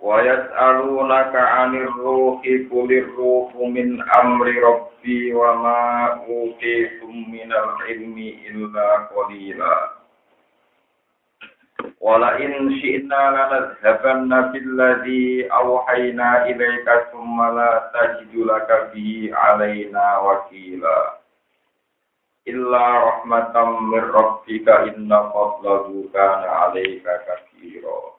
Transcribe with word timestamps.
ويسألونك 0.00 1.34
عن 1.36 1.76
الروح 1.76 2.40
قل 2.72 2.92
الروح 2.92 3.54
من 3.56 4.02
أمر 4.20 4.46
ربي 4.46 5.34
وما 5.34 5.80
أوتيتم 6.28 7.12
من 7.32 7.52
العلم 7.52 8.16
إلا 8.50 8.88
قليلا 8.96 9.90
ولئن 12.00 12.52
شئنا 12.80 13.22
لنذهبن 13.30 14.40
بالذي 14.52 15.48
أوحينا 15.52 16.46
إليك 16.46 16.88
ثم 17.12 17.56
لا 17.56 17.90
تجد 17.94 18.34
لك 18.36 18.90
به 18.94 19.30
علينا 19.34 20.18
وكيلا 20.18 20.98
إلا 22.48 23.04
رحمة 23.08 23.80
من 23.80 24.00
ربك 24.00 24.68
إن 24.68 25.08
فضله 25.34 26.04
كان 26.14 26.42
عليك 26.44 27.02
كثيرا 27.26 28.09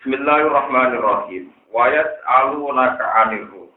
Bismillahirrahmanirrahim. 0.00 1.52
Wa 1.68 1.84
yas'alunaka 1.92 3.04
'anil 3.04 3.44
ruh. 3.52 3.68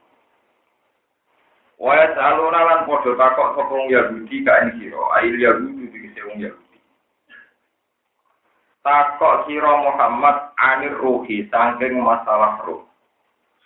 Wa 1.75 1.99
yas'aluna 1.99 2.59
lan 2.63 2.79
padha 2.87 3.11
takok 3.11 3.59
sapa 3.59 3.67
wong 3.67 3.91
Yahudi 3.91 4.39
ka 4.47 4.55
ing 4.63 4.79
sira, 4.79 5.03
ail 5.19 5.35
Yahudi 5.35 5.83
dikese 5.91 6.23
wong 6.23 6.39
Yahudi. 6.47 6.79
Takok 8.87 9.51
sira 9.51 9.83
Muhammad 9.83 10.55
'anil 10.55 10.95
ruhi 10.95 11.43
saking 11.51 11.99
masalah 11.99 12.55
roh. 12.63 12.87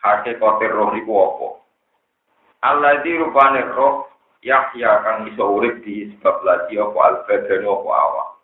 Hakikate 0.02 0.66
roh 0.73 0.97
iku 0.97 1.14
apa? 1.14 1.49
Alladzi 2.73 3.21
rupane 3.21 3.69
roh 3.69 4.09
Yahya 4.42 5.05
kang 5.05 5.30
iso 5.30 5.45
urip 5.45 5.86
di 5.86 6.09
sebab 6.09 6.42
lagi 6.42 6.73
apa 6.81 6.99
al-badan 7.05 7.69
apa 7.69 7.92
awak. 7.94 8.36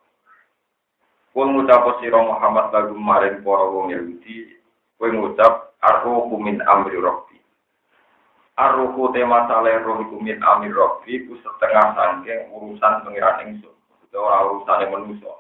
Kul 1.34 1.50
ngucap 1.50 1.98
sira 1.98 2.22
Muhammad 2.22 2.70
lagu 2.70 2.94
maring 2.94 3.42
para 3.42 3.66
wong 3.66 3.90
Yahudi, 3.90 4.54
kowe 5.02 5.10
ngucap 5.10 5.74
arruhu 5.82 6.38
min 6.38 6.62
amri 6.62 6.94
rabbi. 7.02 7.42
Arruhu 8.54 9.10
tema 9.18 9.50
saleh 9.50 9.82
roh 9.82 9.98
iku 10.06 10.22
min 10.22 10.38
amri 10.46 10.70
rabbi 10.70 11.26
ku 11.26 11.34
setengah 11.42 11.98
sangking 11.98 12.54
urusan 12.54 13.02
pengiran 13.02 13.50
ingsun, 13.50 13.74
ora 14.14 14.46
urusane 14.46 14.86
manusa. 14.94 15.34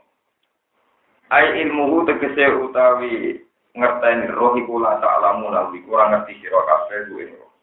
Ai 1.29 1.61
ilmuhu 1.61 2.09
tegese 2.09 2.41
utawi 2.57 3.45
ngerteni 3.77 4.33
roh 4.33 4.57
iku 4.57 4.81
la 4.81 4.97
ta'lamu 4.97 5.45
nabi 5.53 5.77
kurang 5.85 6.09
ngerti 6.09 6.41
sira 6.41 6.57
kabeh 6.57 7.05
duwe 7.13 7.37
roh. 7.37 7.53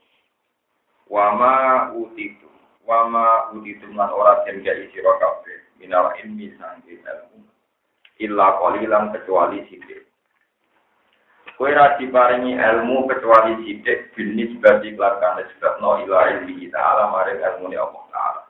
Wama 1.10 1.90
utitu, 1.98 2.46
wama 2.86 3.50
utitu 3.58 3.90
lan 3.90 4.14
ora 4.14 4.46
den 4.46 4.62
sira 4.62 5.18
kabeh 5.18 5.82
minal 5.82 6.14
ilmi 6.22 6.54
sangking 6.54 7.02
ilmu 7.02 7.49
illa 8.20 8.60
qalilan 8.60 9.16
kecuali 9.16 9.64
sidik. 9.66 10.06
Kowe 11.56 11.68
ra 11.76 11.96
diparingi 12.00 12.56
ilmu 12.56 13.04
kecuali 13.08 13.52
sidik 13.64 14.16
binis 14.16 14.52
bagi 14.64 14.96
kelakane 14.96 15.44
sebabno 15.56 16.04
ila 16.04 16.32
ilmi 16.32 16.68
ta'ala 16.72 17.12
maring 17.12 17.40
ilmu 17.40 17.68
Allah 17.76 18.04
Ta'ala. 18.08 18.42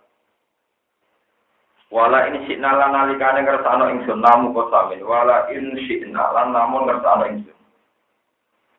Wala 1.91 2.30
in 2.30 2.47
syi'na 2.47 2.70
lan 2.70 2.95
nalikane 2.95 3.42
ngersano 3.42 3.91
ingsun 3.91 4.23
namu 4.23 4.55
kosamin 4.55 5.03
wala 5.03 5.51
in 5.51 5.75
syi'na 5.75 6.23
lan 6.30 6.55
namun 6.55 6.86
ngersano 6.86 7.27
ingsun. 7.35 7.59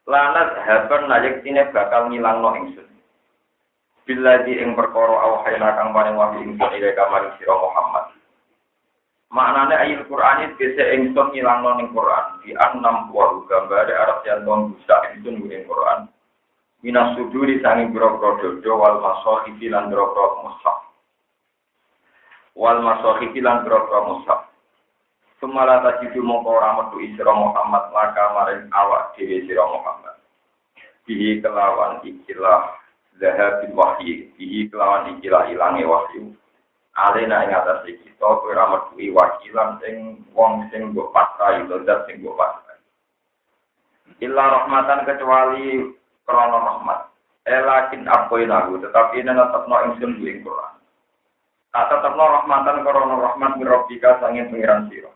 Lanat 0.08 0.56
haban 0.64 1.12
najek 1.12 1.44
tine 1.44 1.68
bakal 1.76 2.08
ngilangno 2.08 2.56
ingsun. 2.56 2.88
Bila 4.08 4.48
di 4.48 4.56
ing 4.64 4.80
perkara 4.80 5.28
awhayna 5.28 5.76
kang 5.76 5.92
paring 5.92 6.16
wahyu 6.16 6.40
ingsun 6.56 6.72
ila 6.72 6.90
kamaring 6.96 7.36
sira 7.36 7.52
Muhammad. 7.52 8.16
Maknane 9.32 9.80
ayat 9.80 10.12
Quran 10.12 10.44
itu 10.44 10.60
bisa 10.60 10.84
engson 10.92 11.32
ngilang 11.32 11.64
non 11.64 11.88
Quran 11.96 12.44
di 12.44 12.52
enam 12.52 13.08
buah 13.08 13.48
gambar 13.48 13.88
Arab 13.88 14.20
yang 14.28 14.44
non 14.44 14.76
bisa 14.76 15.08
itu 15.16 15.32
ning 15.32 15.64
Quran. 15.64 16.12
Minas 16.84 17.16
suduri 17.16 17.64
sangi 17.64 17.88
biro-biro 17.96 18.44
dodo 18.44 18.72
wal 18.76 19.00
masohifi 19.00 19.72
lan 19.72 19.88
biro-biro 19.88 20.44
mushaf. 20.44 20.84
Wal 22.60 22.84
masohifi 22.84 23.40
lan 23.40 23.64
biro-biro 23.64 24.00
mushaf. 24.12 24.52
Sumala 25.40 25.80
tajidu 25.80 26.20
mongko 26.20 26.52
ora 26.52 26.76
metu 26.84 27.00
isra 27.00 27.32
Muhammad 27.32 27.88
laka 27.96 28.36
maring 28.36 28.68
awak 28.76 29.16
dhewe 29.16 29.48
sira 29.48 29.64
Muhammad. 29.64 30.20
Bihi 31.08 31.40
kelawan 31.40 32.04
ikilah 32.04 32.76
zahabil 33.16 33.72
wahyi, 33.80 34.28
bihi 34.36 34.68
kelawan 34.68 35.16
ikilah 35.16 35.48
ilange 35.48 35.88
wahyu 35.88 36.36
alena 36.96 37.48
ing 37.48 37.52
atas 37.56 37.88
kita 37.88 38.20
kowe 38.20 38.52
ra 38.52 38.68
wakilan 38.92 39.70
sing 39.80 40.26
wong 40.36 40.68
sing 40.72 40.92
mbok 40.92 41.16
pasrai 41.16 41.64
zat 41.88 42.08
sing 42.08 42.20
mbok 42.20 42.36
pasrai 42.36 42.72
illa 44.22 44.44
rahmatan 44.62 45.04
kecuali 45.04 45.98
krana 46.30 46.58
rahmat. 46.62 47.00
Elakin 47.42 48.06
apoinahu 48.06 48.78
tetapi 48.78 49.26
ini 49.26 49.34
tetapno 49.34 49.76
ingsun 49.90 50.22
ing 50.22 50.46
Quran. 50.46 50.74
Tak 51.74 51.90
tetapno 51.90 52.24
rahmatan 52.30 52.86
krana 52.86 53.16
rahmat 53.18 53.52
mirobika 53.58 54.22
sanging 54.22 54.54
pengiran 54.54 54.88
sira. 54.94 55.12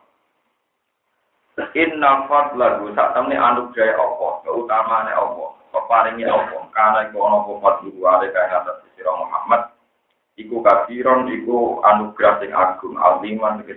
Inna 1.71 2.27
fadlahu 2.27 2.91
sak 2.97 3.15
temne 3.15 3.39
anugerah 3.39 3.95
Allah, 3.95 4.43
keutamane 4.43 5.11
Allah, 5.15 5.55
peparingi 5.71 6.27
Allah, 6.27 6.67
karena 6.75 7.07
iku 7.07 7.23
ana 7.23 7.47
apa 7.47 7.51
fadlu 7.63 7.95
wa 7.95 8.19
atas 8.19 8.83
sira 8.97 9.11
Muhammad 9.15 9.74
iku 10.35 10.59
kafiron 10.59 11.31
iku 11.31 11.79
anugerah 11.83 12.43
sing 12.43 12.51
agung 12.51 12.95
aliman 12.99 13.63
aku 13.63 13.75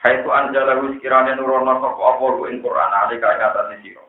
Hai 0.00 0.24
tu 0.24 0.32
anjala 0.32 0.80
wis 0.80 0.96
kirane 1.04 1.36
nurono 1.36 1.76
sapa 1.76 2.00
apa 2.00 2.24
ku 2.40 2.48
ing 2.48 2.64
Quran 2.64 2.92
ali 3.04 3.20
ka 3.20 3.36
ing 3.36 3.44
atase 3.44 3.76
sira. 3.84 4.00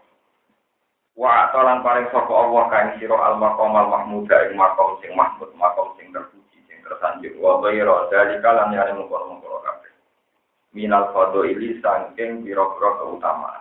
Wa 1.19 1.51
atalan 1.51 1.83
paring 1.83 2.07
sapa 2.15 2.31
Allah 2.31 2.63
ka 2.71 2.77
ing 2.79 2.91
sira 2.95 3.19
al 3.19 3.35
maqam 3.35 3.75
al 3.75 3.91
mahmud 3.91 4.23
ing 4.23 4.55
maqam 4.55 5.03
sing 5.03 5.11
mahmud 5.19 5.51
maqam 5.59 5.91
sing 5.99 6.07
terpuji 6.15 6.63
sing 6.71 6.79
tersanjung 6.87 7.35
wa 7.43 7.59
ghairu 7.59 8.07
dalika 8.07 8.55
lan 8.55 8.71
yane 8.71 9.03
mungkon-mungkon 9.03 9.59
kabeh. 9.67 9.91
Minal 10.71 11.11
fadhili 11.11 11.83
saking 11.83 12.47
pira-pira 12.47 12.89
keutamaan. 13.03 13.60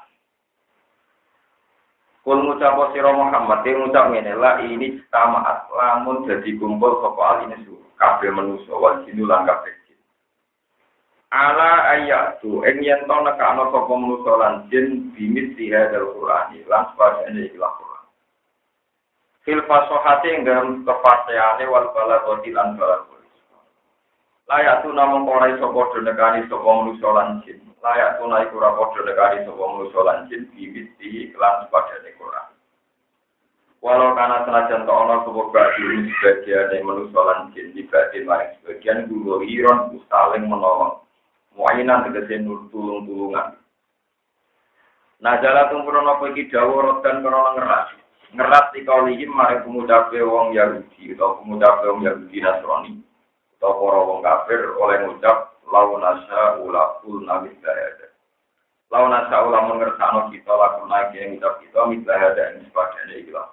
Kul 2.20 2.38
ngucap 2.44 2.92
sira 2.92 3.10
Muhammad 3.16 3.64
yang 3.64 3.88
ngucap 3.88 4.12
ngene 4.12 4.36
la 4.36 4.60
ini 4.60 5.00
tamaat 5.08 5.72
lamun 5.72 6.28
jadi 6.28 6.52
kumpul 6.60 7.00
sapa 7.00 7.22
al 7.24 7.38
ini 7.48 7.56
su 7.64 7.80
kabeh 7.96 8.28
manusa 8.28 8.76
wal 8.76 9.00
jinu 9.08 9.24
lan 9.24 9.48
kabeh 9.48 9.80
Ala 11.30 11.94
ayatu 11.94 12.66
ing 12.66 12.82
yen 12.82 13.06
to 13.06 13.16
nekano 13.22 13.70
sapa 13.70 13.92
manusa 13.94 14.34
lan 14.34 14.54
jin 14.66 15.14
bimit 15.14 15.54
dihadal 15.54 16.10
Qur'an 16.18 16.50
lan 16.66 16.90
sebagene 16.90 17.46
ikhlas 17.46 17.70
Qur'an. 17.78 18.04
Fil 19.46 19.62
fasahati 19.62 20.26
ing 20.26 20.42
dalam 20.42 20.82
kefasiane 20.82 21.70
wal 21.70 21.94
balagati 21.94 22.50
lan 22.50 22.74
balagati. 22.74 23.30
Layak 24.50 24.82
tu 24.82 24.90
namung 24.90 25.30
ora 25.30 25.54
iso 25.54 25.70
padha 25.70 26.02
nekani 26.02 26.50
sapa 26.50 26.66
manusa 26.66 27.08
lan 27.14 27.46
layak 27.80 28.20
tunai 28.20 28.48
kura 28.52 28.76
podo 28.76 29.00
negari 29.00 29.40
sopo 29.48 29.64
manusia 29.64 30.00
lanjin 30.04 30.44
bibit 30.52 30.92
di 31.00 31.32
kelas 31.32 31.68
pada 31.72 31.96
Quran. 32.04 32.48
Walau 33.80 34.12
karena 34.12 34.44
senajan 34.44 34.84
to 34.84 34.92
ono 34.92 35.24
sopo 35.24 35.48
bagi 35.48 36.12
sebagian 36.12 36.76
yang 36.76 36.84
manusia 36.84 37.20
lanjin 37.24 37.72
di 37.72 37.82
bagian 37.88 38.28
lain 38.28 38.52
sebagian 38.60 39.08
guru 39.08 39.40
iron 39.48 39.96
saling 40.12 40.44
menolong. 40.44 41.00
Muayinan 41.56 42.04
tegese 42.06 42.44
nur 42.44 42.68
tulung 42.68 43.08
tulungan. 43.08 43.56
Nah 45.20 45.36
jala 45.40 45.72
tumpuran 45.72 46.08
apa 46.08 46.32
iki 46.32 46.52
dawa 46.52 46.76
rotan 46.84 47.24
krono 47.24 47.56
ngeras. 47.56 47.88
Ngeras 48.36 48.66
di 48.76 48.84
kaulihim 48.86 49.32
mari 49.32 49.58
pemuda 49.64 50.06
wong 50.12 50.52
Yahudi 50.54 51.16
atau 51.16 51.40
pemuda 51.42 51.80
wong 51.82 52.04
Yahudi 52.04 52.38
Nasrani 52.44 53.02
atau 53.58 53.76
para 53.76 54.00
wong 54.06 54.20
kafir 54.24 54.60
oleh 54.80 54.96
ngucap 55.04 55.59
lau 55.70 55.96
nasa 55.96 56.58
ula 56.60 57.00
kul 57.00 57.22
nabi 57.22 57.54
ada. 57.62 58.10
Lau 58.90 59.06
nasa 59.06 59.46
ula 59.46 59.70
mengersano 59.70 60.28
kita 60.34 60.50
laku 60.50 60.90
naik 60.90 61.14
yang 61.14 61.38
ucap 61.38 61.62
kita 61.62 61.80
mitlah 61.86 62.18
ada 62.18 62.42
yang 62.50 62.66
sebagainya 62.66 63.14
ikilah. 63.22 63.46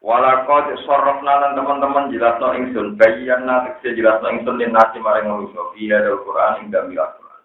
Walakot 0.00 0.72
sorof 0.88 1.20
nalan 1.20 1.52
teman-teman 1.52 2.08
jelas 2.08 2.40
no 2.40 2.56
ingsun 2.56 2.96
bayian 2.96 3.44
nanti 3.44 3.92
jelas 3.92 4.16
no 4.24 4.32
ingsun 4.32 4.56
din 4.56 4.72
nasi 4.72 4.96
maring 4.96 5.28
manusia 5.28 5.60
via 5.76 6.00
dari 6.00 6.16
Quran 6.24 6.52
hingga 6.64 6.80
milah 6.88 7.08
Quran. 7.20 7.42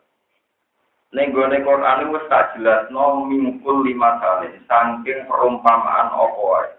Ning 1.12 1.36
gone 1.36 1.58
Quran 1.60 2.12
wis 2.16 2.28
tak 2.32 2.56
jelasno 2.56 3.28
mingkul 3.28 3.84
lima 3.84 4.20
kali 4.24 4.56
saking 4.72 5.28
perumpamaan 5.28 6.16
wae. 6.16 6.75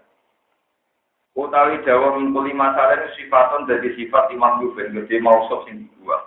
Utawi 1.37 1.85
dawa 1.85 2.17
mingkul 2.17 2.49
lima 2.49 2.73
kali 2.73 3.13
sifaton 3.13 3.69
dari 3.69 3.93
sifat 3.93 4.33
imam 4.33 4.57
Yubin 4.57 4.89
gede 4.89 5.21
mausuf 5.21 5.69
sing 5.69 5.85
dua. 6.01 6.17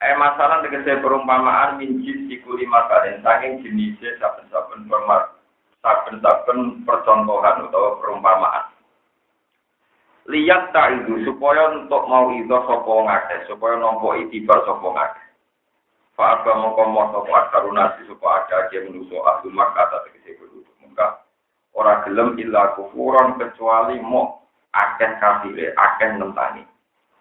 Eh 0.00 0.16
masalah 0.16 0.64
tegese 0.64 0.96
perumpamaan 1.04 1.76
minjis 1.76 2.16
siku 2.24 2.56
lima 2.56 2.88
kali 2.88 3.20
saking 3.20 3.60
jenisnya 3.60 4.16
saben-saben 4.16 4.88
permar 4.88 5.36
saben-saben 5.84 6.88
percontohan 6.88 7.68
utawa 7.68 8.00
perumpamaan. 8.00 8.72
Lihat 10.24 10.72
tak 10.72 11.04
itu 11.04 11.28
supaya 11.28 11.76
untuk 11.76 12.08
mau 12.08 12.32
itu 12.32 12.48
sopo 12.48 13.04
ngake, 13.04 13.44
supaya 13.44 13.76
nompo 13.76 14.16
itibar 14.16 14.64
sopo 14.64 14.92
ngake. 14.96 15.24
Fa'aba 16.16 16.52
mongko 16.56 17.12
sopo 17.12 17.32
akarunasi 17.32 18.08
supaya 18.08 18.40
ada 18.44 18.72
aja 18.72 18.88
menuso 18.88 19.20
ahlu 19.20 19.52
maka 19.52 19.84
atas 19.84 20.08
tegese 20.08 20.40
penduduk 20.40 20.72
muka. 20.80 21.27
Ora 21.78 22.02
gelem 22.02 22.34
illa 22.42 22.74
kufuran 22.74 23.38
kecuali 23.38 24.02
mo 24.02 24.42
akeh 24.74 25.14
kafire, 25.22 25.70
akeh 25.78 26.18
nentani. 26.18 26.66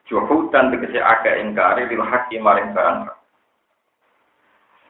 Juhud 0.09 0.49
dan 0.49 0.73
tegese 0.73 0.97
akeh 0.97 1.45
ingkari 1.45 1.85
lil 1.85 2.01
hakim 2.01 2.41
maring 2.41 2.73
barang 2.73 3.13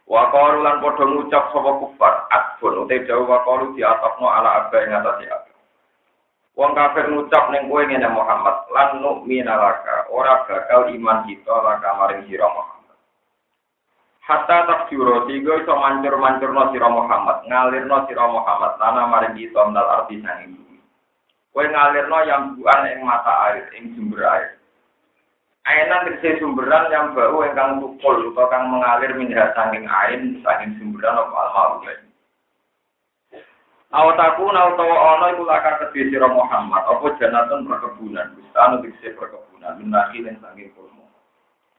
Wa 0.07 0.31
qalu 0.31 0.63
lan 0.63 0.79
padha 0.79 1.03
ngucap 1.03 1.51
sapa 1.51 1.71
kufar, 1.83 2.31
adfun 2.31 2.87
ute 2.87 3.03
jauh 3.03 3.27
wa 3.27 3.43
qalu 3.43 3.75
diatapno 3.75 4.31
ala 4.31 4.63
abba 4.63 4.87
ing 4.87 4.95
atase 4.95 5.27
abba. 5.27 5.51
Wong 6.55 6.71
kafir 6.71 7.11
ngucap 7.11 7.51
ning 7.51 7.67
kowe 7.67 7.83
ngene 7.83 8.07
Muhammad, 8.15 8.71
lan 8.71 9.03
nu'mina 9.03 9.51
laka, 9.59 10.07
ora 10.07 10.47
bakal 10.47 10.87
iman 10.95 11.27
kita 11.27 11.51
laka 11.51 11.91
maring 11.99 12.23
sira 12.23 12.47
Muhammad. 12.47 12.76
Hatta 14.27 14.67
takjuro 14.67 15.23
tiga 15.23 15.55
iso 15.63 15.71
mancur-mancurno 15.71 16.75
sira 16.75 16.91
Muhammad, 16.91 17.47
ngalirno 17.47 18.03
sira 18.11 18.27
Muhammad 18.27 18.75
tanah 18.75 19.07
maring 19.07 19.39
kita 19.39 19.71
ndal 19.71 19.87
arti 19.87 20.19
sanging 20.19 20.51
bumi. 20.51 20.83
Kowe 21.55 21.63
ngalirno 21.63 22.17
yang 22.27 22.59
buan 22.59 22.91
ing 22.91 23.07
mata 23.07 23.47
air, 23.47 23.71
ing 23.79 23.95
sumber 23.95 24.27
air. 24.27 24.59
Ainan 25.63 26.11
tegese 26.11 26.43
sumberan 26.43 26.91
yang 26.91 27.15
bau 27.15 27.39
ingkang 27.43 27.79
tukul 27.79 28.31
utawa 28.31 28.51
kang 28.51 28.67
mengalir 28.67 29.15
minyak 29.15 29.55
saking 29.55 29.87
ain 29.87 30.43
saking 30.43 30.75
sumberan 30.75 31.15
apa 31.15 31.31
almarhum 31.31 31.87
lain. 31.87 32.03
Awataku 33.95 34.51
utawa 34.51 34.95
ana 35.15 35.35
iku 35.35 35.43
lakar 35.47 35.79
kedhe 35.87 36.11
sira 36.11 36.27
Muhammad 36.27 36.83
apa 36.83 37.15
janatun 37.15 37.63
perkebunan 37.63 38.35
bustan 38.35 38.83
tegese 38.83 39.15
perkebunan 39.15 39.79
minaki 39.79 40.23
lan 40.23 40.35
saking 40.43 40.71
kurma. 40.75 41.07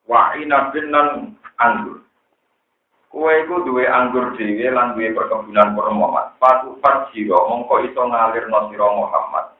Wa 0.08 0.32
inabin 0.36 0.88
lan 0.88 1.08
anggur. 1.60 2.07
Kowe 3.08 3.32
iku 3.40 3.64
duwe 3.64 3.88
anggur 3.88 4.36
dhewe 4.36 4.68
lan 4.68 4.92
duwe 4.92 5.16
perkebunan 5.16 5.72
kurma. 5.72 6.36
Patu 6.36 6.76
fajiro 6.84 7.48
mongko 7.48 7.80
iso 7.88 8.04
ngalirno 8.04 8.68
sira 8.68 8.88
Muhammad. 8.92 9.56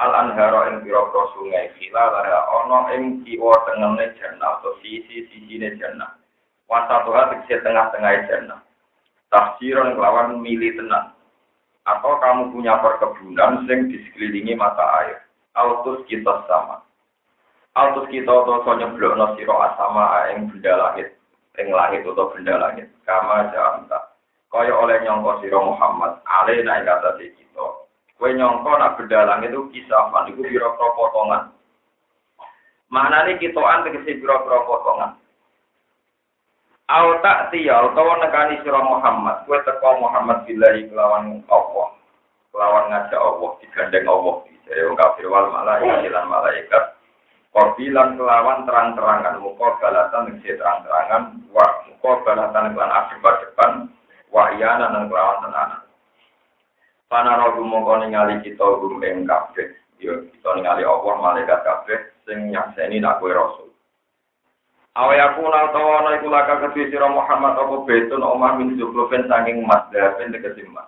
Al 0.00 0.16
anhara 0.16 0.72
ing 0.72 0.80
pira-pira 0.80 1.28
sungai 1.36 1.68
khila 1.76 2.00
lara 2.08 2.40
ana 2.48 2.96
ing 2.96 3.20
kiwa 3.20 3.52
tengene 3.68 4.16
jannah 4.16 4.56
atau 4.56 4.80
sisi 4.80 5.28
sisine 5.28 5.76
jannah. 5.76 6.16
Wasatuha 6.72 7.36
tegese 7.36 7.60
tengah-tengah 7.60 8.24
jannah. 8.24 8.64
Tafsiran 9.28 10.00
kelawan 10.00 10.40
milih 10.40 10.80
tenang 10.80 11.12
atau 11.84 12.16
kamu 12.16 12.48
punya 12.48 12.80
perkebunan 12.80 13.68
sing 13.68 13.92
di 13.92 14.00
sekelilingi 14.08 14.56
mata 14.56 15.04
air. 15.04 15.20
Autus 15.52 16.00
kita 16.08 16.48
sama. 16.48 16.80
Autus 17.76 18.08
kita 18.08 18.32
atau 18.32 18.64
blok 18.96 19.36
siro 19.36 19.54
asama 19.68 20.32
ing 20.32 20.48
benda 20.48 20.80
langit 20.80 21.19
ing 21.58 21.72
langit 21.74 22.06
atau 22.06 22.30
benda 22.30 22.54
langit 22.60 22.86
kama 23.02 23.50
jamta 23.50 23.98
kaya 24.52 24.70
oleh 24.70 25.02
nyongko 25.02 25.42
siro 25.42 25.64
Muhammad 25.64 26.22
ale 26.26 26.62
naik 26.62 26.86
kata 26.86 27.18
kita 27.18 27.40
Kue 28.20 28.36
nyongko 28.36 28.76
nak 28.76 29.00
bedalang 29.00 29.40
itu 29.48 29.64
kisafan, 29.72 30.28
itu 30.28 30.44
biro-biro 30.44 30.92
potongan. 30.92 31.56
Mana 32.92 33.24
nih 33.24 33.40
kitoan 33.40 33.80
tegesi 33.80 34.20
biro-biro 34.20 34.68
potongan. 34.68 35.16
Au 36.92 37.16
tak 37.24 37.48
tiya, 37.48 37.80
utawa 37.80 38.20
nekani 38.20 38.60
sira 38.60 38.76
Muhammad, 38.84 39.48
kue 39.48 39.56
teko 39.64 40.04
Muhammad 40.04 40.44
billahi 40.44 40.92
kelawan 40.92 41.40
Allah. 41.48 41.96
Kelawan 42.52 42.92
ngajak 42.92 43.16
Allah, 43.24 43.50
digandeng 43.64 44.04
Allah. 44.04 44.36
Jadi 44.68 44.80
wong 44.84 44.96
kafir 45.00 45.26
wal 45.32 45.48
malaikat 45.48 46.12
lan 46.12 46.28
malaikat. 46.28 46.84
Korbilan 47.50 48.14
kelawan 48.14 48.62
terang-terangan, 48.62 49.42
muka 49.42 49.74
balatan 49.82 50.30
ngisi 50.30 50.54
terang-terangan, 50.54 51.42
wa 51.50 51.66
muka 51.90 52.10
balatan 52.22 52.78
kelan 52.78 52.94
akibat 52.94 53.34
depan, 53.42 53.70
wa 54.30 54.54
iyana 54.54 54.94
dan 54.94 55.10
kelawan 55.10 55.42
tenanan. 55.42 55.82
Panara 57.10 57.50
mongko 57.58 58.06
ningali 58.06 58.38
kita 58.46 58.62
gum 58.62 59.02
ing. 59.02 59.26
Yo 59.98 60.30
kita 60.30 60.48
ningali 60.54 60.86
Allah 60.86 61.14
malaikat 61.18 61.58
kabeh 61.66 61.98
sing 62.22 62.54
nyakseni 62.54 63.02
nak 63.02 63.18
rasul. 63.18 63.74
Awe 64.94 65.14
aku 65.18 65.42
nal 65.42 65.74
tawa 65.74 66.06
ana 66.06 66.18
iku 66.18 66.30
laka 66.30 66.66
kedhi 66.66 66.90
sira 66.90 67.10
Muhammad 67.10 67.58
apa 67.58 67.82
betun 67.82 68.22
omah 68.22 68.58
min 68.58 68.78
zuklufen 68.78 69.26
saking 69.26 69.66
emas 69.66 69.86
dapen 69.90 70.30
tegese 70.30 70.66
emas. 70.66 70.86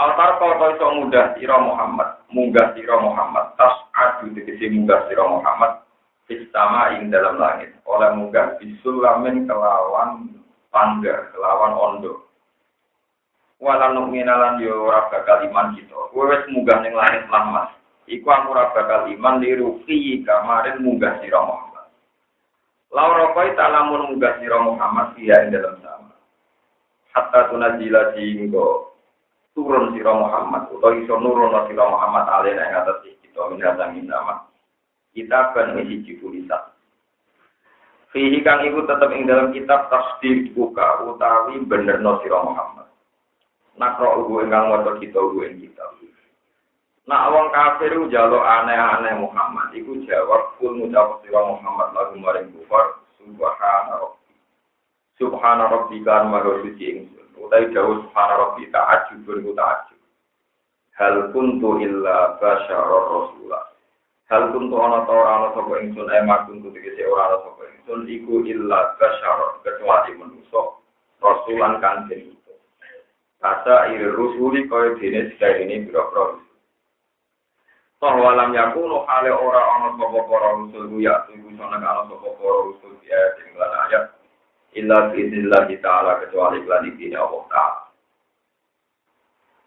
Altar 0.00 0.40
kau 0.40 0.56
iso 0.56 0.86
mudah 1.00 1.36
sira 1.36 1.60
Muhammad, 1.60 2.24
munggah 2.32 2.72
sira 2.72 2.96
Muhammad, 2.98 3.52
tas 3.60 3.83
adu 3.94 4.34
tegese 4.34 4.70
munggah 4.74 5.06
sira 5.06 5.24
Muhammad, 5.24 5.82
Sistama 6.24 6.96
ing 6.96 7.12
dalam 7.12 7.36
langit, 7.36 7.76
oleh 7.84 8.08
munggah 8.16 8.56
bisulamin 8.56 9.44
kelawan 9.44 10.32
pangga, 10.72 11.28
kelawan 11.36 11.76
ondo 11.76 12.24
wala 13.64 13.96
nu'minalan 13.96 14.60
yo 14.60 14.84
ora 14.84 15.08
bakal 15.08 15.40
iman 15.48 15.72
kita. 15.72 15.96
Kowe 16.12 16.36
munggah 16.52 16.78
ning 16.84 16.92
langit 16.92 17.24
lah 17.32 17.44
Mas. 17.48 17.70
Iku 18.04 18.28
aku 18.28 18.52
ora 18.52 18.68
bakal 18.76 19.08
iman 19.08 19.40
lirufi 19.40 20.20
kamarin 20.20 20.84
munggah 20.84 21.16
sira 21.24 21.40
Muhammad. 21.40 21.88
Laura 22.92 23.32
koi 23.32 23.56
talamun 23.56 24.12
munggah 24.12 24.36
sira 24.38 24.60
Muhammad 24.60 25.16
dia 25.16 25.40
ing 25.48 25.56
dalam 25.56 25.80
sama. 25.80 26.14
Hatta 27.16 27.48
tunajila 27.48 28.12
singgo 28.12 28.92
turun 29.56 29.96
sira 29.96 30.12
Muhammad 30.12 30.68
utawa 30.68 30.98
iso 31.00 31.14
nurun 31.16 31.56
sira 31.70 31.84
Muhammad 31.88 32.24
alena 32.28 32.68
ing 32.68 32.76
atas 32.76 33.00
kita 33.34 33.50
minata 33.50 33.90
minama. 33.90 34.46
Kita 35.10 35.50
kan 35.50 35.74
isi 35.82 36.14
tulisan. 36.22 36.70
Fihi 38.14 38.46
kang 38.46 38.62
iku 38.62 38.86
tetep 38.86 39.10
ing 39.10 39.26
dalam 39.26 39.50
kitab 39.50 39.90
tasdir 39.90 40.46
buka 40.54 41.02
utawi 41.02 41.58
bener 41.66 41.98
no 41.98 42.22
sira 42.22 42.38
Muhammad. 42.46 42.86
nakro 43.74 44.22
ugu 44.22 44.46
ingkang 44.46 44.70
maca 44.70 45.02
kita 45.02 45.18
ugu 45.18 45.50
ing 45.50 45.66
kita. 45.66 45.82
Nak 47.10 47.26
wong 47.34 47.50
kafir 47.50 47.90
jalo 48.06 48.38
aneh-aneh 48.38 49.18
Muhammad 49.18 49.74
iku 49.74 49.98
jawab 50.06 50.54
kul 50.62 50.78
ngucap 50.78 51.26
sira 51.26 51.42
Muhammad 51.42 51.90
lagu 51.90 52.14
maring 52.22 52.54
kufar 52.54 53.02
subhana 53.18 53.98
rabbi. 53.98 54.34
Subhana 55.18 55.64
rabbi 55.74 55.98
kan 56.06 56.30
maha 56.30 56.62
suci 56.62 56.86
ingsun. 56.94 57.26
Utai 57.34 57.66
dawuh 57.74 57.98
subhana 58.06 58.34
rabbi 58.46 58.70
ta'ajjubun 58.70 59.42
ku 59.42 59.52
ta'ajjub. 59.58 59.93
Hal 60.94 61.34
kuntu 61.34 61.82
illa 61.82 62.38
basyara 62.38 62.98
rasulah. 63.10 63.64
Hal 64.30 64.54
kuntu 64.54 64.78
ana 64.78 65.02
ta 65.02 65.12
ora 65.12 65.30
ana 65.42 65.48
sapa 65.58 65.82
ingsun 65.82 66.06
emak 66.06 66.46
kuntu 66.46 66.70
tegese 66.70 67.02
ora 67.10 67.34
ana 67.34 67.38
sapa 67.42 67.62
ingsun 67.66 68.06
iku 68.06 68.46
illa 68.46 68.94
basyara 68.94 69.58
kecuali 69.66 70.10
manusa 70.14 70.62
rasulan 71.18 71.82
kanjeng 71.82 72.34
Kata 73.44 73.92
iri 73.92 74.08
rusuli 74.08 74.64
kaya 74.72 74.96
dene 74.96 75.28
sika 75.36 75.60
ini 75.60 75.84
biro-biro 75.84 76.40
Toh 78.00 78.16
walam 78.16 78.56
yakuno 78.56 79.04
ale 79.04 79.28
ora 79.28 79.60
ana 79.60 79.88
sapa 80.00 80.18
para 80.24 80.48
rusul 80.56 80.88
ya 80.96 81.28
tunggu 81.28 81.52
sana 81.60 81.76
ana 81.76 82.08
sapa 82.08 82.28
para 82.40 82.58
rusul 82.70 82.96
ya 83.04 83.20
ing 83.44 83.52
lan 83.60 83.72
ayat 83.84 84.04
illa 84.78 85.12
biiznillah 85.12 85.68
ta'ala 85.76 86.24
kecuali 86.24 86.64
lan 86.64 86.88
dine 86.96 87.20
Allah 87.20 87.44
Ta'ala. 87.52 87.83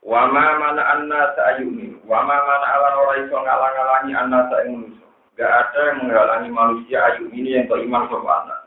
Wa 0.07 0.31
ma 0.31 0.55
mana 0.55 0.83
anna 0.87 1.35
ta'yumin, 1.35 1.99
wa 2.07 2.23
ma 2.23 2.37
mana 2.39 2.67
ala 2.79 2.89
ora 2.95 3.13
iso 3.27 3.35
ngalang-alangi 3.35 4.13
anna 4.15 4.47
ing 4.63 4.71
manusia. 4.79 5.07
Gak 5.35 5.51
ada 5.51 5.79
yang 5.91 5.97
menghalangi 6.07 6.49
manusia 6.49 6.97
ayu 7.11 7.29
ini 7.29 7.59
yang 7.59 7.67
iman 7.67 8.07
sapa 8.07 8.31
anak. 8.41 8.59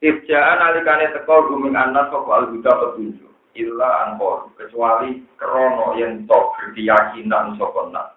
Ibjaan 0.00 0.64
alikane 0.64 1.12
teko 1.12 1.52
guming 1.52 1.76
anak 1.76 2.08
sapa 2.08 2.30
al-huda 2.40 2.72
petunjuk 2.72 3.34
illa 3.54 4.10
angkor 4.10 4.50
kecuali 4.58 5.22
krono 5.38 5.94
yang 5.94 6.26
tok 6.26 6.58
berkeyakinan 6.58 7.54
sopona 7.54 8.10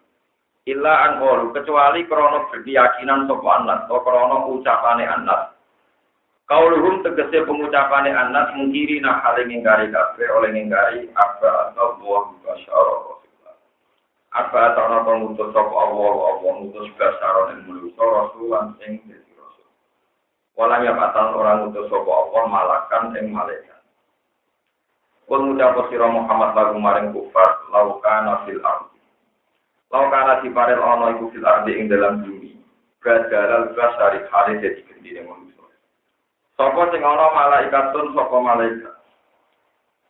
illa 0.65 0.93
angkor 1.13 1.53
kecuali 1.53 2.03
krono 2.09 2.49
berkeyakinan 2.49 3.29
sopona 3.29 3.85
atau 3.85 4.01
krono 4.01 4.49
ucapane 4.57 5.05
anak 5.05 5.56
kauluhum 6.47 7.03
tegese 7.03 7.43
pengucapane 7.43 8.11
anak 8.11 8.55
mengkiri 8.55 9.03
nah 9.03 9.19
hal 9.21 9.35
yang 9.37 9.51
ngingkari 9.51 9.91
kafe 9.91 10.23
oleh 10.31 10.49
ngingkari 10.55 11.11
apa 11.13 11.71
atau 11.71 11.99
buah 11.99 12.23
basyara 12.43 12.95
apa 14.31 14.57
atau 14.73 14.83
apa 14.91 15.11
ngutus 15.23 15.51
sop 15.51 15.69
Allah 15.71 16.15
Allah 16.35 16.51
ngutus 16.63 16.87
basyara 16.95 17.51
yang 17.51 17.67
menulis 17.67 17.95
rasulan 17.99 18.75
sing 18.79 19.03
rasul 19.07 19.67
Walam 20.57 20.81
ya 20.81 20.97
batal 20.97 21.37
orang 21.37 21.69
utus 21.69 21.85
sapa 21.85 22.09
Allah 22.09 22.43
malakan 22.49 23.13
ing 23.21 23.29
malaikat. 23.29 23.77
Kul 25.29 25.53
ngucap 25.53 25.77
sira 25.93 26.09
Muhammad 26.09 26.57
lagu 26.57 26.81
maring 26.81 27.13
kufar 27.13 27.61
laukana 27.69 28.41
fil 28.49 28.57
ardi. 28.65 28.97
Laukana 29.93 30.41
diparel 30.41 30.81
ana 30.81 31.13
iku 31.13 31.29
fil 31.29 31.45
ardi 31.45 31.77
ing 31.77 31.93
dalam 31.93 32.25
bumi. 32.25 32.57
Badalal 33.05 33.69
basari 33.77 34.25
hale 34.33 34.57
dadi 34.57 34.81
gendine 34.89 35.29
manusa. 35.29 35.56
Sapa 36.57 36.81
sing 36.89 37.05
ana 37.05 37.27
malaikatun 37.37 38.17
sapa 38.17 38.37
malaikat. 38.41 38.93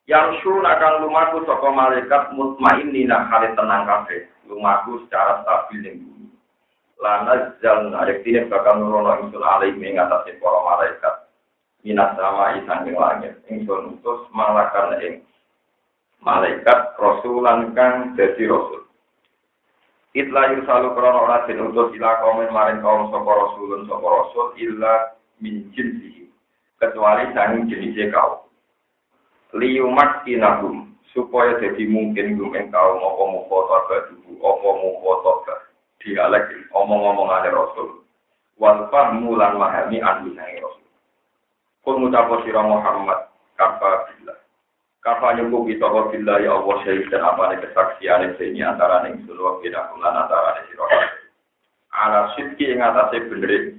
Yang 0.07 0.39
sun 0.39 0.63
akan 0.63 1.03
lumaku 1.03 1.43
saka 1.43 1.67
malaikat 1.67 2.31
mutmainnina 2.31 3.27
hale 3.27 3.51
tenang 3.51 3.83
kabeh. 3.83 4.31
Lumaku 4.47 5.03
secara 5.03 5.43
stabil 5.43 5.83
ning 5.83 5.95
bumi. 6.07 6.17
lana 6.97 7.53
zal 7.61 7.93
arektine 7.93 8.49
bakal 8.49 8.81
nurono 8.81 9.21
ingsun 9.21 9.43
alih 9.45 9.73
ing 9.77 9.97
para 10.41 10.59
malaikat 10.65 11.15
minat 11.85 12.17
sama 12.17 12.57
isang 12.57 12.89
ing 12.89 12.97
langit 12.97 13.37
ingsun 13.45 14.01
utus 14.01 14.25
malakan 14.33 14.97
ing 15.05 15.13
malaikat 16.25 16.97
rasulan 16.97 17.71
kang 17.77 18.17
dadi 18.17 18.49
rasul 18.49 18.83
Itla 20.17 20.49
yusalu 20.57 20.97
krono 20.97 21.29
ora 21.29 21.45
den 21.45 21.61
utus 21.69 21.93
ila 21.93 22.17
kaum 22.17 22.41
maring 22.49 22.81
kaum 22.81 23.13
sapa 23.13 23.29
rasulun 23.29 23.85
sapa 23.85 24.07
rasul 24.09 24.57
illa 24.57 25.13
min 25.37 25.69
kecuali 26.77 27.29
sanging 27.33 27.69
jenise 27.69 28.09
kaum 28.13 28.45
liyumat 29.55 30.27
inahum 30.29 30.93
supaya 31.15 31.57
jadi 31.57 31.87
mungkin 31.89 32.37
gum 32.37 32.53
ing 32.53 32.69
kaum 32.69 32.99
apa 33.01 33.23
mukhota 33.31 33.77
badu 33.89 34.17
apa 34.37 34.69
mukhota 34.83 35.67
dialek 36.07 36.47
omong-omongan 36.71 37.51
Rasul. 37.51 38.05
Wal 38.57 38.89
fahmu 38.89 39.37
lan 39.37 39.59
mahami 39.59 40.01
sange 40.01 40.57
Rasul. 40.63 40.87
Kul 41.85 41.95
mutapo 42.01 42.41
sira 42.41 42.63
Muhammad 42.65 43.29
kafa 43.59 44.07
billah. 44.11 44.39
Kafa 45.03 45.37
nyukup 45.37 45.69
kita 45.69 45.85
wa 45.87 46.09
billah 46.09 46.37
ya 46.41 46.51
Allah 46.57 46.75
syahid 46.83 47.05
dan 47.13 47.21
apa 47.23 47.59
kesaksian 47.61 48.33
ini 48.41 48.59
antara 48.65 49.05
ning 49.05 49.23
sulwa 49.29 49.61
kita 49.61 49.93
lan 50.01 50.13
antara 50.25 50.63
sira. 50.67 50.85
Ala 51.93 52.33
sidki 52.33 52.65
ing 52.75 52.81
atase 52.81 53.23
bener. 53.29 53.77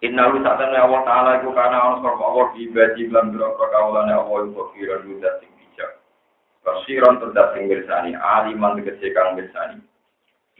Inna 0.00 0.32
lu 0.32 0.40
satana 0.40 0.80
Allah 0.88 1.02
Ta'ala 1.04 1.30
iku 1.44 1.52
kana 1.52 1.76
ana 1.76 1.96
sapa 2.00 2.24
Allah 2.24 2.48
ibadi 2.56 3.04
lan 3.12 3.36
biro 3.36 3.52
kaulane 3.60 4.16
Allah 4.16 4.48
iku 4.48 4.72
kira 4.72 5.04
dudat 5.04 5.44
sing 5.44 5.52
bijak. 5.60 6.00
Basiran 6.64 7.20
terdat 7.20 7.52
sing 7.52 7.68
mirsani, 7.68 8.16
aliman 8.16 8.80
tegese 8.80 9.12
kang 9.12 9.36
mirsani. 9.36 9.84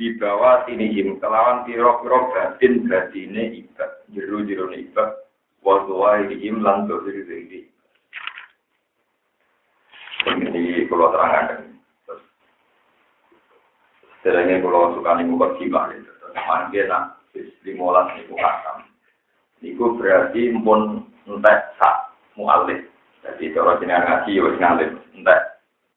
di 0.00 0.16
bawah 0.16 0.64
tinihim 0.64 1.20
kelawan 1.20 1.68
piro-piro 1.68 2.32
batin 2.32 2.88
batine 2.88 3.52
ibad 3.52 4.00
jero-jero 4.16 4.72
ibad 4.72 5.12
wa 5.60 5.84
tuwaihim 5.84 6.64
lan 6.64 6.88
dohir 6.88 7.20
diri 7.28 7.68
ini 10.24 10.88
kalau 10.88 11.12
terangkan 11.12 11.68
Sedangnya 14.20 14.60
kalau 14.60 14.92
suka 15.00 15.16
nih 15.16 15.24
buka 15.32 15.56
kibah 15.56 15.96
itu, 15.96 16.12
mangke 16.44 16.84
nak 16.84 17.24
limolas 17.64 18.12
niku 18.20 18.36
hakam. 18.36 18.84
Niku 19.60 20.00
berarti 20.00 20.56
pun 20.64 21.04
entek 21.28 21.76
sak 21.76 22.16
mualif. 22.36 22.80
Jadi 23.20 23.52
kalau 23.52 23.76
jenengan 23.76 24.24
ngaji 24.24 24.32
ya 24.32 24.42
wis 24.48 24.56
ngalim, 24.56 24.90
entek 25.12 25.40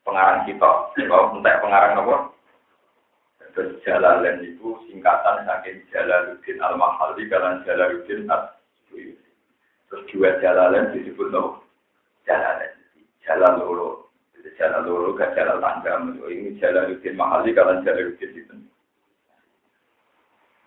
pengarang 0.03 0.43
kita, 0.43 0.71
entek 0.99 1.59
pengarang 1.63 2.03
apa? 2.03 2.15
Terus 3.53 3.77
Jalalain 3.85 4.41
itu 4.41 4.81
singkatan 4.89 5.45
saking 5.45 5.85
Jalaluddin 5.93 6.57
Al-Mahali 6.57 7.29
kalian 7.29 7.61
Jalaluddin 7.61 8.25
al 8.25 8.57
Terus 8.89 10.03
dua 10.09 10.41
Jalalain 10.41 10.89
disebut 10.89 11.29
no 11.29 11.61
Jalalain. 12.25 12.73
Jalan 13.21 13.61
loro. 13.61 14.09
Jalan 14.57 14.89
loro 14.89 15.13
ke 15.13 15.29
jalan 15.37 15.61
tangga. 15.61 16.01
Ini 16.33 16.57
Jalaluddin 16.57 17.13
Mahali 17.13 17.53
kalian 17.53 17.85
Jalaluddin 17.85 18.31
itu. 18.33 18.55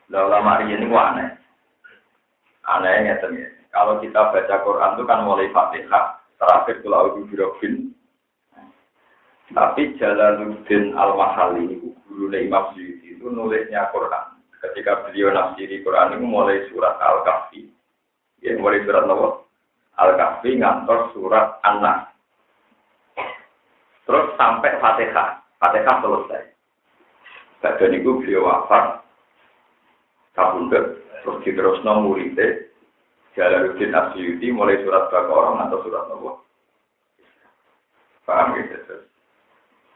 Lalu 0.06 0.30
lama 0.30 0.52
ini 0.62 0.86
aneh. 0.86 1.28
Anehnya 2.66 3.22
ternyata. 3.22 3.62
Kalau 3.70 4.00
kita 4.02 4.32
baca 4.32 4.56
Quran 4.66 4.94
itu 4.96 5.04
kan 5.06 5.20
mulai 5.22 5.52
Fatihah, 5.52 6.18
terakhir 6.40 6.80
Pulau 6.82 7.14
Birobin, 7.28 7.94
tapi 9.54 9.94
Jalaluddin 10.00 10.96
Al-Mahali 10.98 11.78
itu 11.78 11.94
guru 12.10 12.32
Imam 12.34 12.74
Suyuti 12.74 13.14
itu 13.14 13.30
nulisnya 13.30 13.86
Quran. 13.94 14.42
Ketika 14.58 15.06
beliau 15.06 15.30
nafsiri 15.30 15.86
Quran 15.86 16.18
itu 16.18 16.26
mulai 16.26 16.66
surat 16.72 16.98
Al-Kahfi. 16.98 17.70
Ya, 18.42 18.58
mulai 18.58 18.82
surat 18.82 19.06
apa? 19.06 19.46
Al-Kahfi 20.02 20.58
ngantor 20.58 21.14
surat 21.14 21.62
An-Nas. 21.62 22.10
Terus 24.08 24.34
sampai 24.34 24.80
Fatihah. 24.82 25.38
Fatihah 25.62 25.96
selesai. 26.02 26.42
Dan 27.62 27.94
itu 27.94 28.18
beliau 28.18 28.46
wafat. 28.46 29.02
Kabundut. 30.34 31.05
Terus 31.26 31.42
diterusno 31.42 32.06
muridnya. 32.06 32.70
Jalaluddin 33.34 33.92
Asyuti 33.92 34.48
mulai 34.54 34.78
surat 34.80 35.10
Baqarah 35.10 35.66
atau 35.66 35.82
surat 35.82 36.06
apa? 36.06 36.30
Paham 38.24 38.54
gitu 38.56 38.78
terus. 38.86 39.04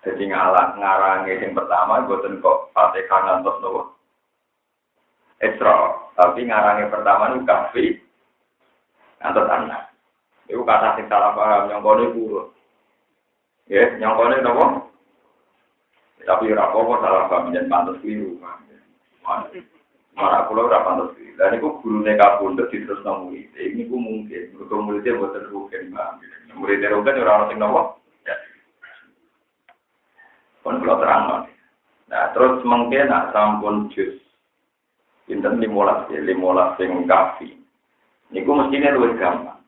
Jadi 0.04 0.28
ngalah 0.28 0.76
ngarangi 0.76 1.40
yang 1.40 1.56
pertama 1.56 2.04
boten 2.04 2.42
kok 2.44 2.68
Fatihah 2.76 3.20
ngantos 3.24 3.56
nopo. 3.64 3.82
Isra, 5.40 5.96
tapi 6.20 6.44
ngarangi 6.44 6.92
pertama 6.92 7.32
nu 7.32 7.46
kafi 7.48 7.96
ngantos 9.24 9.48
anak. 9.48 9.82
Iku 10.50 10.60
kata 10.66 11.00
sing 11.00 11.08
salah 11.08 11.32
paham 11.32 11.72
nyongkone 11.72 12.04
guru. 12.12 12.52
Ya, 13.72 13.88
nyongkone 13.96 14.44
nopo? 14.44 14.92
Tapi 16.26 16.52
ora 16.52 16.74
salah 16.74 17.24
paham 17.30 17.56
yen 17.56 17.72
pantes 17.72 17.96
keliru. 18.04 18.36
Marah 20.20 20.44
pulau 20.46 20.68
ora 20.68 20.84
pantes 20.84 21.16
keliru. 21.16 21.34
Dan 21.40 21.56
iku 21.56 21.80
gurune 21.80 22.12
kapundhut 22.20 22.68
diterus 22.68 23.00
nang 23.02 23.32
murid. 23.32 23.48
Ini 23.56 23.88
ku 23.88 23.96
mungkin, 23.96 24.52
mergo 24.52 24.76
muridé 24.84 25.16
boten 25.16 25.48
rugen, 25.48 25.88
Mbak. 25.88 26.10
Muridé 26.60 26.86
rugen 26.92 27.20
ora 27.24 27.32
ono 27.40 27.48
sing 27.48 27.58
nopo? 27.58 28.00
pun 30.60 30.76
kalau 30.84 31.00
terang 31.00 31.24
Nah, 32.10 32.34
terus 32.34 32.60
mungkin 32.66 33.06
nak 33.06 33.30
sampun 33.30 33.86
jus 33.94 34.18
pinten 35.30 35.62
limolas 35.62 36.10
ya, 36.10 36.18
limolas 36.18 36.74
sing 36.74 37.06
kafi. 37.06 37.54
Niku 38.34 38.50
mestinya 38.50 38.98
luwih 38.98 39.14
gampang. 39.14 39.62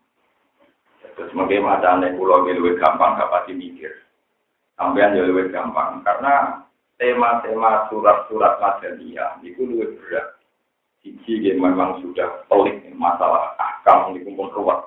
Terus 1.15 1.31
mungkin 1.39 1.63
macamnya 1.63 2.11
pulau 2.19 2.43
luwih 2.43 2.75
gampang, 2.83 3.15
gak 3.15 3.31
pasti 3.31 3.55
mikir. 3.55 3.95
Sampean 4.75 5.15
ya 5.15 5.23
luwih 5.23 5.55
gampang, 5.55 6.03
karena 6.03 6.67
tema-tema 6.99 7.87
surat-surat 7.95 8.59
Madaniyah 8.59 9.39
niku 9.39 9.63
luwih 9.63 9.95
berat. 10.03 10.42
Siji 11.03 11.59
memang 11.59 11.99
sudah 11.99 12.47
pelik 12.47 12.79
masalah 12.95 13.59
akam 13.59 14.15
niku 14.15 14.31
pun 14.39 14.55
ruwet. 14.55 14.81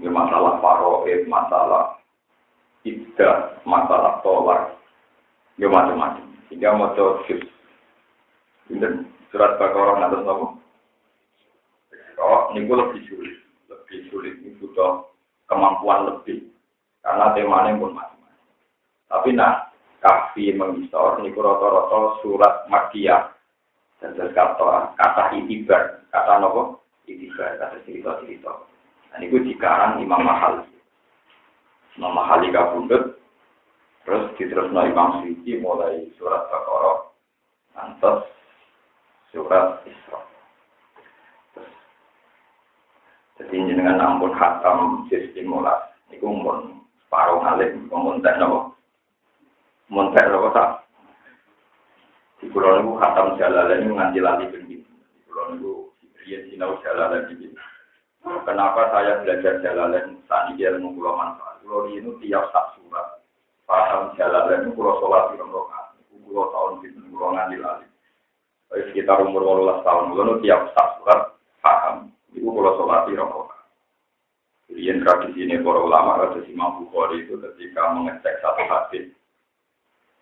Masalah 0.00 0.56
paroid, 0.64 1.28
masalah 1.28 2.00
ibadah, 2.88 3.60
masalah 3.68 4.24
tolak, 4.24 4.80
ya 5.60 5.68
macam-macam. 5.68 6.24
Sehingga 6.48 6.72
mau 6.72 6.96
coba 6.96 7.20
dan 8.70 9.04
surat 9.28 9.60
Baqarah 9.60 9.98
nanti 10.00 10.24
nopo. 10.24 10.46
Oh, 12.20 12.52
ini 12.54 12.68
lebih 12.68 13.02
sulit, 13.10 13.36
lebih 13.68 13.98
sulit. 14.08 14.34
Ini 14.40 14.56
butuh 14.60 15.08
kemampuan 15.50 16.06
lebih 16.06 16.48
karena 17.02 17.32
temanya 17.36 17.76
pun 17.76 17.92
macam-macam. 17.96 18.46
Tapi 19.08 19.28
nah, 19.34 19.68
kafi 20.00 20.54
mengisor 20.54 21.20
ini 21.20 21.32
rata-rata 21.34 22.22
surat 22.22 22.68
Makiyah 22.68 23.39
dan 24.00 24.16
kata 24.16 24.96
kata 24.96 25.22
itibar, 25.36 26.00
kata 26.08 26.40
nopo 26.40 26.80
itibar, 27.04 27.60
kata 27.60 27.84
cerita-cerita. 27.84 28.52
Nah, 29.12 29.18
ini 29.20 29.52
dikarang 29.52 30.00
Imam 30.00 30.24
Mahal. 30.24 30.64
Imam 31.98 32.14
Mahal 32.16 32.46
kabundut 32.48 33.20
Terus 34.10 34.32
diterusno 34.40 34.80
Imam 34.88 35.22
Suci 35.22 35.60
mulai 35.60 36.08
surat 36.16 36.48
Baqarah 36.48 36.98
nantos 37.76 38.26
surat 39.30 39.84
Isra. 39.84 40.20
Jadi 43.38 43.56
dengan 43.72 44.02
ampun 44.02 44.36
khatam 44.36 45.06
sistem 45.08 45.48
mulas, 45.48 45.94
itu 46.12 46.26
pun 46.26 46.84
separuh 47.06 47.40
alim, 47.40 47.88
memuntek 47.88 48.36
nopo, 48.36 48.76
muntek 49.88 50.28
nopo 50.28 50.48
tak. 50.52 50.89
Di 52.40 52.46
pulau 52.48 52.80
itu 52.80 52.92
khatam 52.96 53.36
jalalan 53.36 53.84
ini 53.84 53.92
nganti 53.92 54.18
lali 54.24 54.44
begitu. 54.48 54.88
Di 54.88 55.20
pulau 55.28 55.54
itu 55.54 55.72
dia 56.24 56.40
sinau 56.48 56.80
jalalan 56.80 57.28
ini. 57.36 57.52
Kenapa 58.20 58.92
saya 58.92 59.20
belajar 59.24 59.60
jalalan 59.64 60.20
saat 60.28 60.52
ini 60.52 60.64
ilmu 60.64 60.96
pulau 60.96 61.16
manfaat? 61.16 61.60
Pulau 61.60 61.88
ini 61.88 62.08
tiap 62.24 62.48
tak 62.52 62.76
surat 62.76 63.20
paham 63.70 64.10
jalan 64.18 64.50
dan 64.50 64.74
pulau 64.74 64.98
sholat 64.98 65.30
di 65.30 65.38
rombongan, 65.38 65.94
pulau 66.26 66.50
tahun 66.50 66.72
di 66.82 66.88
rombongan 66.90 67.54
di 67.54 67.58
lali. 67.62 67.86
Sekitar 68.70 69.22
umur 69.22 69.42
18 69.46 69.86
tahun, 69.86 70.14
lalu 70.14 70.34
tiap 70.46 70.70
sak 70.74 70.98
surat 70.98 71.34
paham, 71.62 72.10
Iku 72.34 72.50
kalau 72.54 72.78
sholat 72.78 73.00
di 73.10 73.18
rokok. 73.18 73.50
Jadi 74.70 75.02
tradisi 75.02 75.38
ini 75.42 75.58
para 75.66 75.82
ulama 75.82 76.22
kata 76.22 76.46
Imam 76.46 76.86
Bukhari 76.86 77.26
itu 77.26 77.34
ketika 77.42 77.90
mengecek 77.90 78.38
satu 78.38 78.62
hadis 78.70 79.10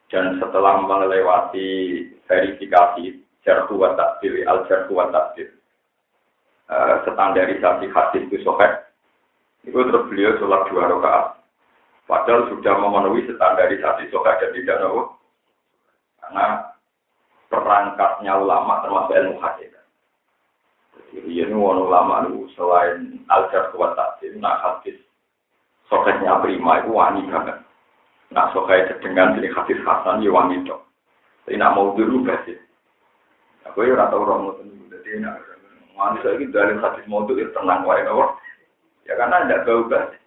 dan 0.09 0.41
setelah 0.41 0.81
melewati 0.85 2.05
verifikasi 2.25 3.21
jarhu 3.45 3.81
wa 3.81 3.93
takdir, 3.97 4.45
al 4.49 4.65
jarhu 4.69 4.97
wa 4.97 5.13
takdir, 5.13 5.53
uh, 6.73 7.05
standarisasi 7.05 7.87
hadis 7.93 8.25
itu 8.29 8.41
sohek, 8.45 8.89
itu 9.69 9.77
terus 9.77 10.07
beliau 10.09 10.37
sholat 10.41 10.65
dua 10.73 10.89
rakaat. 10.89 11.27
Padahal 12.09 12.49
sudah 12.49 12.75
memenuhi 12.81 13.29
standarisasi 13.29 14.09
sohek 14.09 14.41
dan 14.41 14.51
tidak 14.57 14.81
tahu 14.81 15.01
karena 16.25 16.45
perangkatnya 17.53 18.33
ulama 18.37 18.81
termasuk 18.85 19.13
ilmu 19.13 19.37
hadis. 19.45 19.73
Jadi 21.09 21.41
ini 21.41 21.57
ulama 21.57 22.29
itu 22.29 22.53
selain 22.53 23.25
al-jar 23.33 23.73
kuat 23.73 23.97
tafsir, 23.97 24.37
nah 24.37 24.61
hadis 24.61 25.01
soketnya 25.89 26.37
prima 26.45 26.85
itu 26.85 26.93
wani 26.93 27.25
banget. 27.29 27.59
Nah 28.29 28.53
soket 28.53 29.01
dengan 29.01 29.37
jadi 29.37 29.49
hadis 29.53 29.81
hasan 29.85 30.21
ya 30.21 30.29
wani 30.29 30.61
dong. 30.69 30.85
Tapi 31.49 31.57
nak 31.57 31.73
mau 31.73 31.97
dulu 31.97 32.29
sih. 32.45 32.61
Aku 33.65 33.85
ya 33.85 33.97
rata 33.97 34.17
orang 34.17 34.41
mau 34.45 34.53
tunggu. 34.61 34.85
Jadi 34.93 35.25
nak 35.25 35.41
saya 35.97 36.37
ini 36.37 36.53
dari 36.53 36.77
hadis 36.77 37.05
mau 37.09 37.25
dulu 37.25 37.41
tenang 37.57 37.89
wae 37.89 38.05
nopo. 38.05 38.37
Ya 39.09 39.17
karena 39.17 39.49
tidak 39.49 39.65
bau 39.65 39.89
basi. 39.89 40.19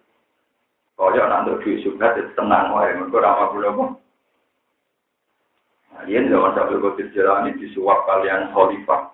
Kalau 0.98 1.24
nanti 1.30 1.50
duit 1.62 1.82
juga 1.86 2.18
tenang 2.34 2.74
wae. 2.74 2.90
Mereka 2.98 3.18
ramah 3.22 3.48
belum. 3.54 3.78
Nah, 5.92 6.02
ini 6.08 6.26
zaman 6.26 6.56
sampai 6.56 6.80
kau 6.80 6.96
ini 6.98 7.50
disuap 7.60 8.08
kalian 8.08 8.50
khalifah 8.56 9.12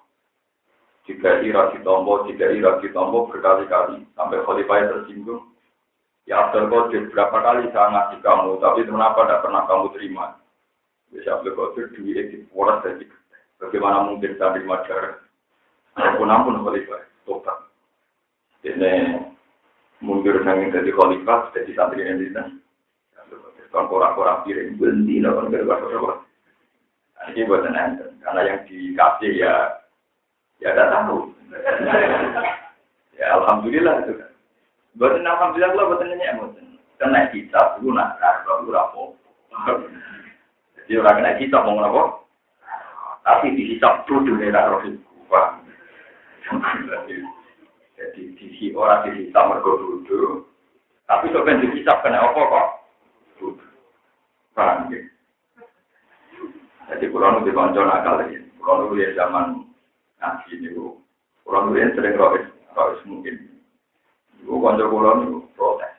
jika 1.09 1.41
ira 1.41 1.73
ditombo, 1.73 2.29
jika 2.29 2.53
ira 2.53 2.77
ditombo 2.85 3.33
berkali-kali 3.33 4.05
sampai 4.13 4.45
khalifah 4.45 4.77
tersinggung. 4.93 5.41
Ya 6.29 6.45
Abdul 6.45 6.69
Qadir 6.69 7.09
berapa 7.09 7.41
kali 7.41 7.73
saya 7.73 7.89
ngasih 7.89 8.21
kamu, 8.21 8.61
tapi 8.61 8.85
kenapa 8.85 9.25
tidak 9.25 9.43
pernah 9.49 9.63
kamu 9.65 9.87
terima? 9.97 10.27
Bisa 11.09 11.41
Abdul 11.41 11.57
Qadir 11.57 11.89
duit 11.97 12.27
di 12.29 12.45
poros 12.53 12.85
dari 12.85 13.09
Bagaimana 13.59 14.07
mungkin 14.07 14.39
saya 14.39 14.55
terima 14.55 14.85
darah? 14.87 15.19
Ampun 15.99 16.31
ampun 16.31 16.63
khalifah, 16.63 17.03
tobat. 17.27 17.59
Ini 18.63 19.19
mundur 19.99 20.47
nangin 20.47 20.71
dari 20.71 20.95
khalifah, 20.95 21.51
jadi 21.57 21.75
santri 21.75 22.07
yang 22.07 22.23
di 22.23 22.31
sana. 22.31 22.55
Kan 23.75 23.91
korak-korak 23.91 24.47
piring, 24.47 24.79
berhenti, 24.79 25.19
kan 25.25 25.51
berapa 25.51 26.23
Ini 27.35 27.45
buat 27.51 27.67
karena 27.67 28.41
yang 28.47 28.59
dikasih 28.65 29.33
ya 29.37 29.55
Ya 30.59 30.75
tidak 30.75 30.91
tahu. 30.91 31.31
ya 33.19 33.27
alhamdulillah 33.39 33.95
itu 34.03 34.13
kan. 34.19 34.28
Buatan 34.99 35.23
alhamdulillah 35.23 35.71
kalau 35.73 35.89
buatan 35.95 36.11
nanya 36.11 36.39
buatan. 36.43 36.67
Kena 36.99 37.31
kita 37.31 37.79
itu 37.79 37.89
nak 37.95 38.19
kalau 38.19 38.67
itu 38.67 38.71
rapo. 38.75 39.03
Jadi 40.75 40.93
orang 40.99 41.17
kena 41.23 41.39
kita 41.39 41.57
mau 41.63 41.79
apa? 41.79 42.03
Tapi 43.23 43.55
di 43.55 43.63
hisap 43.75 44.03
tuh 44.11 44.19
nih 44.27 44.51
roh 44.51 44.83
Jadi 47.99 48.21
di 48.35 48.47
si 48.59 48.75
orang 48.75 49.07
di 49.07 49.31
hisap 49.31 49.47
mergo 49.47 49.79
duduk. 49.79 50.51
Tapi 51.07 51.31
sopan 51.31 51.63
di 51.63 51.79
hisap 51.79 52.03
kena 52.03 52.19
apa 52.19 52.41
kok? 52.43 52.69
Paham 54.59 54.91
ya? 54.91 54.99
Jadi 56.91 57.05
kurang 57.15 57.39
lebih 57.39 57.55
konco 57.55 57.87
nakal 57.87 58.19
lagi. 58.19 58.43
Kurang 58.59 58.91
lebih 58.91 59.15
zaman 59.15 59.69
Nah, 60.19 60.43
ini 60.51 60.75
bu, 60.75 60.99
orang 61.47 61.71
lain 61.71 61.95
sering 61.95 62.19
rois, 62.19 62.43
rois 62.75 62.99
mungkin. 63.07 63.48
Bu, 64.47 64.63
kanca 64.63 64.85
kula 64.87 65.11
niku 65.23 65.39
protes. 65.55 65.95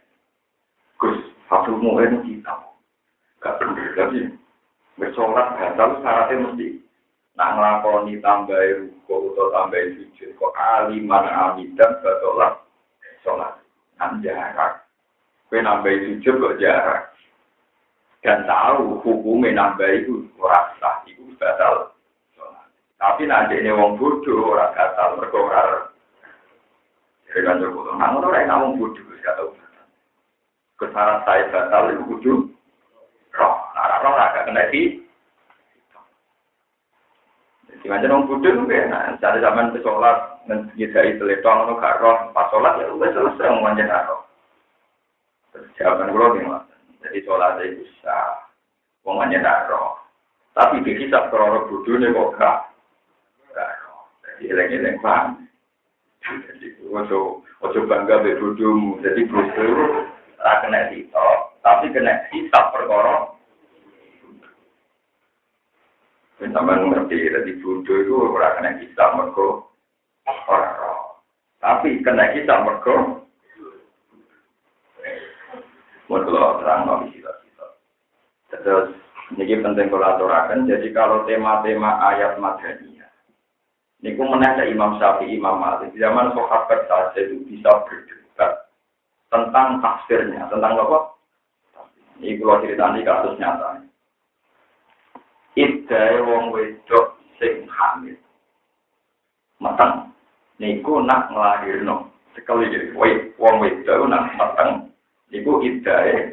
Gus, 0.99 1.17
satu 1.47 1.75
mungkin 1.75 2.23
kita. 2.23 2.53
Gak 3.39 3.55
bener 3.59 3.95
lagi. 3.95 4.21
Bersolat 4.99 5.55
batal 5.55 6.03
syaratnya 6.03 6.43
mesti 6.43 6.67
nak 7.39 7.55
ngelakoni 7.55 8.19
tambah 8.19 8.59
ruko 8.83 9.31
atau 9.31 9.47
tambah 9.55 9.79
sujud 9.95 10.29
kok 10.35 10.55
aliman 10.59 11.23
amidan 11.23 12.03
batolah 12.03 12.59
sholat 13.23 13.55
nan 13.95 14.19
jarak 14.19 14.83
kue 15.47 15.63
nambah 15.63 15.87
sujud 15.87 16.35
kok 16.35 16.59
jarak 16.59 17.15
dan 18.27 18.43
tahu 18.43 18.99
hukumnya 19.07 19.55
nambah 19.55 19.87
itu 19.87 20.27
rasa 20.35 21.07
itu 21.07 21.31
batal 21.39 21.95
tapi 22.99 23.23
nanti 23.23 23.55
ini 23.55 23.71
wong 23.71 23.95
bodoh, 23.95 24.51
orang 24.51 24.75
gatal, 24.75 25.23
berkorar. 25.23 25.88
Jadi 27.29 27.45
kan 27.45 27.61
cukup, 27.61 27.93
nah 27.93 28.09
ngono 28.09 28.33
orang 28.33 28.49
ngomong 28.49 28.71
bodoh, 28.81 29.05
gak 29.21 29.37
tahu. 29.37 29.53
Kesalahan 30.81 31.21
saya 31.29 31.45
gatal 31.53 31.93
itu 31.93 32.03
bodoh. 32.09 32.39
Roh, 33.37 33.55
nah 33.77 34.01
roh 34.01 34.13
agak 34.17 34.49
kena 34.49 34.65
di. 34.73 34.97
Jadi 37.69 37.85
macam 37.85 38.09
wong 38.17 38.23
bodoh 38.33 38.49
itu 38.49 38.63
nah, 38.89 39.13
cari 39.21 39.45
zaman 39.45 39.69
ke 39.77 39.79
sholat, 39.85 40.17
menyedai 40.49 41.21
teletong, 41.21 41.69
itu 41.69 41.73
gak 41.77 42.01
roh, 42.01 42.17
pas 42.33 42.49
sholat 42.49 42.81
ya 42.81 42.89
udah 42.97 43.09
selesai 43.13 43.77
gak 43.85 44.05
roh. 44.09 44.21
Terus 45.53 45.69
jawaban 45.77 46.09
gue 46.09 46.27
gimana? 46.41 46.65
Jadi 47.05 47.19
sholat 47.29 47.61
itu 47.61 47.85
bisa, 47.85 48.17
gak 49.05 49.63
roh. 49.69 50.01
Tapi 50.57 50.81
dihisap 50.81 51.29
kalau 51.29 51.69
bodoh 51.69 51.93
ini 51.93 52.09
kok 52.09 52.33
gak 52.41 52.57
eleng-eleng 54.41 54.97
paham. 55.03 55.48
Ojo, 56.89 57.41
ojo 57.61 57.79
bangga 57.85 58.21
be 58.21 58.37
bodohmu. 58.37 59.01
Jadi 59.01 59.25
bodoh, 59.29 60.09
tak 60.37 60.57
kena 60.65 60.89
hitam, 60.93 61.37
tapi 61.61 61.89
kena 61.93 62.25
hisap 62.33 62.73
perkara. 62.73 63.33
Sama 66.39 66.81
ngerti, 66.81 67.29
jadi 67.29 67.51
bodoh 67.61 67.97
itu 68.01 68.13
orang 68.15 68.55
kena 68.57 68.69
hisap 68.81 69.09
mergo. 69.17 69.69
Tapi 71.59 71.99
kena 72.05 72.31
hisap 72.33 72.63
mergo 72.63 73.19
Mau 76.09 76.25
terang 76.25 76.89
mau 76.89 77.05
kita 77.05 77.29
Terus 78.49 78.97
ini 79.37 79.61
penting 79.61 79.93
kalau 79.93 80.09
aturakan. 80.09 80.65
Jadi 80.65 80.89
kalau 80.89 81.21
tema-tema 81.29 82.01
ayat 82.01 82.41
madani 82.41 82.88
Niku 83.99 84.23
menanya 84.23 84.63
Imam 84.63 84.95
Syafi'i, 84.95 85.35
Imam 85.35 85.59
Malik. 85.59 85.91
Zaman 85.99 86.31
sahabat 86.31 86.87
saja 86.87 87.19
itu 87.19 87.43
bisa 87.51 87.83
berdebat 87.83 88.71
tentang 89.27 89.83
tafsirnya, 89.83 90.47
tentang 90.47 90.79
apa? 90.79 91.19
Ini 92.19 92.39
kalau 92.39 92.63
cerita 92.63 92.95
kasus 92.95 93.35
nyata. 93.39 93.83
Idai 95.59 96.23
wong 96.23 96.55
wedok 96.55 97.19
sing 97.39 97.67
hamil. 97.67 98.15
Matang. 99.59 100.15
Niku 100.59 101.03
nak 101.03 101.31
ngelahirno. 101.31 102.11
Sekali 102.35 102.71
jadi, 102.71 102.95
wong 103.35 103.55
wedok 103.59 104.07
nak 104.07 104.31
matang. 104.39 104.91
Niku 105.27 105.59
idai. 105.59 106.31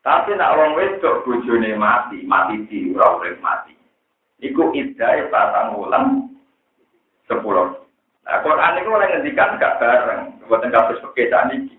Tapi 0.00 0.32
nak 0.32 0.56
wong 0.56 0.70
wedok 0.80 1.28
bujune 1.28 1.76
mati, 1.76 2.24
mati 2.24 2.64
di 2.68 2.96
ora 2.96 3.20
mati. 3.44 3.79
Iku 4.40 4.72
idai 4.72 5.28
patang 5.28 5.76
wulan 5.76 6.32
sepuluh. 7.28 7.76
Nah, 8.24 8.40
Quran 8.40 8.80
itu 8.80 8.88
orang 8.88 9.10
ngendikan 9.20 9.60
gak 9.60 9.76
bareng. 9.76 10.40
Buatan 10.48 10.72
kasus 10.72 11.02
pekerjaan 11.04 11.52
ini. 11.52 11.76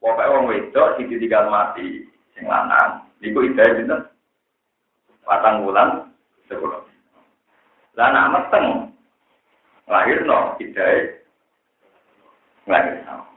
Pokoknya 0.00 0.30
orang 0.30 0.48
wedok, 0.48 0.96
sisi 0.96 1.20
tinggal 1.20 1.52
mati. 1.52 2.08
Sing 2.32 2.48
lanang. 2.48 3.04
Iku 3.20 3.44
idai 3.44 3.84
itu. 3.84 3.96
Patang 5.28 5.68
wulan 5.68 6.08
sepuluh. 6.48 6.80
Lah 7.98 8.08
anak 8.14 8.28
meteng. 8.32 8.66
Lahir 9.88 10.24
no, 10.24 10.56
idai. 10.62 11.20
Lahir 12.64 12.96
no. 13.04 13.28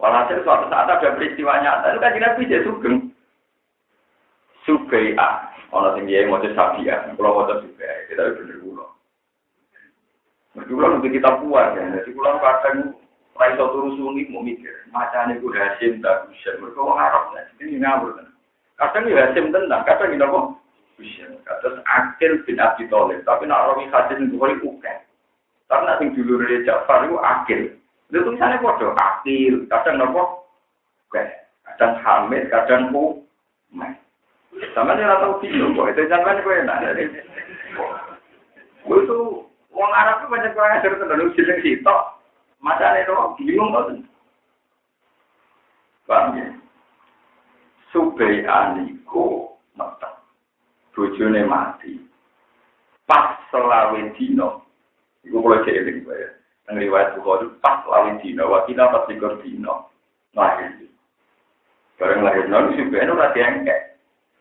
Walhasil 0.00 0.40
suatu 0.44 0.68
saat 0.72 0.88
ada 0.88 1.12
peristiwa 1.12 1.60
nyata. 1.60 1.92
Itu 1.92 2.00
kan 2.00 2.16
tidak 2.16 2.36
bisa 2.40 2.56
sugeng. 2.64 2.96
Sugei'ah. 4.64 5.59
Ono 5.70 5.94
sing 5.94 6.10
dia 6.10 6.26
mau 6.26 6.42
sabia, 6.42 7.06
kalau 7.14 7.46
mau 7.46 7.46
juga 7.46 7.86
kita 8.10 8.34
bener 8.34 8.58
kulo. 8.58 8.90
Mereka 10.58 10.66
kulo 10.66 10.86
untuk 10.98 11.14
kita 11.14 11.30
puas 11.38 11.78
ya, 11.78 11.84
jadi 11.94 12.10
kulo 12.10 12.30
kadang 12.42 12.78
Rai 13.40 13.56
satu 13.56 13.88
rusungi 13.88 14.28
mau 14.28 14.44
mikir, 14.44 14.84
macam 14.92 15.32
ini 15.32 15.40
gue 15.40 15.56
hasim 15.56 16.04
tak 16.04 16.28
bisa, 16.28 16.60
mereka 16.60 16.84
mau 16.84 16.92
harap 16.92 17.32
lah, 17.32 17.40
ini 17.56 17.80
ngawur 17.80 18.12
kan. 18.12 18.28
Kadang 18.76 19.08
ya 19.08 19.32
hasim 19.32 19.48
tenang, 19.48 19.80
kadang 19.88 20.12
ini 20.12 20.20
apa? 20.20 20.40
Bisa, 21.00 21.24
kadang 21.48 21.80
akil 21.88 22.44
bin 22.44 22.60
Abi 22.60 22.84
tapi 22.92 23.48
nak 23.48 23.72
rawi 23.72 23.88
hasim 23.88 24.28
itu 24.28 24.36
kali 24.36 24.60
uken. 24.60 24.98
Karena 25.72 25.96
sing 25.96 26.12
dulu 26.12 26.36
dari 26.44 26.66
Ja'far 26.68 27.08
itu 27.08 27.16
akil. 27.16 27.60
Itu 28.12 28.18
tulisannya 28.28 28.60
kode 28.60 28.92
akil, 28.92 29.54
kadang? 29.72 30.04
Oke, 30.04 31.22
kadang 31.64 31.92
hamid, 32.04 32.52
kadang 32.52 32.92
ku, 32.92 33.24
Sama 34.76 34.92
dia 34.96 35.16
tahu 35.16 35.40
video, 35.40 35.72
kok 35.72 35.88
itu 35.96 36.02
jangan 36.12 36.44
kau 36.44 36.52
enak. 36.52 36.78
Gue 38.84 39.00
tuh 39.08 39.48
uang 39.72 39.92
Arab 39.92 40.24
tuh 40.24 40.28
banyak 40.28 40.52
orang 40.52 40.72
yang 40.76 40.82
cerita 40.84 41.04
dulu 41.08 41.32
sih. 41.32 41.76
Masa 42.60 42.92
ada 42.92 43.08
doang, 43.08 43.32
bingung 43.40 43.72
kok. 43.72 43.84
tuh. 43.88 44.04
Bang, 46.04 46.36
ya. 46.36 46.48
Subei 47.88 48.44
aniku, 48.44 49.56
mata. 49.72 50.20
Bujune 50.92 51.40
mati. 51.48 51.96
Pas 53.08 53.40
selawin 53.48 54.12
dino. 54.20 54.68
Iku 55.24 55.40
kalau 55.40 55.64
cewek 55.64 56.04
gue 56.04 56.12
ya. 56.12 56.30
Yang 56.68 56.76
riwayat 56.86 57.16
Bukhari, 57.16 57.48
pas 57.64 57.80
lawin 57.88 58.20
dino. 58.20 58.52
Wakina 58.52 58.92
pas 58.92 59.08
dikor 59.08 59.40
dino. 59.40 59.88
Lahir. 60.36 60.76
Barang 61.96 62.20
lahir, 62.20 62.44
nang 62.52 62.76
subei 62.76 63.00
nanti 63.00 63.40
yang 63.40 63.64
kayak. 63.64 63.90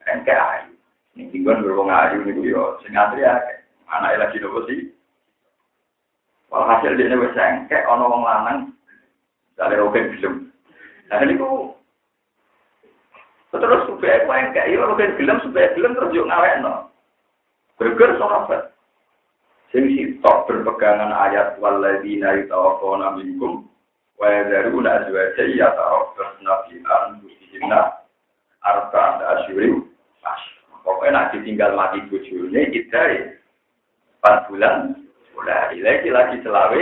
Engkek 0.10 0.38
ayu. 0.38 0.74
Ini 1.16 1.30
tinggal 1.30 1.62
berwong 1.62 1.94
ayu 1.94 2.26
nih 2.26 2.50
yo. 2.50 2.78
Sing 2.82 2.98
antri 2.98 3.22
akeh. 3.22 3.60
Anake 3.90 4.18
lagi 4.22 4.38
nopo 4.42 4.66
sih? 4.70 4.90
Walhasil 6.50 6.98
dia 6.98 7.14
wis 7.14 7.38
engkek 7.38 7.86
ana 7.86 8.06
wong 8.10 8.26
lanang 8.26 8.60
dari 9.54 9.78
rogen 9.78 10.18
gelem. 10.18 10.36
Nah 11.10 11.22
niku 11.26 11.74
terus 13.54 13.86
supaya 13.86 14.26
aku 14.26 14.34
engkek 14.34 14.70
yo 14.74 14.86
rogen 14.86 15.18
gelem 15.18 15.38
supaya 15.46 15.74
gelem 15.78 15.94
terus 15.94 16.14
yo 16.14 16.26
ngawekno. 16.26 16.90
Berger 17.78 18.18
sahabat. 18.18 18.74
Sing 19.70 19.86
sitok 19.94 20.50
berpegangan 20.50 21.14
ayat 21.14 21.62
walladzina 21.62 22.34
yatawaffawna 22.42 23.22
minkum 23.22 23.70
wa 24.18 24.26
yadharuna 24.26 25.06
azwaja 25.06 25.44
yatarabbasna 25.46 26.54
fi 26.66 26.74
anfusihinna 26.82 27.80
arba'ata 28.66 29.24
asyurin. 29.38 29.86
Pokoknya 30.80 31.12
nak 31.12 31.30
ditinggal 31.36 31.76
mati 31.76 32.02
bojone 32.08 32.62
kita 32.72 33.02
4 34.24 34.48
bulan 34.50 34.96
Mulai 35.40 35.80
lagi 35.80 36.10
lagi 36.12 36.36
selawe. 36.44 36.82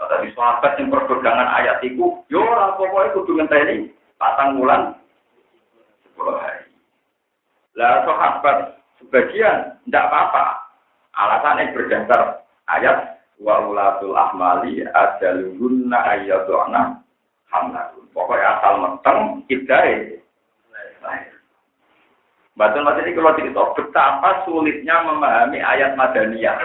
Tadi 0.00 0.28
sahabat 0.32 0.78
yang 0.78 0.88
perpegangan 0.88 1.50
ayat 1.60 1.82
itu, 1.82 2.22
yo 2.30 2.40
orang 2.40 2.78
pokoknya 2.78 3.12
kudu 3.12 3.32
ngenteni 3.36 3.76
patang 4.16 4.56
bulan 4.56 4.96
sepuluh 6.06 6.40
hari. 6.40 6.70
Lah 7.76 8.06
sahabat 8.06 8.80
sebagian 9.02 9.76
tidak 9.84 10.06
apa-apa. 10.08 10.44
Alasannya 11.10 11.74
berdasar 11.74 12.46
ayat 12.70 13.18
wa 13.42 13.66
ulatul 13.66 14.14
ahmali 14.14 14.86
ajaluhunna 14.88 15.98
ayyaduna 16.16 17.02
hamlakun. 17.50 18.06
Pokoknya 18.14 18.56
asal 18.56 18.74
meteng 18.80 19.20
idai. 19.52 20.16
Batul 22.60 22.84
Mas 22.84 23.00
ini 23.00 23.16
kalau 23.16 23.32
cerita 23.40 23.72
betapa 23.72 24.44
sulitnya 24.44 25.00
memahami 25.08 25.64
ayat 25.64 25.96
Madaniyah 25.96 26.60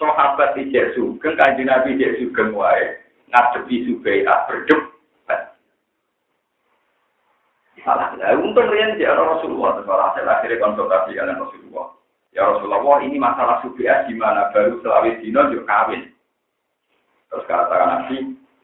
sahabat 0.00 0.56
tidak 0.56 0.96
sugeng, 0.96 1.36
kanji 1.36 1.68
Nabi 1.68 2.00
tidak 2.00 2.16
sugeng 2.16 2.56
wae, 2.56 3.04
ngadepi 3.28 3.84
Subai'ah 3.84 4.48
berdebat. 4.48 5.60
Salah, 7.84 8.16
ya, 8.16 8.32
untung 8.32 8.72
rian 8.72 8.96
dia 8.96 9.12
Rasulullah, 9.12 9.76
setelah 9.76 10.08
hasil 10.08 10.24
akhirnya 10.24 10.64
konsultasi 10.64 11.12
dengan 11.12 11.44
Rasulullah. 11.44 11.86
Ya 12.32 12.48
Rasulullah, 12.48 13.04
ini 13.04 13.20
masalah 13.20 13.60
Subai'ah 13.60 14.08
gimana? 14.08 14.48
Baru 14.56 14.80
selawis 14.80 15.20
dino 15.20 15.52
juga 15.52 15.68
kawin. 15.68 16.08
Terus 17.28 17.44
katakan 17.44 18.08
Nabi, 18.08 18.16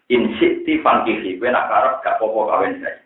insikti 0.09 0.81
fankihi, 0.81 1.37
gue 1.37 1.49
nak 1.53 1.69
gak 2.01 2.17
popo 2.17 2.49
kawin 2.49 2.81
saya. 2.81 3.06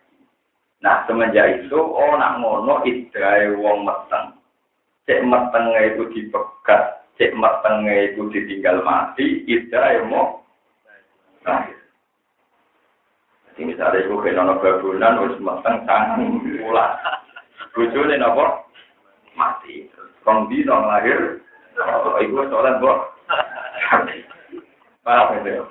Nah, 0.81 1.05
semenjak 1.05 1.61
itu, 1.61 1.77
oh, 1.77 2.17
nak 2.17 2.41
ngono, 2.41 2.81
idai 2.89 3.53
wong 3.53 3.85
meteng. 3.85 4.33
Cek 5.05 5.21
meteng 5.29 5.77
itu 5.77 6.09
dipegat, 6.09 7.05
cek 7.21 7.37
meteng 7.37 7.85
itu 7.85 8.25
ditinggal 8.33 8.81
mati, 8.81 9.45
idai 9.45 10.01
mo. 10.09 10.41
Nah, 11.45 11.69
ini 13.61 13.77
saat 13.77 13.93
itu 13.93 14.17
kena 14.25 14.41
nopo 14.41 14.81
bulan, 14.81 15.21
harus 15.21 15.37
meteng 15.37 15.85
tanggung 15.85 16.41
pula. 16.41 16.97
Bujul 17.77 18.09
ini 18.09 18.17
nopo, 18.17 18.65
mati. 19.37 19.85
Kondi 20.25 20.65
nong 20.65 20.89
lahir, 20.89 21.41
ibu 22.25 22.41
sholat 22.49 22.81
bok. 22.81 23.21
Paham 25.01 25.45
ya? 25.45 25.61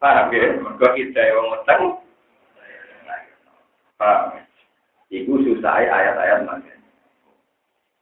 Paham 0.00 0.32
ya? 0.32 0.52
Kok 0.76 0.96
idai 1.00 1.32
wong 1.32 1.48
meteng? 1.48 2.09
Paham. 4.00 4.40
Iku 5.12 5.44
susah 5.44 5.76
ayat-ayat 5.76 6.48
mana. 6.48 6.72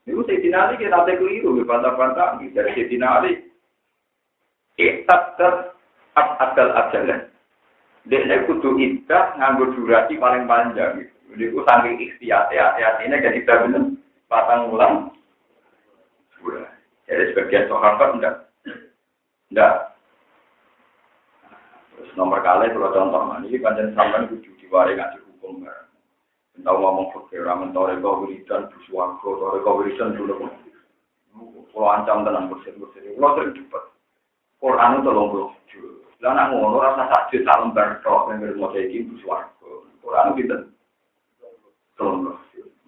Itu 0.06 0.22
Sayyidina 0.24 0.70
Ali 0.70 0.80
kita 0.80 1.04
tak 1.04 1.18
keliru, 1.18 1.58
bantah-bantah. 1.66 2.38
Dari 2.38 2.70
Sayyidina 2.72 3.08
Ali, 3.20 3.48
Ikat 4.78 5.34
ter 5.34 5.74
adal 6.14 6.70
ajalan. 6.70 7.26
Dia 8.06 8.46
kudu 8.46 8.78
idah 8.78 9.34
nganggo 9.36 9.74
durasi 9.74 10.14
paling 10.16 10.46
panjang. 10.46 11.10
Jadi 11.34 11.44
aku 11.52 11.60
saking 11.66 12.00
ikhtiar, 12.00 12.48
ya, 12.54 12.72
ini 13.04 13.20
jadi 13.20 13.42
tidak 13.42 13.68
benar. 13.68 13.84
Patang 14.30 14.72
ulang. 14.72 15.12
Jadi 17.04 17.24
sebagian 17.34 17.68
sahabat 17.68 18.16
enggak. 18.16 18.36
Enggak. 19.52 19.74
Terus 21.92 22.14
nomor 22.16 22.40
kali 22.40 22.70
kalau 22.72 22.94
contoh, 22.94 23.44
ini 23.44 23.60
panjang 23.60 23.92
sampai 23.92 24.30
kudu 24.30 24.50
diwari 24.62 24.96
ngaji 24.96 25.18
hukum. 25.26 25.66
Tahu 26.58 26.74
ngomong 26.74 27.14
fakir, 27.14 27.46
ramen 27.46 27.70
toreko 27.70 28.26
wiridan, 28.26 28.66
buswargo, 28.74 29.38
toreko 29.38 29.78
wiridan 29.78 30.18
dulu. 30.18 30.50
Kalau 31.70 31.94
ancam 31.94 32.26
tenang 32.26 32.50
bersih-bersih, 32.50 33.14
kalau 33.14 33.38
sering 33.38 33.54
cepat. 33.54 33.84
Quran 34.58 34.98
itu 34.98 35.06
tolong 35.06 35.30
puluh 35.30 35.50
juz. 35.70 36.02
Lah 36.18 36.34
nak 36.34 36.50
ngono 36.50 36.82
rasa 36.82 37.06
buswargo. 39.06 39.86
Quran 40.02 40.34
itu 40.34 40.66
tolong 41.94 42.26
puluh. 42.26 42.36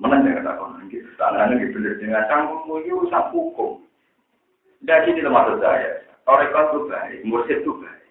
Mana 0.00 0.16
yang 0.24 0.40
kata 0.40 0.56
konon 0.56 0.88
gitu, 0.88 1.06
tangannya 1.20 1.60
gitu 1.60 1.76
dengan 2.00 2.24
canggung 2.26 2.80
itu 2.80 3.04
usah 3.04 3.28
hukum. 3.30 3.84
Jadi 4.82 5.12
ini 5.12 5.28
maksud 5.28 5.60
saya, 5.60 6.02
toreko 6.24 6.58
itu 6.58 6.78
baik, 6.88 7.20
itu 7.60 7.70
baik. 7.84 8.08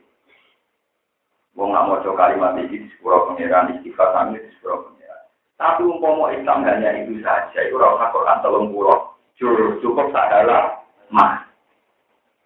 Wong 1.58 1.74
nggak 1.74 1.86
mau 1.90 2.00
kalimat 2.14 2.56
ini 2.62 2.86
di 2.86 2.88
pengiran 3.02 3.74
istighfar 3.74 4.14
kami 4.16 4.38
di. 4.38 4.99
Tapi 5.60 5.84
umpama 5.84 6.32
Islam 6.32 6.64
hanya 6.64 7.04
itu 7.04 7.20
saja, 7.20 7.60
itu 7.68 7.76
rasa 7.76 8.16
Quran 8.16 8.40
telung 8.40 8.72
pulau, 8.72 9.12
cukup 9.84 10.08
sadala 10.16 10.80
mah. 11.12 11.44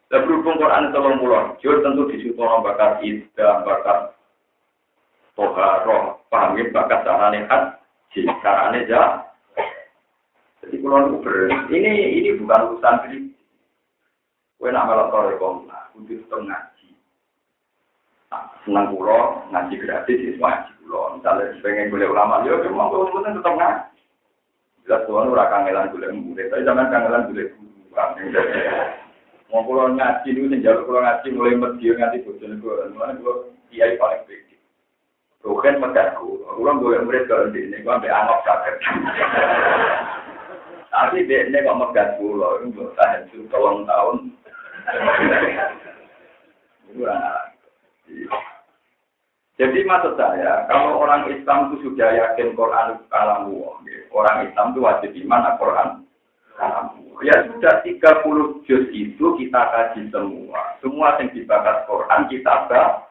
Dan 0.10 0.26
berhubung 0.26 0.58
Quran 0.58 0.90
telung 0.90 1.22
pulau, 1.22 1.54
jur 1.62 1.78
tentu 1.86 2.10
disuruh 2.10 2.66
bakat 2.66 3.06
ida, 3.06 3.62
bakat 3.62 4.18
toharoh, 5.38 6.26
pahami 6.34 6.74
bakat 6.74 7.06
carane 7.06 7.46
haji, 7.46 8.22
carane 8.42 8.82
jah. 8.90 9.30
Jadi 10.66 10.82
ber, 10.82 11.54
ini 11.70 12.18
ini 12.18 12.30
bukan 12.42 12.66
urusan 12.74 12.96
pribadi. 13.06 13.30
Kue 14.58 14.72
nak 14.72 14.88
malah 14.88 15.12
tore 15.12 15.36
nah, 15.68 15.92
untuk 15.92 16.24
setengah 16.24 16.74
senang 18.64 18.96
pulau 18.96 19.44
ngaji 19.52 19.76
gratis 19.76 20.18
itu 20.18 20.40
ngaji 20.40 20.73
pulau 20.84 21.16
misalnya 21.16 21.56
pengen 21.64 21.90
boleh 21.90 22.08
ulama 22.12 22.44
yo 22.44 22.60
cuma 22.68 22.92
kalau 22.92 23.10
penting 23.16 23.40
tetap 23.40 23.54
ngaji 23.56 23.94
jelas 24.84 25.02
tuan 25.08 25.32
ora 25.32 25.48
kangelan 25.48 25.92
boleh 25.96 26.10
murid. 26.12 26.52
Tapi 26.52 26.68
zaman 26.68 26.92
kangelan 26.92 27.28
boleh 27.32 27.48
mau 29.54 29.64
pulau 29.64 29.88
ngaji 29.94 30.28
itu 30.34 30.50
sejauh 30.50 30.84
pulau 30.84 31.00
ngaji 31.06 31.28
mulai 31.32 31.56
medio 31.56 31.92
ngaji 31.96 32.26
bosan 32.26 32.58
gue 32.58 32.76
mana 32.98 33.14
gue 33.16 33.36
kiai 33.70 33.96
paling 34.02 34.26
baik 34.26 34.42
Bukan 35.44 35.76
megaku, 35.76 36.40
orang 36.56 36.80
boleh 36.80 37.04
murid 37.04 37.28
kalau 37.28 37.52
di 37.52 37.68
ini, 37.68 37.84
gue 37.84 37.92
ambil 37.92 38.16
anggap 38.16 38.40
sakit. 38.48 38.76
Tapi 40.88 41.28
dia 41.28 41.52
ini 41.52 41.60
kok 41.60 41.76
megat 41.76 42.16
pulau, 42.16 42.64
itu 42.64 42.88
tahan 42.96 43.28
tahun. 43.52 43.84
Tahun. 43.84 44.18
Itu 48.08 48.53
jadi 49.54 49.86
maksud 49.86 50.18
saya, 50.18 50.66
kalau 50.66 50.98
orang 50.98 51.30
Islam 51.30 51.70
itu 51.70 51.86
sudah 51.86 52.10
yakin 52.10 52.58
Quran 52.58 52.98
itu 52.98 53.06
kalam 53.14 53.54
orang 54.10 54.50
Islam 54.50 54.74
itu 54.74 54.80
wajib 54.82 55.12
iman 55.14 55.46
al 55.46 55.56
Quran 55.62 55.90
kalam 56.58 56.86
Ya 57.24 57.40
sudah 57.48 57.80
30 57.88 58.68
juz 58.68 58.84
itu 58.92 59.26
kita 59.40 59.62
kaji 59.72 60.12
semua. 60.12 60.76
Semua 60.84 61.16
yang 61.24 61.32
dibahas 61.32 61.88
Quran 61.88 62.28
kita 62.28 62.68
baca. 62.68 63.08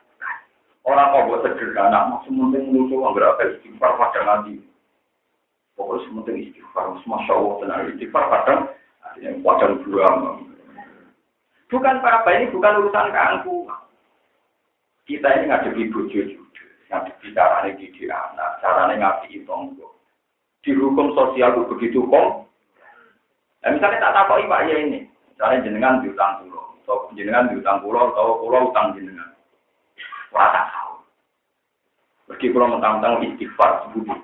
Orang 0.84 1.14
kok 1.14 1.24
buat 1.30 1.40
sederhana, 1.46 2.10
maksud 2.10 2.34
penting 2.34 2.74
muncul 2.74 3.06
berapa 3.14 3.38
istighfar 3.56 3.94
pada 3.96 4.20
nanti. 4.26 4.58
Pokoknya 5.78 6.04
sementing 6.10 6.36
istighfar, 6.50 6.98
masya 7.06 7.32
Allah 7.32 7.54
tenang 7.62 7.80
istighfar 7.94 8.24
kadang 8.28 8.60
yang 9.22 9.40
padang 9.40 9.78
buang. 9.86 10.50
Bukan 11.70 11.96
apa 12.04 12.28
ini 12.36 12.52
bukan 12.52 12.78
urusan 12.84 13.14
keangkuhan. 13.14 13.81
Kita 15.12 15.28
ini 15.28 15.44
ngadepi 15.52 15.92
bojo 15.92 16.20
juga, 16.24 16.64
ngadepi 16.88 17.36
caranya 17.36 17.76
didik 17.76 18.08
anak, 18.08 18.64
caranya 18.64 18.96
ngadepi 18.96 19.44
tonggo. 19.44 20.00
Di 20.64 20.72
hukum 20.72 21.12
sosial 21.12 21.52
itu 21.52 21.68
begitu 21.68 22.00
kok. 22.08 22.48
Nah, 23.60 23.70
misalnya 23.76 24.08
tak 24.08 24.24
tahu 24.24 24.48
Pak 24.48 24.72
ya 24.72 24.76
ini, 24.80 25.04
Misalnya 25.36 25.68
jenengan 25.68 26.00
diutang 26.00 26.40
pulau, 26.40 26.64
atau 26.80 27.12
jenengan 27.12 27.52
diutang 27.52 27.84
pulau, 27.84 28.08
atau 28.16 28.40
pulau 28.40 28.72
utang 28.72 28.96
jenengan. 28.96 29.28
Rasa 30.32 30.64
tahu. 30.72 30.94
Meski 32.32 32.48
pulau 32.48 32.72
mentang-mentang 32.72 33.20
istighfar 33.20 33.84
sebudi. 33.84 34.16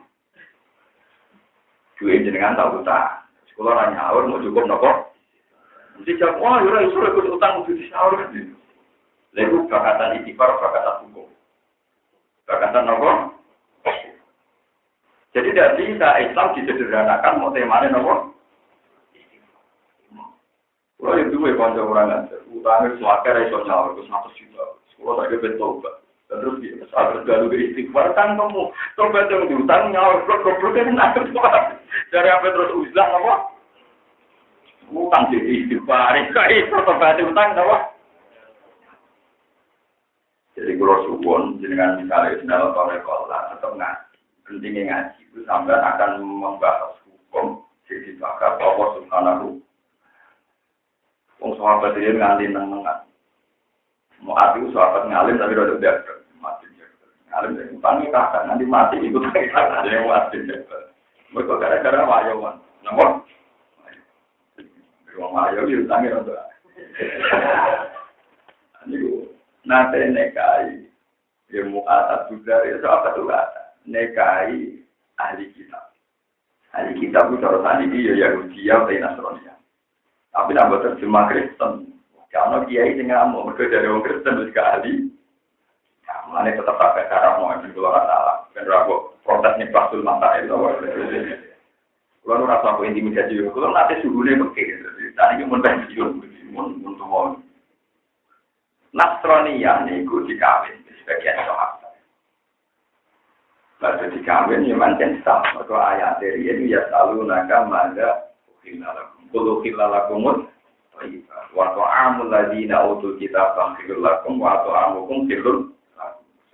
Dua 2.00 2.16
jenengan 2.16 2.56
tahu 2.56 2.80
utang. 2.80 3.28
Sekolah 3.52 3.76
nanya 3.76 4.08
awal 4.08 4.24
mau 4.24 4.40
cukup 4.40 4.64
nopo. 4.64 5.12
Mesti 6.00 6.16
jawab, 6.16 6.40
wah 6.40 6.62
yura 6.64 6.86
isu 6.88 6.96
ikut 6.96 7.26
utang 7.28 7.60
untuk 7.60 7.76
disaur. 7.76 8.14
Lalu 9.36 9.68
bakatan 9.68 10.22
istighfar, 10.22 10.50
bakatan 10.60 10.94
hukum. 11.08 11.28
Bakatan 12.48 12.84
nopo. 12.88 13.10
Jadi 15.36 15.48
tidak 15.52 15.76
bisa 15.76 16.08
Islam 16.24 16.46
disederhanakan 16.56 17.38
mau 17.40 17.52
temanya 17.52 17.92
nopo. 17.92 18.32
Kalau 20.98 21.14
itu 21.14 21.38
gue 21.38 21.54
konco 21.54 21.80
orang 21.88 22.26
aja, 22.26 22.36
utangnya 22.50 22.98
suaka 22.98 23.30
iso 23.46 23.62
nyawa 23.62 23.94
ke 23.94 24.02
satu 24.10 24.30
juta. 24.34 24.64
Kalau 24.98 25.14
saya 25.22 25.38
betul 25.38 25.78
Terus 26.28 26.60
dia 26.60 26.84
saat 26.92 27.24
galu 27.24 27.48
ke 27.48 27.56
istighfar 27.72 28.12
kan 28.12 28.36
kamu 28.36 28.68
tobat 29.00 29.32
yang 29.32 29.48
diutang 29.48 29.88
nyawa 29.88 30.20
blok 30.28 30.44
blok 30.44 30.76
kan 30.76 30.92
nak 30.92 31.16
Dari 32.12 32.28
apa 32.28 32.52
terus 32.52 32.76
uzlah 32.76 33.08
apa? 33.16 33.34
Utang 34.92 35.32
jadi 35.32 35.64
istighfar, 35.64 36.12
kayak 36.36 36.68
itu 36.68 36.76
tobat 36.84 37.16
utang 37.16 37.56
apa? 37.56 37.96
Kalau 40.88 41.04
suwon 41.04 41.60
dengan 41.60 42.00
misalnya 42.00 42.40
dalam 42.48 42.72
kolekola 42.72 43.52
tetap 43.52 43.76
nggak 43.76 44.08
pentingnya 44.48 44.88
ngaji 44.88 45.20
itu 45.20 45.44
sampai 45.44 45.76
akan 45.76 46.24
membahas 46.24 46.96
hukum 47.04 47.60
jadi 47.84 48.16
bakal 48.16 48.56
Allah 48.56 48.88
subhanahu. 48.96 49.60
Wong 51.44 51.52
sahabat 51.60 51.92
dia 51.92 52.08
nganti 52.16 52.48
nengan. 52.48 53.04
Mau 54.24 54.32
hati 54.32 54.64
sahabat 54.72 55.12
ngalim 55.12 55.36
tapi 55.36 55.60
udah 55.60 55.76
udah 55.76 55.96
mati 56.40 56.64
Ngalim 57.36 57.60
dari 57.60 57.68
utangi 57.76 58.06
kakak 58.08 58.48
nanti 58.48 58.64
mati 58.64 58.96
ikut 59.04 59.28
kakak. 59.28 59.84
Ada 59.84 59.92
yang 59.92 60.08
mati 60.08 60.40
Mereka 61.36 61.52
gara-gara 61.60 62.00
wayawan. 62.08 62.56
Namun, 62.80 63.28
Wong 65.20 65.36
ayo 65.36 65.68
iki 65.68 65.84
utangi 65.84 66.16
ora. 66.16 66.48
Nate 69.68 70.00
nekai 70.08 70.88
ilmu 71.52 71.84
atas 71.84 72.32
juga 72.32 72.64
ya 72.64 72.80
sahabat 72.80 73.12
tuh 73.20 73.28
nekai 73.84 74.80
ahli 75.20 75.44
kitab. 75.52 75.92
Ahli 76.72 76.96
kitab 76.96 77.28
itu 77.28 77.44
cara 77.44 77.60
tadi 77.60 77.84
ya 77.92 78.14
Yahudi 78.16 78.64
ya 78.64 78.80
Nasrani. 78.80 79.44
Tapi 80.32 80.50
nambah 80.56 80.80
terjemah 80.80 81.28
Kristen. 81.28 81.92
Karena 82.28 82.60
kiai 82.68 82.96
sing 82.96 83.08
ngamuk, 83.08 83.56
mereka 83.56 83.80
orang 83.84 84.04
Kristen 84.04 84.40
juga 84.40 84.62
ahli. 84.76 85.08
Mana 86.28 86.52
tetap 86.52 86.76
pakai 86.76 87.08
cara 87.08 87.40
mau 87.40 87.52
yang 87.52 87.72
keluar 87.72 88.04
salah. 88.04 88.44
Dan 88.52 88.68
ragu 88.68 89.16
protes 89.24 89.56
nih 89.56 89.72
pasul 89.72 90.04
mata 90.04 90.36
itu. 90.40 90.52
Kalau 92.28 92.44
rasa 92.44 92.76
aku 92.76 92.84
intimidasi, 92.84 93.40
kalau 93.48 93.72
nanti 93.72 94.04
suhunya 94.04 94.36
begini. 94.36 94.84
Tadi 95.16 95.40
ini 95.40 95.48
mau 95.48 95.64
pensiun, 95.64 96.10
mau 96.52 96.68
mau 97.00 97.40
Nasronian 98.96 99.84
niku 99.84 100.24
dikawin 100.24 100.80
sebagian 101.04 101.36
sahabat. 101.44 101.92
Lalu 103.84 104.16
dikawin 104.18 104.64
ya 104.64 104.74
mantan 104.74 105.20
sah. 105.22 105.44
Maka 105.54 105.76
ayat 105.76 106.24
dari 106.24 106.48
ini 106.48 106.72
ya 106.72 106.88
selalu 106.88 107.28
naga 107.28 107.68
mada 107.68 108.32
ukhilalakum. 108.48 109.28
Kulu 109.28 109.60
khilalakumut 109.60 110.48
wa 111.54 111.66
ta'amul 111.76 112.32
ladina 112.32 112.82
utul 112.90 113.14
kitab 113.22 113.54
khilul 113.78 114.02
lakum 114.02 114.40
wa 114.42 114.66
ta'amukum 114.66 115.30
khilul 115.30 115.70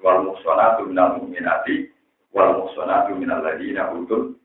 wal 0.04 0.20
muhsanatu 0.20 0.90
minal 0.90 1.16
mu'minati 1.16 1.88
wal 2.36 2.60
muhsanatu 2.60 3.16
minal 3.16 3.40
ladina 3.40 3.88
utul 3.94 4.36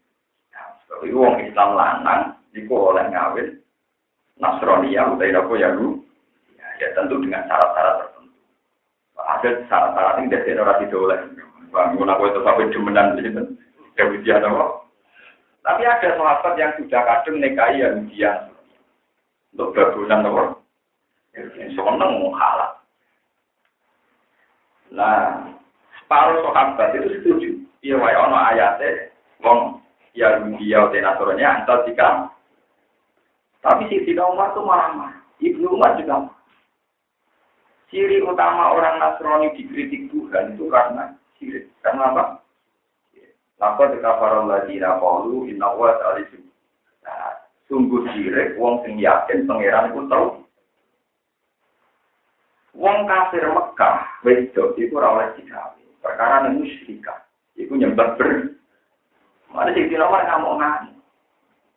Tapi 0.89 1.13
wong 1.13 1.37
Islam 1.45 1.77
lanang 1.77 2.21
iku 2.51 2.91
oleh 2.91 3.05
ngawin 3.13 3.61
Nasrani 4.39 4.95
yang 4.95 5.19
utai 5.19 5.35
apa 5.35 5.53
ya 5.59 5.69
lu 5.75 5.98
ya 6.79 6.87
tentu 6.95 7.19
dengan 7.19 7.45
syarat-syarat 7.45 7.95
tertentu. 8.01 8.33
Ada 9.19 9.49
syarat-syarat 9.67 10.13
yang 10.23 10.27
dari 10.31 10.51
tidak 10.55 10.95
oleh 10.95 11.19
bangun 11.69 12.09
aku 12.09 12.23
itu 12.31 12.39
sampai 12.41 12.71
demenan 12.71 13.19
gitu. 13.19 13.41
Kemudian 13.99 14.47
apa 14.47 14.79
tapi 15.59 15.83
ada 15.83 16.15
sahabat 16.15 16.55
yang 16.55 16.71
sudah 16.79 17.01
kadung 17.03 17.43
nekai 17.43 17.83
yang 17.83 18.07
dia 18.09 18.47
untuk 19.53 19.75
berbulan 19.75 20.23
apa 20.25 20.43
seneng 21.35 22.13
halal 22.33 22.71
nah 24.89 25.45
separuh 26.01 26.41
sahabat 26.41 26.97
itu 26.97 27.21
setuju. 27.21 27.49
Iya 27.85 27.95
wae 28.01 28.17
ono 28.17 28.33
ayatnya 28.33 29.13
wong 29.45 29.77
ya 30.17 30.41
dia 30.57 30.89
udah 30.89 30.99
naturalnya 31.05 31.61
antar 31.61 31.85
jika 31.85 32.33
tapi 33.61 33.91
si 33.91 34.01
Siti 34.01 34.15
Umar 34.17 34.55
itu 34.55 34.63
marah-marah. 34.63 35.19
Ibnu 35.43 35.67
Umar 35.75 35.99
juga 35.99 36.31
Ciri 37.89 38.21
utama 38.21 38.77
orang 38.77 39.01
Nasrani 39.01 39.49
dikritik 39.57 40.13
Tuhan 40.13 40.53
itu 40.53 40.69
karena 40.69 41.17
sirik. 41.41 41.73
Karena 41.81 42.13
apa? 42.13 42.23
Lapa 43.59 43.91
dekafaron 43.91 44.47
lagi 44.47 44.77
nakolu 44.77 45.49
inna 45.49 45.73
wa 45.73 45.91
salisu. 45.97 46.39
Nah, 47.03 47.33
sungguh 47.65 48.07
sirik, 48.13 48.55
wong 48.61 48.85
sing 48.85 49.01
yakin 49.01 49.49
pangeran 49.49 49.89
itu 49.91 50.01
tahu. 50.05 50.27
Wong 52.79 53.09
kafir 53.09 53.43
Mekah, 53.49 54.23
wedok 54.23 54.77
itu 54.77 54.93
ora 54.95 55.19
oleh 55.19 55.27
dikawin. 55.35 55.89
Perkara 55.99 56.45
nang 56.45 56.63
musyrikah. 56.63 57.27
Iku 57.59 57.75
nyembah 57.75 58.15
ber. 58.15 58.55
Mana 59.51 59.73
sing 59.75 59.91
nomor 59.91 60.23
ngamuk 60.23 60.55
ngamuk. 60.61 60.97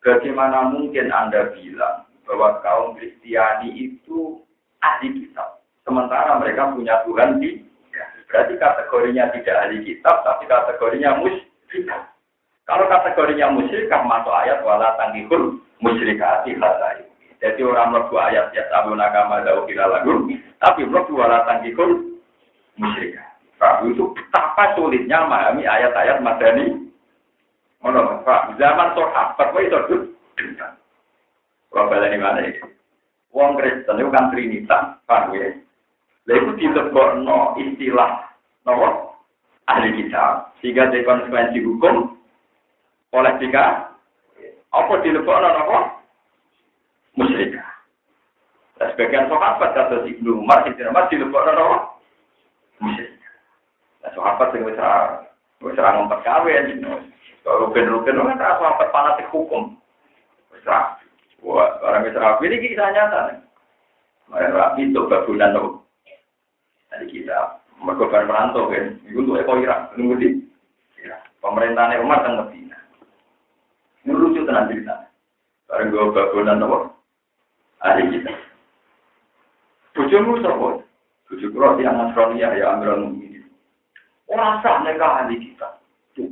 Bagaimana 0.03 0.71
mungkin 0.71 1.11
Anda 1.11 1.51
bilang 1.57 2.07
bahwa 2.27 2.63
kaum 2.63 2.95
Kristiani 2.95 3.75
itu 3.75 4.39
ahli 4.83 5.11
kitab, 5.15 5.52
sementara 5.83 6.39
mereka 6.39 6.73
punya 6.75 7.03
Tuhan 7.07 7.43
di 7.43 7.73
Berarti 8.33 8.57
kategorinya 8.57 9.29
tidak 9.37 9.61
ahli 9.61 9.85
kitab, 9.85 10.25
tapi 10.25 10.49
kategorinya 10.49 11.21
musyrik. 11.21 11.85
Kalau 12.65 12.89
kategorinya 12.89 13.53
musyrik, 13.53 13.93
masuk 13.93 14.33
ayat 14.33 14.65
wala 14.65 14.97
tanggihul 14.97 15.61
musyrikati 15.85 16.57
hatai. 16.57 17.05
Jadi 17.45 17.61
orang 17.61 17.93
melebu 17.93 18.17
ayat 18.17 18.49
ya 18.57 18.65
sabu 18.73 18.97
nakama 18.97 19.45
jauh 19.45 19.69
kira 19.69 19.85
lagu, 19.85 20.33
tapi 20.57 20.81
melebu 20.89 21.13
wala 21.13 21.45
tanggihul 21.45 22.17
musyrikat. 22.81 23.29
Prabu 23.61 23.93
itu 23.93 24.09
betapa 24.17 24.75
sulitnya 24.75 25.29
memahami 25.29 25.69
ayat-ayat 25.69 26.25
madani. 26.25 26.89
Menurut 27.85 28.25
Pak, 28.25 28.57
zaman 28.57 28.95
sahabat 28.97 29.49
itu 29.61 30.09
dendam. 30.39 30.73
Kalau 31.69 31.91
balani 31.91 32.19
mana? 32.19 32.43
Wong 33.35 33.59
Kristen 33.59 34.03
itu 34.03 34.11
kan 34.11 34.31
Trinitas, 34.31 34.99
Pak 35.07 35.35
ya. 35.35 35.51
Lalu 36.31 36.55
dilebokno 36.55 37.59
istilah 37.59 38.31
nopo 38.63 39.19
ahli 39.67 39.91
kitab. 39.99 40.55
Sehingga 40.63 40.95
dari 40.95 41.03
konsekuensi 41.03 41.59
hukum 41.67 42.15
oleh 43.11 43.33
jika 43.43 43.91
apa 44.71 44.95
dilebokno 45.03 45.49
nopo 45.51 45.79
musyrik. 47.19 47.59
Dan 48.79 48.87
sebagian 48.95 49.27
sahabat 49.27 49.75
kata 49.75 50.07
Ibnu 50.07 50.47
Umar, 50.47 50.63
Ibnu 50.71 50.87
Umar 50.87 51.11
dilebokno 51.11 51.53
nopo 51.59 51.77
musyrik. 52.79 53.19
Nah, 54.07 54.11
sahabat 54.15 54.55
yang 54.55 54.67
wis 54.67 54.79
wis 55.63 55.79
ora 55.79 55.95
ngompet 55.99 56.23
kawin. 56.23 56.83
Kalau 57.43 57.67
rugen-rugen 57.67 58.23
kan 58.39 58.39
sahabat 58.39 58.89
fanatik 58.95 59.31
hukum. 59.35 59.75
Wis 60.55 60.67
Wah, 61.43 61.75
orang 61.83 62.07
wis 62.07 62.15
rapi 62.15 62.47
ini 62.47 62.63
kisah 62.63 62.95
nyata. 62.95 63.43
Mereka 64.31 64.55
rapi 64.55 64.95
babunan 64.95 65.83
Tadi 66.93 67.09
kita 67.09 67.65
mereka 67.81 68.13
baru 68.13 68.29
merantau 68.29 68.69
kan, 68.69 69.01
itu 69.09 69.25
untuk 69.25 69.41
Eko 69.41 69.59
Irak, 69.59 69.97
nunggu 69.97 70.21
di 70.21 70.29
Pemerintahan 71.43 71.99
Umar 71.99 72.23
dan 72.23 72.39
Medina. 72.39 72.79
Ini 74.07 74.15
lucu 74.15 74.47
tenan 74.47 74.71
cerita. 74.71 75.11
Bareng 75.67 75.91
gue 75.91 76.15
bangunan 76.15 76.63
apa? 76.63 76.79
Hari 77.83 78.03
kita. 78.15 78.31
Bujumu 79.99 80.39
sopo. 80.39 80.87
Bujuk 81.27 81.51
kulo 81.51 81.75
di 81.75 81.83
Nasrani 81.83 82.39
ya, 82.39 82.55
ya 82.55 82.79
Amirul 82.79 83.11
Mukminin. 83.11 83.43
Orang 84.31 84.63
sah 84.63 84.87
mereka 84.87 85.27
ahli 85.27 85.43
kita. 85.43 85.83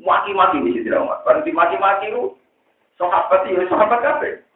Maki-maki 0.06 0.62
di 0.62 0.78
sisi 0.78 0.94
Umar. 0.94 1.26
Bareng 1.26 1.42
dimaki-maki 1.42 2.14
lu, 2.14 2.38
sahabat 2.94 3.50
itu 3.50 3.66
sahabat 3.66 3.98
kafe. 4.06 4.46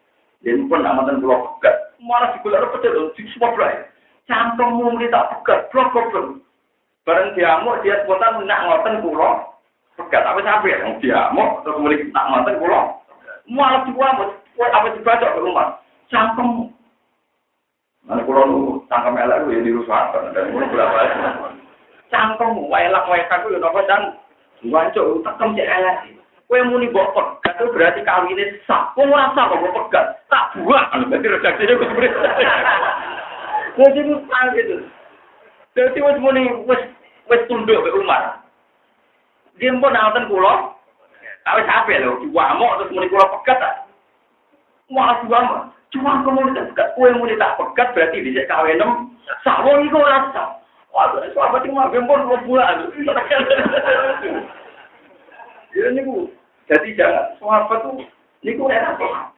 Dan 0.47 0.71
pun 0.71 0.87
amatan 0.87 1.19
pulau 1.19 1.59
pegat. 1.59 1.97
Malah 1.99 2.37
di 2.37 2.45
gula 2.47 2.63
pedet, 2.71 2.95
di 3.19 3.27
semua 3.35 3.57
belai. 4.25 4.33
Cantongmu 4.33 4.99
tak 5.13 5.29
pegat, 5.31 5.61
blok 5.71 5.93
blok 5.93 6.41
Bareng 7.05 7.37
diamuk 7.37 7.85
dia 7.85 8.01
spontan 8.05 8.49
nak 8.49 8.65
ngoten 8.65 9.05
kula. 9.05 9.53
Pegat 9.95 10.25
apa 10.25 10.41
sampe 10.41 10.73
yang 10.73 10.97
diamuk 11.05 11.61
terus 11.61 11.77
mulai 11.77 12.01
nak 12.17 12.29
ngoten 12.33 12.57
kula. 12.65 12.81
Malah 13.45 13.85
diamuk, 13.85 14.29
kowe 14.57 14.67
apa 14.73 14.89
dibacok 14.97 15.33
ke 15.37 15.41
rumah. 15.45 15.69
Cangkem. 16.09 16.73
Nanti 18.09 18.25
kulo 18.25 18.41
nu 18.49 18.59
cangkem 18.89 19.21
elek 19.21 19.49
ya 19.53 19.81
sahabat 19.85 20.33
dan 20.33 20.53
kulo 20.53 20.65
berapa 20.73 20.97
cangkem 22.13 22.53
elek 22.73 23.05
elek 23.09 23.33
aku 23.33 23.53
ya 23.53 23.59
nopo 23.61 23.81
dan 23.85 24.03
wancuk 24.65 25.21
tekem 25.25 25.57
cek 25.57 25.69
elek. 25.69 25.97
Kue 26.45 26.61
muni 26.65 26.89
mbok 26.93 27.13
pegat 27.17 27.57
berarti 27.73 28.01
kawinnya 28.05 28.45
sah. 28.69 28.93
Kok 28.93 29.09
ora 29.09 29.33
sah 29.33 29.49
kok 29.49 29.61
mbok 29.61 29.77
pegat? 29.89 30.07
Tak 30.29 30.57
buat. 30.61 30.89
Berarti 31.09 31.33
redaksinya 31.33 31.81
kudu 31.81 31.95
beres. 31.97 32.15
Jadi 33.75 34.07
mustahil 34.07 34.51
gitu. 34.55 34.77
Jadi 35.75 35.99
wis 35.99 36.19
muni 36.23 36.47
wis 36.71 36.83
wis 37.27 37.43
tunduk 37.51 37.83
ke 37.83 37.91
Umar. 37.99 38.39
Dia 39.59 39.75
pun 39.75 39.91
nonton 39.91 40.31
kulo. 40.31 40.79
Tapi 41.45 41.61
sampai 41.69 42.01
lho, 42.01 42.23
diwamuk 42.23 42.73
terus 42.79 42.93
muni 42.95 43.11
kulo 43.11 43.27
pegat 43.39 43.59
ta. 43.59 43.71
Wah, 44.95 45.19
diwamuk. 45.27 45.75
Cuma 45.91 46.23
kamu 46.23 46.55
tak 46.55 46.71
pegat, 46.75 46.89
kue 46.95 47.11
muni 47.19 47.35
tak 47.35 47.59
pegat 47.59 47.95
berarti 47.95 48.23
bisa 48.23 48.47
kawin 48.47 48.79
nem. 48.79 48.91
Sawo 49.43 49.83
iku 49.83 49.99
ora 49.99 50.31
sah. 50.31 50.59
Wah, 50.95 51.11
sahabat 51.35 51.67
itu 51.67 51.75
mah 51.75 51.91
gempon 51.91 52.31
bulan. 52.47 52.95
Ya 55.75 55.91
niku. 55.91 56.31
Jadi 56.71 56.95
jangan 56.95 57.35
sahabat 57.43 57.83
tuh 57.83 58.07
niku 58.47 58.71
enak 58.71 58.95
kok. 58.95 59.35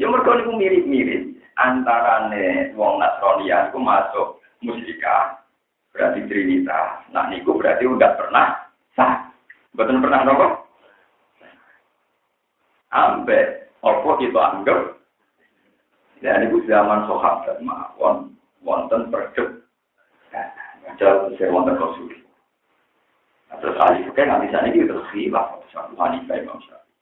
Ya 0.00 0.08
mergo 0.08 0.32
niku 0.32 0.56
mirip-mirip 0.56 1.39
antarane 1.60 2.72
wong 2.72 2.96
Nasrani 2.96 3.52
iku 3.52 3.78
masuk 3.78 4.28
musyrikah 4.64 5.36
berarti 5.92 6.24
Trinita. 6.24 7.04
Nah 7.12 7.28
niku 7.28 7.60
berarti 7.60 7.84
udah 7.84 8.10
pernah 8.16 8.46
sah. 8.96 9.28
Betul 9.76 10.00
pernah 10.00 10.24
nopo? 10.24 10.46
Ambe 12.90 13.70
opo 13.84 14.18
kita 14.18 14.40
anggap 14.40 14.98
dan 16.24 16.42
niku 16.42 16.64
zaman 16.66 17.06
sahabat 17.06 17.60
mawon 17.62 18.34
wonten. 18.64 19.08
Nah, 19.10 20.46
jauh 20.98 21.32
saya 21.38 21.54
wonten 21.54 21.78
konsul. 21.78 22.10
Terus 23.60 23.76
ahli 23.82 24.06
fikih 24.08 24.24
nggak 24.24 24.42
bisa 24.46 24.58
nih 24.62 24.86
terus 24.88 25.06
khilaf 25.10 25.60
satu 25.74 25.94
Hanifah 25.98 26.38
Imam 26.38 26.58
Syafi'i. 26.64 26.94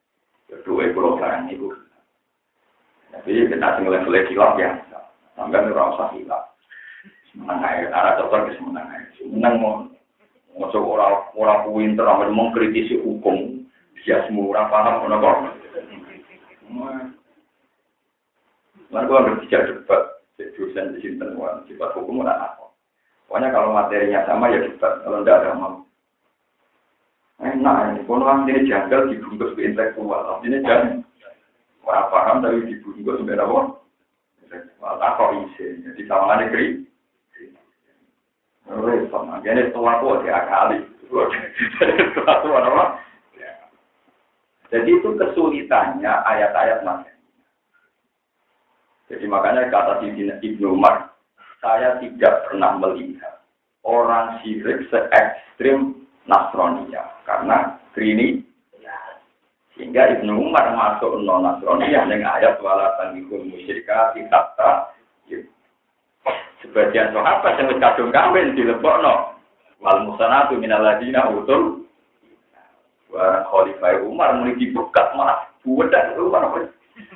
Kedua 0.49 0.91
pulau 0.97 1.21
barang 1.21 1.53
itu. 1.53 1.69
Tapi 3.13 3.49
kita 3.49 3.77
tinggal 3.79 3.95
level 3.97 4.17
khilaf 4.29 4.53
ya. 4.61 4.71
Sampai 5.39 5.65
nih 5.65 5.73
rasa 5.73 6.13
khilaf. 6.13 6.43
Menang 7.39 7.63
aja, 7.63 7.87
arah 7.95 8.13
dokter 8.19 8.51
ke 8.51 8.59
semenang 8.59 8.89
aja. 8.91 9.23
Menang 9.29 9.55
mau 9.63 9.75
Masuk 10.59 10.83
orang 10.83 11.31
orang 11.39 11.71
pinter, 11.71 12.03
amal 12.03 12.35
mengkritisi 12.35 12.99
hukum, 12.99 13.63
dia 14.03 14.27
semua 14.27 14.51
orang 14.51 14.67
paham 14.75 14.95
kenapa? 15.07 15.31
Lalu 18.91 19.07
gue 19.07 19.25
berbicara 19.31 19.71
debat, 19.71 20.03
dosen 20.35 20.97
di 20.97 20.99
sini 20.99 21.23
temuan, 21.23 21.63
sifat 21.71 21.95
hukum 21.95 22.27
mana 22.27 22.35
apa? 22.35 22.75
Pokoknya 23.31 23.55
kalau 23.55 23.71
materinya 23.71 24.27
sama 24.27 24.51
ya 24.51 24.67
debat, 24.67 24.99
kalau 25.07 25.23
tidak 25.23 25.39
ada 25.47 25.51
mau 25.55 25.75
Enak 27.39 27.95
ini, 27.95 28.03
kalau 28.03 28.27
orang 28.27 28.51
ini 28.51 28.67
janggal 28.67 29.15
dibungkus 29.15 29.55
ke 29.55 29.63
intelektual, 29.63 30.27
artinya 30.27 30.59
jangan 30.67 31.07
orang 31.89 32.13
paham 32.13 32.37
tapi 32.45 32.69
dibungkus 32.69 33.25
ke 33.25 33.33
apa? 33.33 33.61
Tak 34.79 35.13
kok 35.17 35.33
isi, 35.49 35.81
jadi 35.85 36.03
sama 36.05 36.37
negeri. 36.37 36.85
Repot, 38.69 39.25
makanya 39.25 39.73
setelah 39.73 39.97
itu 39.97 40.09
dia 40.29 40.41
kali. 40.45 40.79
Setelah 41.09 42.37
itu 42.45 42.51
apa? 42.53 42.85
Jadi 44.69 44.91
itu 44.93 45.11
kesulitannya 45.17 46.13
ayat-ayat 46.29 46.85
masih. 46.85 47.17
Jadi 49.09 49.25
makanya 49.25 49.73
kata 49.73 50.05
Ibnu 50.05 50.77
Umar, 50.77 51.17
saya 51.65 51.97
tidak 52.05 52.45
pernah 52.45 52.77
melihat 52.77 53.41
orang 53.89 54.37
syirik 54.45 54.85
se 54.93 55.01
ekstrim 55.17 56.05
Nasronia 56.29 57.09
karena 57.25 57.81
Trini 57.97 58.45
sehingga 59.79 60.19
Ibnu 60.19 60.51
Umar 60.51 60.75
masuk 60.75 61.23
non 61.23 61.47
Nasronia 61.47 62.03
dengan 62.11 62.35
ayat 62.35 62.59
wala 62.59 62.99
tanggihul 62.99 63.47
musyrika 63.47 64.11
kita 64.11 64.59
sebagian 66.59 67.15
sahabat 67.15 67.63
yang 67.63 67.79
kadung 67.79 68.11
kawin 68.11 68.59
dilebokno 68.59 69.39
wal 69.79 69.99
musanatu 70.03 70.59
minal 70.59 70.83
ladina 70.83 71.31
utul 71.31 71.87
Barang 73.09 73.47
Khalifah 73.49 74.05
Umar 74.05 74.37
muni 74.37 74.59
dibuka 74.59 75.15
malah 75.17 75.49
buwedak 75.65 76.13
Umar 76.19 76.51
apa 76.51 76.69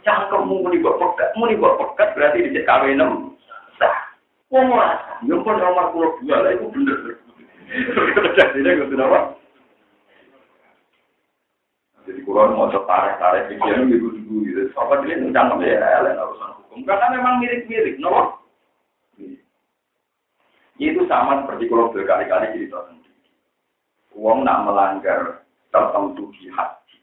cangkem 0.07 0.47
muni 0.47 0.81
kok 0.81 0.97
pekat 0.97 1.35
muni 1.37 1.59
kok 1.59 1.77
pekat 1.77 2.09
berarti 2.15 2.47
dicek 2.49 2.65
kawin 2.65 2.97
nem 2.97 3.11
sah 3.77 3.93
wong 4.49 4.71
ora 4.71 4.97
yo 5.27 5.43
pun 5.43 5.59
nomor 5.59 5.91
22 6.23 6.31
lah 6.31 6.55
itu 6.55 6.67
bener 6.71 6.99
Jadinya 8.37 8.85
gue 8.85 9.01
apa? 9.01 9.42
Jadi 12.03 12.21
kurang 12.27 12.59
mau 12.59 12.67
tarik-tarik 12.67 13.55
pikiran 13.55 13.87
gitu 13.91 14.11
dulu 14.11 14.43
gitu. 14.47 14.63
Apa 14.75 15.07
dia 15.07 15.23
jangan 15.31 15.63
ya 15.63 16.03
lain 16.03 16.19
urusan 16.19 16.51
hukum 16.59 16.81
karena 16.83 17.07
memang 17.15 17.39
mirip-mirip, 17.39 17.97
no? 18.03 18.43
Itu 20.83 21.07
sama 21.07 21.47
seperti 21.47 21.71
kalau 21.71 21.95
berkali-kali 21.95 22.59
cerita 22.59 22.91
sendiri. 22.91 23.31
Uang 24.19 24.43
nak 24.43 24.67
melanggar 24.67 25.47
tertentu 25.71 26.35
di 26.35 26.51
haji. 26.51 26.99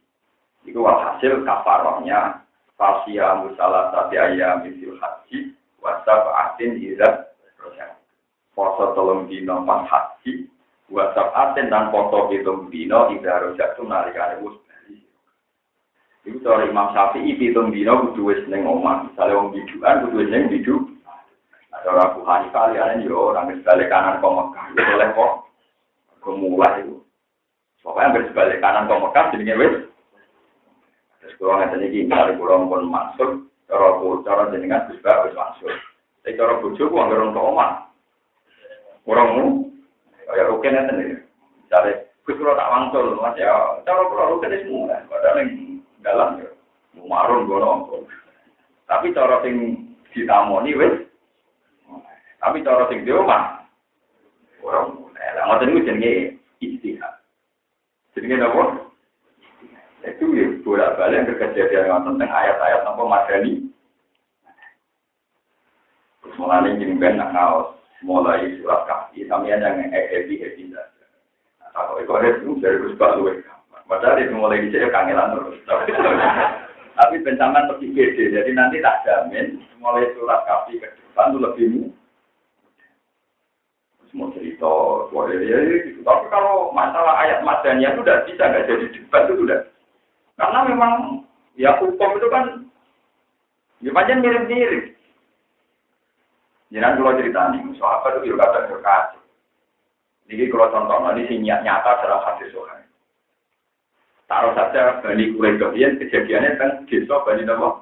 Itu 0.68 0.84
hasil 0.84 1.48
kafarohnya 1.48 2.44
fasia 2.76 3.40
musalah 3.40 3.96
tapi 3.96 4.20
ayam 4.20 4.68
misil 4.68 5.00
haji 5.00 5.56
wasab 5.80 6.28
asin 6.28 6.76
irat 6.80 7.30
poso 8.60 8.92
tolong 8.92 9.32
dino 9.32 9.64
pas 9.64 9.88
haji 9.88 10.52
WhatsApp 10.92 11.32
aten 11.32 11.70
dan 11.72 11.94
foto 11.94 12.28
hitung 12.28 12.68
dino 12.68 13.08
tidak 13.14 13.40
harus 13.40 13.56
jatuh 13.56 13.86
nalikane 13.88 14.42
wis 14.44 14.58
Iku 16.30 16.46
cara 16.46 16.70
Imam 16.70 16.94
Syafi'i 16.94 17.34
hitung 17.42 17.74
dino 17.74 18.14
kudu 18.14 18.30
wis 18.30 18.46
ning 18.46 18.62
omah. 18.70 19.10
Misale 19.10 19.34
wong 19.34 19.50
biduan 19.50 20.06
kudu 20.06 20.22
wis 20.22 20.30
ning 20.30 20.46
bidu. 20.46 20.86
Ada 21.74 21.90
orang 21.90 22.06
Abu 22.14 22.20
Hanifah 22.22 22.66
liane 22.70 23.02
yo 23.02 23.34
orang 23.34 23.50
sebalik 23.66 23.90
kanan 23.90 24.22
kok 24.22 24.30
Mekah. 24.30 24.66
Itu 24.70 24.82
oleh 24.94 25.10
kok 25.18 25.32
kemulai 26.22 26.86
itu. 26.86 26.96
Pokoknya 27.82 28.06
hampir 28.14 28.22
sebalik 28.30 28.62
kanan 28.62 28.86
kok 28.86 29.02
Mekah 29.02 29.26
jenenge 29.34 29.56
wis. 29.58 29.76
Terus 31.18 31.34
kalau 31.42 31.58
ngeten 31.58 31.90
iki 31.90 32.06
kali 32.06 32.38
kula 32.38 32.62
pun 32.62 32.86
masuk 32.86 33.30
cara 33.66 33.98
cara 34.22 34.44
jenengan 34.54 34.86
wis 34.94 35.02
wis 35.02 35.34
masuk. 35.34 35.74
Tapi 36.22 36.38
cara 36.38 36.62
bojoku 36.62 36.94
anggere 36.94 37.26
untuk 37.26 37.42
omah. 37.42 37.90
Orang 39.10 39.66
Kayak 40.30 40.50
rukin 40.54 40.78
ya 40.78 40.86
sendiri. 40.86 41.16
Cari, 41.74 41.92
gue 42.22 42.38
kalau 42.38 42.54
tak 42.54 42.70
wangsul, 42.70 43.18
mas 43.18 43.34
ya, 43.34 43.82
cara 43.82 44.02
kalau 44.06 44.38
rukin 44.38 44.54
itu 44.54 44.70
semua, 44.70 45.02
padahal 45.10 45.42
yang 45.42 45.69
dalam 46.02 46.40
ya, 46.40 46.50
marun 47.06 47.48
nongkrong. 47.48 48.06
Tapi 48.90 49.14
cara 49.14 49.44
sing 49.46 49.86
ditamoni 50.12 50.74
wes, 50.74 50.96
tapi 52.42 52.66
cara 52.66 52.90
sing 52.90 53.06
di 53.06 53.12
rumah, 53.14 53.62
orang 54.66 54.98
mulai. 54.98 55.36
Lah 55.38 55.44
ngoten 55.46 55.72
iku 55.76 55.86
jenenge 55.86 56.14
istihad. 56.64 57.14
Jenenge 58.18 58.42
napa? 58.42 58.64
Itu 60.08 60.32
ya 60.34 60.48
bolak-balik 60.64 61.28
kejadian 61.38 62.08
tentang 62.08 62.32
ayat-ayat 62.32 62.82
apa 62.88 63.04
madani. 63.04 63.68
Terus 66.24 66.36
mulai 66.40 66.72
ini 66.72 66.96
ben 66.96 67.20
nak 67.20 67.36
kaos 67.36 67.80
mulai 68.04 68.48
surat 68.60 68.88
kaki 68.88 69.28
sampai 69.28 69.52
yang 69.52 69.92
happy 69.92 70.40
happy 70.40 70.64
saja. 70.72 71.06
Kalau 71.76 72.00
itu 72.00 72.12
ada 72.16 72.30
itu 72.32 72.56
dari 72.64 72.80
Gus 72.80 72.96
Balu 72.96 73.44
Padahal 73.90 74.22
itu 74.22 74.38
mulai 74.38 74.62
dicek 74.62 74.94
kangelan 74.94 75.34
terus. 75.34 75.58
Tapi 77.00 77.16
pencaman 77.26 77.66
lebih 77.74 77.96
gede, 77.96 78.30
jadi 78.38 78.52
nanti 78.54 78.84
tak 78.86 79.02
jamin 79.08 79.64
mulai 79.82 80.06
surat 80.14 80.46
kaki 80.46 80.78
ke 80.78 80.88
depan 80.94 81.32
itu 81.32 81.40
lebih 81.40 81.68
semua 84.12 84.34
cerita 84.36 84.74
boleh 85.10 85.40
ya 85.48 85.58
gitu. 85.86 86.04
Tapi 86.04 86.26
kalau 86.28 86.76
masalah 86.76 87.24
ayat 87.24 87.40
madanya 87.42 87.96
itu 87.96 88.04
udah 88.04 88.28
bisa 88.28 88.44
nggak 88.46 88.68
jadi 88.68 88.86
debat 88.94 89.24
itu 89.32 89.42
udah. 89.48 89.62
Karena 90.36 90.60
memang 90.68 90.94
ya 91.56 91.78
hukum 91.80 92.20
itu 92.20 92.28
kan 92.28 92.46
ya 93.80 93.90
macam 93.96 94.20
mirip-mirip. 94.20 95.00
Jangan 96.70 97.02
kalau 97.02 97.18
cerita 97.18 97.42
nih, 97.50 97.66
sahabat 97.82 98.12
itu 98.22 98.36
juga 98.36 98.46
kadang 98.46 98.70
berkasih. 98.70 99.24
Jadi 100.30 100.44
kalau 100.54 100.70
contoh 100.70 100.98
ini 101.18 101.42
nyata 101.42 101.92
dalam 102.06 102.22
hati 102.22 102.46
sohail. 102.54 102.89
Taruh 104.30 104.54
saja 104.54 105.02
Bani 105.02 105.34
Quraidah 105.34 105.74
ini 105.74 106.06
kejadiannya 106.06 106.62
kan 106.62 106.72
desa 106.86 107.18
Bani 107.26 107.50
Nawa. 107.50 107.82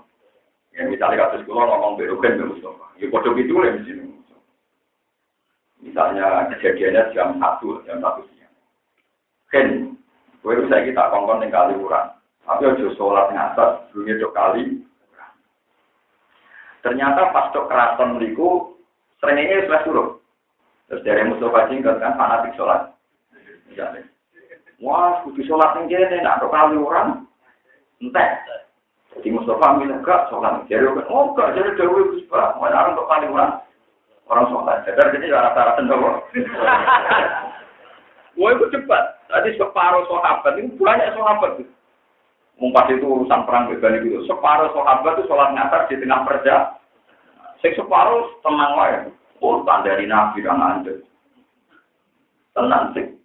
Ya 0.71 0.87
misalnya 0.87 1.27
kasus 1.27 1.43
kulo 1.43 1.59
ngomong 1.67 1.99
berukan 1.99 2.39
ke 2.39 2.43
Mustafa. 2.47 2.87
Ya 2.95 3.11
bodoh 3.11 3.35
itu 3.35 3.51
lah 3.51 3.75
di 3.75 3.81
sini. 3.83 4.03
Misalnya 5.83 6.47
kejadiannya 6.55 7.11
jam 7.11 7.35
satu, 7.35 7.83
jam 7.83 7.99
satu 7.99 8.23
siang. 8.31 8.53
Ken, 9.51 9.67
gue 10.39 10.53
bisa 10.63 10.87
kita 10.87 11.11
kongkong 11.11 11.43
yang 11.43 11.51
kali 11.51 11.75
kurang. 11.83 12.15
Tapi 12.47 12.63
aja 12.63 12.87
sholat 12.95 13.27
ngatas, 13.35 13.91
dunia 13.91 14.15
dua 14.15 14.31
kali. 14.31 14.79
Ternyata 16.79 17.35
pas 17.35 17.51
dok 17.51 17.67
keraton 17.67 18.15
meriku 18.15 18.71
seringnya 19.19 19.67
sudah 19.67 19.81
suruh. 19.83 20.09
Terus 20.87 21.03
dari 21.03 21.27
Mustafa 21.27 21.67
Jingkat 21.67 21.99
kan 21.99 22.15
fanatik 22.15 22.55
sholat. 22.55 22.95
Ya, 23.75 23.91
Wah, 24.77 25.25
kudu 25.25 25.41
sholat 25.49 25.73
yang 25.73 25.89
kene, 25.89 26.21
nak 26.21 26.37
kali 26.41 26.77
orang. 26.77 27.25
Entah. 27.97 28.45
Jadi 29.17 29.33
Mustafa 29.33 29.81
bilang, 29.81 30.05
enggak, 30.05 30.29
sholat. 30.29 30.61
Jadi, 30.69 30.85
oh 31.09 31.33
enggak, 31.33 31.57
jadi 31.57 31.73
Dewi 31.73 32.13
Gus 32.13 32.29
Pak, 32.29 32.61
mana 32.61 32.93
orang 32.93 33.01
kali 33.01 33.25
orang. 33.33 33.53
Orang 34.29 34.45
sholat. 34.53 34.85
Jadi, 34.85 35.17
jadi 35.17 35.33
rata-rata 35.33 35.81
sendiri. 35.81 36.45
Wah, 38.37 38.49
itu 38.53 38.65
cepat. 38.69 39.17
Tadi 39.25 39.57
separuh 39.57 40.05
sahabat, 40.05 40.61
ini 40.61 40.77
banyak 40.77 41.09
sahabat. 41.17 41.57
Mumpas 42.61 42.89
itu 42.93 43.05
urusan 43.05 43.45
perang 43.49 43.73
beban 43.73 43.97
itu. 43.97 44.21
Separuh 44.29 44.69
sahabat 44.77 45.17
itu 45.17 45.25
sholat 45.25 45.57
ngasar 45.57 45.89
di 45.89 45.97
tengah 45.97 46.21
perja. 46.21 46.77
Sing 47.65 47.73
separuh 47.73 48.29
tenang 48.45 48.77
wae. 48.77 48.97
Oh, 49.41 49.61
dari 49.65 50.05
Nabi 50.05 50.45
dan 50.45 50.61
Anda. 50.61 51.01
Tenang 52.53 52.93
sih. 52.93 53.16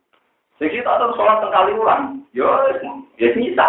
Sing 0.62 0.70
kita 0.70 0.94
terus 0.94 1.18
sholat 1.18 1.42
sekali 1.42 1.74
ulang. 1.74 2.22
Yo, 2.30 2.46
ya 3.18 3.34
bisa. 3.34 3.66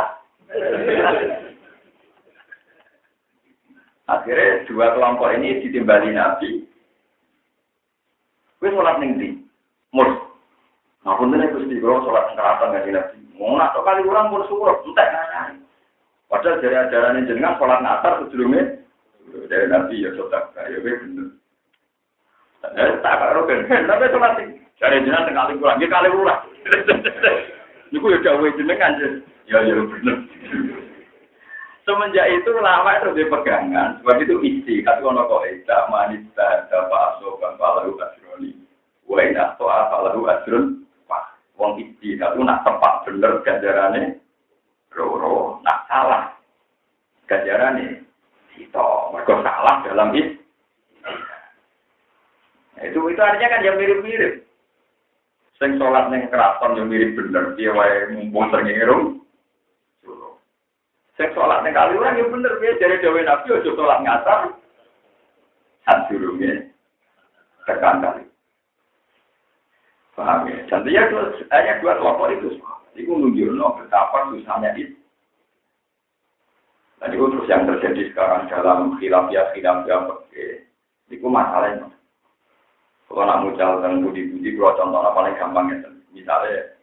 Akhirnya 4.05 4.61
dua 4.69 4.93
kelompok 4.93 5.33
ini 5.33 5.65
ditimbali 5.65 6.13
Nabi. 6.13 6.69
Gue 8.61 8.69
sholat 8.69 9.01
ning 9.01 9.17
di. 9.17 9.29
Mur. 9.89 10.05
Nah, 11.01 11.17
pun 11.17 11.33
ini 11.33 11.49
Gusti 11.49 11.81
kalau 11.81 12.05
sholat 12.05 12.29
keratan 12.37 12.77
nggak 12.77 12.85
nabi. 12.93 13.17
Mau 13.41 13.57
nak 13.57 13.73
kali 13.73 14.05
orang 14.05 14.29
pun 14.29 14.45
syukur, 14.45 14.77
entek 14.85 15.09
nanya. 15.09 15.57
Padahal 16.29 16.61
dari 16.61 16.77
ajaran 16.77 17.25
jenengan 17.25 17.57
sholat 17.57 17.81
nasar 17.81 18.21
sebelumnya 18.21 18.85
dari 19.49 19.65
nabi 19.65 20.05
ya 20.05 20.13
sholat 20.13 20.53
ya 20.53 20.77
bener. 20.77 21.33
Eh, 22.77 22.91
tak 23.01 23.17
karo 23.17 23.49
kan, 23.49 23.65
tapi 23.67 24.13
sholat 24.13 24.61
dari 24.81 25.03
jenengan 25.05 25.33
kali 25.33 25.59
kurang, 25.59 25.77
ya 25.81 25.87
kali 25.89 26.07
kurang. 26.09 26.41
Niku 27.93 28.09
ya 28.09 28.19
jauh 28.25 28.45
jenengan 28.57 28.97
ya 29.49 29.57
ya 29.61 29.73
bener. 29.77 30.17
Semenjak 31.83 32.31
itu 32.31 32.51
lama 32.63 32.95
itu 32.95 33.11
dia 33.11 33.27
pegangan, 33.27 33.99
sebab 33.99 34.15
itu 34.23 34.39
isi, 34.39 34.79
kata 34.87 35.03
ono 35.03 35.27
kok 35.27 35.43
tidak 35.43 35.91
manita, 35.91 36.63
dapat 36.71 37.19
asokan, 37.19 37.59
palahu 37.59 37.99
asroni, 37.99 38.55
wa 39.03 39.19
ina 39.19 39.51
to'a 39.59 39.91
palahu 39.91 40.23
asron, 40.31 40.83
wong 41.57 41.77
iki 41.79 42.17
kalau 42.17 42.41
nak 42.41 42.65
tepat 42.65 43.05
bener 43.05 43.39
ganjarane 43.45 44.19
roro 44.93 45.61
nak 45.61 45.85
salah 45.87 46.23
ganjarane 47.29 48.01
itu 48.57 48.87
mereka 49.13 49.33
salah 49.45 49.75
dalam 49.85 50.09
itu 50.17 50.35
itu 52.83 52.99
itu 52.99 53.21
artinya 53.21 53.47
kan 53.53 53.65
yang 53.65 53.77
mirip-mirip 53.77 54.43
sing 55.63 55.79
sholat 55.79 56.11
neng 56.11 56.27
keraton 56.27 56.75
yang 56.75 56.91
mirip 56.91 57.15
bener 57.15 57.55
dia 57.55 57.71
wae 57.71 58.11
mumpung 58.11 58.51
serngirum 58.51 59.23
sing 61.15 61.31
sholat 61.31 61.63
neng 61.63 61.71
kali 61.71 61.95
orang 61.95 62.19
yang 62.19 62.27
bener 62.27 62.51
dia 62.59 62.75
dari 62.83 62.99
dewi 62.99 63.23
nabi 63.23 63.47
ojo 63.55 63.71
sholat 63.71 64.03
ngasar 64.03 64.39
sadurunge 65.87 66.67
tekan 67.63 68.03
kali 68.03 68.23
Paham 70.13 70.45
ya? 70.45 70.61
Dan 70.69 70.85
dia 70.85 71.09
hanya 71.49 71.81
dua 71.81 71.97
kelompok 71.97 72.29
itu. 72.37 72.61
Itu 72.93 73.09
menunjukkan 73.17 73.81
betapa 73.81 74.29
susahnya 74.29 74.69
itu. 74.77 74.93
Dan 77.01 77.17
itu 77.17 77.25
terus 77.33 77.49
yang 77.49 77.65
terjadi 77.65 78.13
sekarang 78.13 78.45
dalam 78.45 78.93
khilafiyah 79.01 79.49
khilafiyah 79.57 80.01
itu 81.09 81.25
masalahnya. 81.25 81.89
Kalau 83.13 83.29
nak 83.29 83.45
mucal 83.45 83.77
dan 83.85 84.01
budi-budi, 84.01 84.57
kalau 84.57 84.73
contohnya 84.73 85.13
paling 85.13 85.37
gampang 85.37 85.65
ya. 85.69 85.77
Misalnya, 86.17 86.73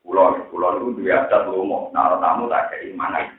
pulau, 0.00 0.32
pulau 0.48 0.80
itu 0.80 0.96
dua 0.96 1.28
adat 1.28 1.44
lomo, 1.44 1.92
nah 1.92 2.16
tamu 2.16 2.48
tak 2.48 2.72
keimanan. 2.72 3.36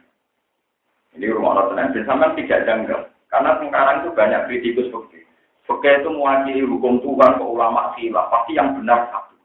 Ini 1.18 1.34
rumah 1.34 1.58
Allah 1.58 1.74
tenang, 1.74 2.06
sampai 2.06 2.38
tidak 2.38 2.70
janggal. 2.70 3.02
Karena 3.34 3.58
sekarang 3.58 4.06
itu 4.06 4.10
banyak 4.14 4.42
kritikus 4.46 4.90
seperti 4.94 5.26
Fakih 5.70 6.02
itu 6.02 6.10
mewakili 6.10 6.66
hukum 6.66 6.98
Tuhan 6.98 7.38
ke 7.38 7.46
ulama 7.46 7.94
khilaf, 7.94 8.34
pasti 8.34 8.58
yang 8.58 8.74
benar 8.74 9.06
satu. 9.14 9.38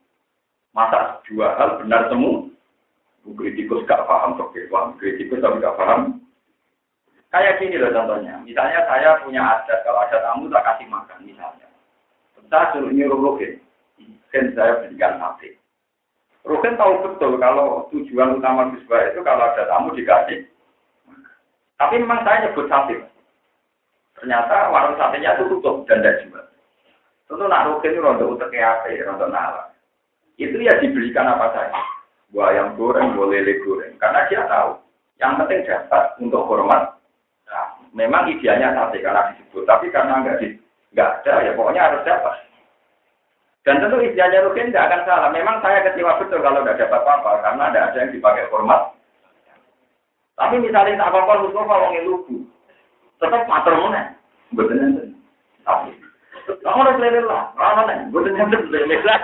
Masa 0.72 1.20
dua 1.28 1.52
hal 1.60 1.80
benar 1.84 2.08
semua? 2.08 2.48
Kritikus 3.24 3.84
gak 3.84 4.04
paham 4.08 4.36
fakih, 4.40 4.68
paham 4.72 4.96
kritikus 4.96 5.40
tapi 5.40 5.60
gak 5.60 5.76
paham. 5.76 6.20
Kayak 7.28 7.60
gini 7.60 7.76
loh 7.76 7.92
contohnya, 7.92 8.40
misalnya 8.40 8.88
saya 8.88 9.20
punya 9.20 9.40
adat, 9.44 9.84
kalau 9.84 10.00
ada 10.00 10.16
tamu 10.24 10.48
tak 10.48 10.64
kasih 10.64 10.88
makan 10.88 11.18
misalnya. 11.28 11.63
Saya 12.52 12.70
suruh 12.76 12.92
nyuruh 12.92 13.18
Rukin, 13.18 13.58
kan 14.30 14.52
saya 14.52 14.84
berikan 14.84 15.16
sate. 15.18 15.56
Rukin 16.44 16.76
tahu 16.76 17.00
betul 17.00 17.40
kalau 17.40 17.88
tujuan 17.88 18.36
utama 18.36 18.68
Gus 18.72 18.84
itu 18.84 19.20
kalau 19.24 19.48
ada 19.48 19.64
tamu 19.64 19.96
dikasih. 19.96 20.44
Tapi 21.80 21.94
memang 21.98 22.20
saya 22.22 22.46
nyebut 22.48 22.68
sate. 22.68 23.00
Ternyata 24.20 24.70
warung 24.70 24.96
satenya 25.00 25.36
itu 25.36 25.50
tutup 25.50 25.84
dan 25.88 26.04
tidak 26.04 26.20
jual. 26.24 26.44
Tentu 27.24 27.44
nak 27.48 27.66
rukin 27.66 27.98
rontok 27.98 28.36
utek 28.36 28.54
apa, 28.60 28.92
rontok 28.92 29.32
nala. 29.32 29.72
Itu 30.36 30.60
ya 30.60 30.76
dibelikan 30.78 31.26
apa 31.26 31.50
saja. 31.50 31.82
Buah 32.30 32.50
ayam 32.50 32.74
goreng, 32.74 33.14
buah 33.14 33.30
lele 33.30 33.62
goreng. 33.62 33.94
Karena 33.98 34.26
dia 34.26 34.42
tahu. 34.46 34.78
Yang 35.22 35.32
penting 35.38 35.60
dapat 35.70 36.04
untuk 36.18 36.42
hormat. 36.50 36.98
Nah, 37.46 37.66
memang 37.94 38.26
idealnya 38.26 38.74
sate 38.74 38.98
karena 38.98 39.30
disebut. 39.34 39.62
Tapi 39.64 39.86
karena 39.94 40.20
nggak 40.20 40.38
di, 40.42 40.48
nggak 40.94 41.10
ada, 41.20 41.34
ya 41.42 41.52
pokoknya 41.58 41.82
harus 41.90 42.06
dapat. 42.06 42.34
Dan 43.64 43.80
tentu 43.80 43.96
idealnya 43.98 44.44
rukin 44.44 44.70
tidak 44.70 44.92
akan 44.92 45.00
salah. 45.08 45.28
Memang 45.32 45.58
saya 45.64 45.82
kecewa 45.88 46.20
betul 46.20 46.44
kalau 46.44 46.60
tidak 46.62 46.84
dapat 46.84 47.00
apa-apa. 47.00 47.30
Karena 47.40 47.64
tidak 47.72 47.84
ada 47.88 47.98
yang 48.04 48.12
dipakai 48.12 48.44
hormat. 48.52 48.80
Tapi 50.36 50.54
misalnya 50.60 51.00
tak 51.00 51.10
apa-apa, 51.10 51.48
Mustafa 51.48 51.74
wongin 51.80 52.04
lugu 52.04 52.36
tetap 53.24 53.48
matur 53.48 53.74
mana? 53.78 54.12
Betul. 54.52 55.16
Tapi, 55.64 55.90
kamu 56.60 56.80
harus 56.84 57.00
lele 57.00 57.20
lah. 57.24 57.48
Kamu 57.56 57.82
nih, 57.88 57.98
betul 58.12 58.30
nih 58.36 58.66
lele 58.68 58.96
lah. 59.00 59.18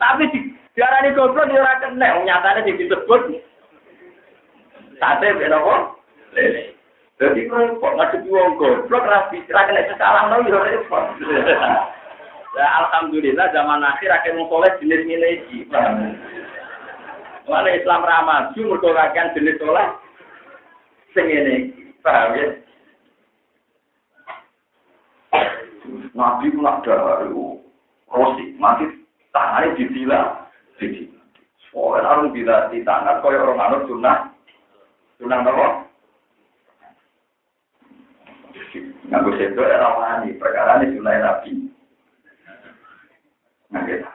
Tapi 0.00 0.24
goblok 1.12 1.46
dia 1.52 1.60
ora 1.60 1.78
kena, 1.84 2.64
disebut 2.64 3.22
sate 4.96 5.28
ben 5.36 5.52
apa? 5.52 5.74
Lele. 6.32 6.71
Jadi 7.22 7.46
kok 7.46 7.94
ngadepi 7.94 8.34
wong 8.34 8.58
goblok 8.58 9.06
ra 9.06 9.30
bisa 9.30 9.54
kena 9.54 9.94
salah 9.94 10.26
no 10.26 10.42
yo 10.42 10.58
repot. 10.58 11.06
Ya 12.52 12.68
alhamdulillah 12.84 13.48
zaman 13.56 13.80
akhir 13.80 14.12
akhir 14.12 14.36
wong 14.36 14.44
soleh 14.50 14.68
jenis 14.76 15.06
ngene 15.08 15.28
iki. 15.40 15.64
Mana 17.48 17.70
Islam 17.72 18.04
ramah, 18.04 18.52
cuma 18.52 18.76
mergo 18.76 18.92
jenis 19.38 19.56
soleh 19.56 19.88
sing 21.14 21.30
ngene 21.30 21.52
iki. 21.62 21.82
Paham 22.02 22.34
ya? 22.36 22.46
Nabi 26.12 26.52
pun 26.52 26.66
ada 26.68 27.24
rosi, 28.10 28.44
mati 28.60 28.84
tangannya 29.32 29.78
ditila, 29.78 30.44
ditila. 30.76 31.22
Soalnya 31.72 32.04
orang 32.04 32.36
bila 32.36 32.68
di 32.68 32.84
tangan, 32.84 33.24
kaya 33.24 33.40
orang 33.40 33.64
anut 33.64 33.88
sunnah, 33.88 34.28
sunnah 35.16 35.40
apa? 35.40 35.91
Nganggo 39.12 39.36
sendok 39.36 39.68
era 39.68 39.92
wani, 39.92 40.32
perkara 40.40 40.80
ini 40.80 40.96
sunnah 40.96 41.20
Nabi. 41.20 41.52
Nah 43.68 43.84
kita. 43.84 44.08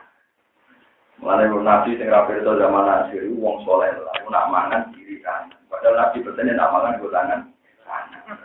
Mulai 1.22 1.46
Nabi 1.46 1.94
sing 1.94 2.10
rapi 2.10 2.42
itu 2.42 2.50
zaman 2.58 2.90
akhir, 2.90 3.22
wong 3.38 3.62
soleh 3.62 3.94
lah, 3.94 4.18
nak 4.26 4.50
mangan 4.50 4.82
kiri 4.90 5.22
kanan. 5.22 5.54
Padahal 5.70 6.02
Nabi 6.02 6.26
bertanya 6.26 6.58
nak 6.58 6.70
mangan 6.74 6.98
gue 6.98 7.14
tangan. 7.14 7.40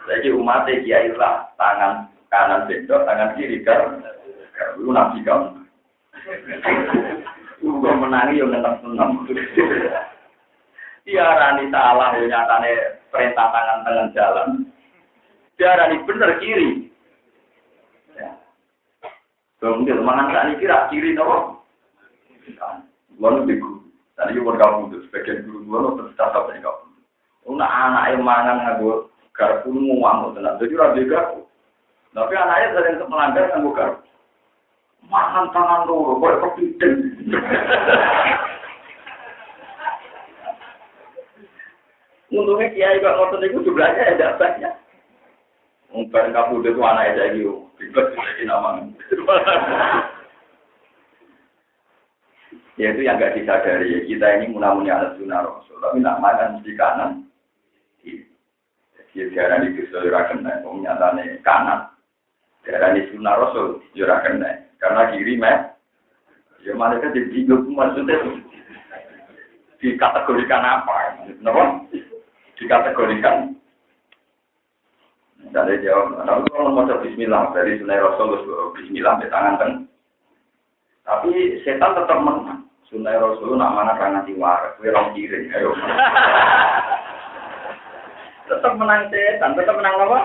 Jadi 0.06 0.28
umatnya 0.30 0.82
kiai 0.86 1.10
lah, 1.18 1.50
tangan 1.58 2.06
kanan 2.30 2.70
sendok, 2.70 3.02
tangan 3.02 3.34
kiri 3.34 3.58
kan. 3.66 3.98
Itu 4.78 4.94
nabi 4.94 5.26
kamu. 5.26 5.58
Gue 7.66 7.94
menangi 7.98 8.38
yang 8.38 8.54
nenang 8.54 8.78
senang. 8.86 9.26
Dia 11.04 11.26
rani 11.34 11.68
salah, 11.74 12.14
nyatane 12.14 12.72
perintah 13.10 13.48
tangan 13.50 13.80
tangan 13.82 14.14
jalan. 14.14 14.50
Dia 15.64 15.80
rani 15.80 16.04
bener 16.04 16.44
kiri. 16.44 16.92
Ya. 18.20 18.36
Kemudian 19.64 20.04
mangan 20.04 20.36
tak 20.36 20.60
kira 20.60 20.92
kiri 20.92 21.16
nopo. 21.16 21.64
Gue 23.16 23.30
lebih 23.32 23.64
guru. 23.64 23.80
Tadi 24.20 24.44
gue 24.44 24.60
kamu 24.60 24.92
itu 24.92 25.08
sebagian 25.08 25.48
guru 25.48 25.64
gue 25.64 25.80
lo 25.80 25.90
terus 25.96 26.20
tetap 26.20 26.52
dari 26.52 26.60
kamu. 26.60 26.84
Una 27.48 27.64
anak 27.64 28.12
yang 28.12 28.28
mangan 28.28 28.60
ngaku 28.60 29.08
garpu 29.32 29.72
ngamuk 29.72 30.36
tenan. 30.36 30.60
Jadi 30.60 30.76
ora 30.76 30.92
duwe 31.00 31.08
garpu. 31.08 31.40
Tapi 32.12 32.34
anaknya 32.36 32.68
sering 32.76 32.96
melanggar 33.08 33.48
nganggo 33.48 33.72
garpu. 33.72 34.04
Mangan 35.08 35.48
tangan 35.56 35.88
loro, 35.88 36.20
kok 36.20 36.44
kepiting. 36.44 36.96
Untungnya 42.36 42.68
kiai 42.76 43.00
kok 43.00 43.16
ngotot 43.16 43.48
itu 43.48 43.64
jumlahnya 43.64 44.20
ya 45.94 46.02
tidak 46.02 46.10
banyak. 46.10 46.10
bareng 46.10 46.34
kapundhut 46.34 46.82
anake 46.82 47.12
saiki 47.18 47.46
bebas 47.78 48.08
iki 48.34 48.44
nama. 48.50 48.82
ya 52.82 52.88
itu 52.90 53.02
yang 53.06 53.22
gak 53.22 53.38
disadari. 53.38 54.10
Kita 54.10 54.28
ini 54.42 54.50
munamuni 54.50 54.90
anak 54.90 55.22
sunnah 55.22 55.46
rasul. 55.46 55.78
Tapi 55.78 56.02
nak 56.02 56.18
makan 56.18 56.66
di 56.66 56.74
kanan. 56.74 57.12
Ya 59.14 59.30
darah 59.30 59.62
di 59.62 59.78
dosa 59.78 60.02
ora 60.02 60.26
kena. 60.26 60.66
Nyatane 60.66 61.38
kanan. 61.46 61.86
Darah 62.66 62.90
di 62.98 63.06
sunnah 63.14 63.38
rasul 63.38 63.78
ora 64.02 64.18
kena. 64.26 64.50
Karena 64.82 65.14
kiri 65.14 65.38
meh 65.38 65.58
ya 66.66 66.74
mereka 66.74 67.14
jadi 67.14 67.30
bingung. 67.30 67.70
Maksudnya 67.78 68.18
dikategorikan 69.78 70.64
apa? 70.64 71.22
Kenapa? 71.30 71.86
Dikategorikan 72.58 73.54
dari 75.52 75.84
jawab, 75.84 76.24
tapi 76.24 76.48
kalau 76.56 76.72
mau 76.72 76.88
Bismillah 76.88 77.52
dari 77.52 77.76
Sunnah 77.82 78.00
Rasul, 78.00 78.40
Bismillah 78.80 79.20
di 79.20 79.28
tangan 79.28 79.60
kan. 79.60 79.72
Tapi 81.04 81.60
setan 81.68 82.00
tetap 82.00 82.20
menang. 82.24 82.64
Sunnah 82.88 83.20
Rasul 83.20 83.60
nak 83.60 83.76
mana 83.76 84.00
tangan 84.00 84.24
diwar, 84.24 84.80
kue 84.80 84.88
rong 84.88 85.12
kiring, 85.12 85.52
ayo. 85.52 85.76
tetap 88.48 88.74
menang 88.80 89.12
setan, 89.12 89.58
tetap 89.60 89.76
menang 89.76 89.98
apa? 90.00 90.20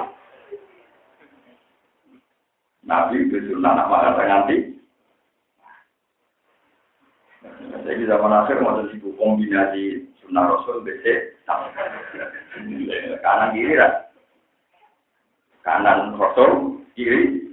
Nabi 2.86 3.26
itu 3.26 3.50
sunnah 3.50 3.72
nak 3.74 3.90
mana 3.90 4.14
tangan 4.14 4.46
di. 4.46 4.56
Jadi 7.88 8.04
zaman 8.04 8.32
akhir 8.32 8.60
mau 8.60 8.84
jadi 8.84 9.00
kombinasi 9.00 10.04
Sunnah 10.20 10.44
Rasul 10.44 10.84
BC 10.84 11.04
kanan 13.24 13.56
kiri 13.56 13.80
lah 13.80 14.07
kanan 15.68 16.16
Rasul, 16.16 16.80
kiri 16.96 17.44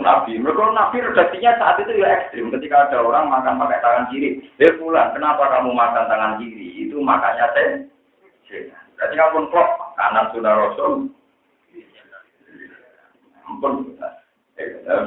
Nabi. 0.00 0.40
Mereka 0.40 0.72
Nabi 0.72 1.04
redaksinya 1.04 1.60
saat 1.60 1.76
itu 1.84 2.00
ya 2.00 2.08
ekstrim. 2.08 2.48
Ketika 2.48 2.88
ada 2.88 3.04
orang 3.04 3.28
makan 3.28 3.60
pakai 3.60 3.84
tangan 3.84 4.08
kiri, 4.08 4.40
dia 4.56 4.72
pulang. 4.80 5.12
Kenapa 5.12 5.44
kamu 5.52 5.76
makan 5.76 6.04
tangan 6.08 6.32
kiri? 6.40 6.88
Itu 6.88 7.04
makanya 7.04 7.52
saya. 7.52 7.84
Berarti 8.96 9.14
kamu 9.14 9.52
kok 9.52 9.68
kanan 10.00 10.26
sudah 10.32 10.52
Rasul. 10.56 10.92
Ampun. 13.44 13.92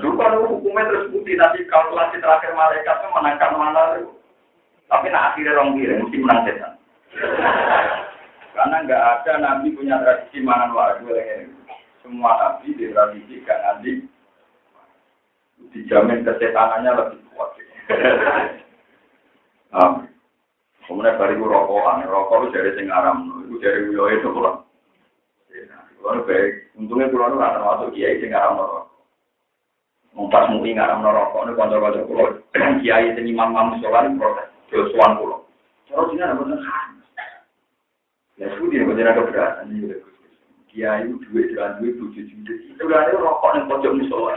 Dulu 0.01 0.17
kan 0.17 0.33
hukumnya 0.49 0.89
terus 0.89 1.13
putih, 1.13 1.37
tapi 1.37 1.61
kalkulasi 1.69 2.17
terakhir 2.17 2.57
malaikat 2.57 3.05
itu 3.05 3.07
menangkan 3.13 3.53
mana 3.53 3.83
Tapi 4.89 5.13
nah 5.13 5.33
akhirnya 5.33 5.53
orang 5.57 5.77
kiri, 5.77 5.93
mesti 6.01 6.17
menang 6.17 6.41
setan. 6.45 6.73
Karena 8.53 8.85
nggak 8.85 9.01
ada 9.01 9.33
nabi 9.41 9.73
punya 9.73 9.97
tradisi 9.97 10.37
mangan 10.45 10.77
wajib 10.77 11.09
semua 12.03 12.35
nabi 12.35 12.75
di 12.75 12.91
tradisi 12.91 13.39
gak 13.47 13.59
nanti 13.63 13.91
dijamin 15.71 16.27
kesetanannya 16.27 16.91
lebih 16.91 17.19
kuat. 17.33 17.49
Nah, 19.73 20.05
kemudian 20.85 21.17
bari 21.17 21.33
ku 21.33 21.49
rokokan, 21.49 22.05
rokok 22.05 22.45
itu 22.45 22.53
dari 22.53 22.77
sing 22.77 22.93
aram, 22.93 23.41
itu 23.49 23.57
dari 23.57 23.89
wilayah 23.89 24.21
itu 24.21 24.29
pulang. 24.29 24.61
Kalau 25.97 26.21
baik, 26.29 26.77
untungnya 26.77 27.09
pulau 27.09 27.33
itu 27.33 27.41
termasuk 27.41 27.89
kiai 27.97 28.21
sing 28.21 28.37
aram 28.37 28.61
rokok. 28.61 28.85
Mumpas 30.13 30.45
mui 30.53 30.77
ngaram 30.77 31.01
rokok, 31.01 31.41
ini 31.49 31.57
konco-konco 31.57 32.05
pulau, 32.05 32.37
kiai 32.85 33.17
sing 33.17 33.25
imam 33.25 33.49
imam 33.49 33.81
sholat 33.81 34.13
protes, 34.13 34.53
josuan 34.69 35.17
pulau. 35.17 35.41
Terus 35.89 36.13
ini 36.13 36.21
ada 36.21 36.37
bener 36.37 36.61
Ya 38.37 38.45
sudah, 38.53 38.81
bener 38.85 39.09
ada 39.09 39.17
keberatan, 39.17 39.73
ini 39.73 39.89
Kiai 40.73 41.05
itu 41.05 41.21
duit 41.29 41.53
jalan 41.53 41.77
duit 41.77 41.93
tujuh 42.01 42.25
juta. 42.25 42.53
Itu 42.73 42.89
kan 42.89 43.05
itu 43.05 43.21
rokok 43.21 43.53
yang 43.53 43.69
pojok 43.69 43.93
musola. 43.93 44.33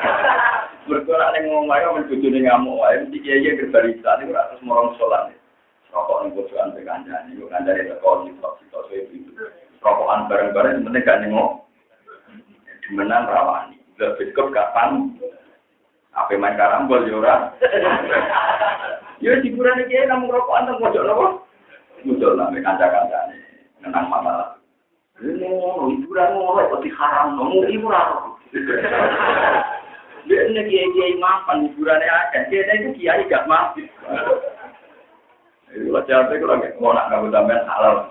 Berkurang 0.88 1.36
yang 1.36 1.52
ngomong 1.52 1.68
ayo 1.76 2.00
mencucu 2.00 2.32
nih 2.32 2.48
ngamuk 2.48 2.80
ayo 2.88 3.04
mesti 3.04 3.20
kiai 3.20 3.44
yang 3.44 3.60
berbarista 3.60 4.24
itu 4.24 4.32
ratus 4.32 4.64
morong 4.64 4.96
musola 4.96 5.28
nih. 5.28 5.36
Rokok 5.92 6.16
yang 6.24 6.32
pojokan 6.32 6.72
berkandan 6.72 7.28
itu 7.36 7.44
kandan 7.52 7.76
itu 7.76 7.92
kau 8.00 8.24
di 8.24 8.32
top 8.40 8.56
top 8.72 8.88
itu. 8.88 9.36
Rokokan 9.84 10.32
bareng-bareng 10.32 10.80
penting 10.80 11.04
gak 11.04 11.20
nengok. 11.28 11.68
Dimenang 12.88 13.28
rawani. 13.28 13.76
Udah 14.00 14.16
biskop 14.16 14.56
kapan? 14.56 15.12
Apa 16.16 16.40
main 16.40 16.56
karambol 16.56 17.04
ya 17.04 17.20
Ya 19.20 19.36
hiburan 19.44 19.84
kiai 19.92 20.08
namun 20.08 20.32
rokokan 20.32 20.72
teng 20.72 20.80
pojok 20.80 21.04
nopo. 21.04 21.26
Musola 22.08 22.48
nih 22.48 22.64
kanca-kancane. 22.64 23.36
Nenang 23.84 24.08
masalah. 24.08 24.59
Ngono, 25.20 25.92
hiburan 25.92 26.32
ngono, 26.32 26.60
kok 26.72 26.80
diharam, 26.80 27.36
ngomong 27.36 27.68
hiburan. 27.68 28.08
Dia 30.24 30.48
ini 30.48 30.60
kiai-kiai 30.64 31.20
mapan, 31.20 31.68
hiburannya 31.68 32.08
akan. 32.08 32.48
Kiai 32.96 33.28
gak. 33.28 33.44
Itu 35.76 35.92
nggak 35.92 36.80
mau 36.80 36.96
nak 36.96 37.12
nggak 37.12 37.68
halal. 37.68 38.08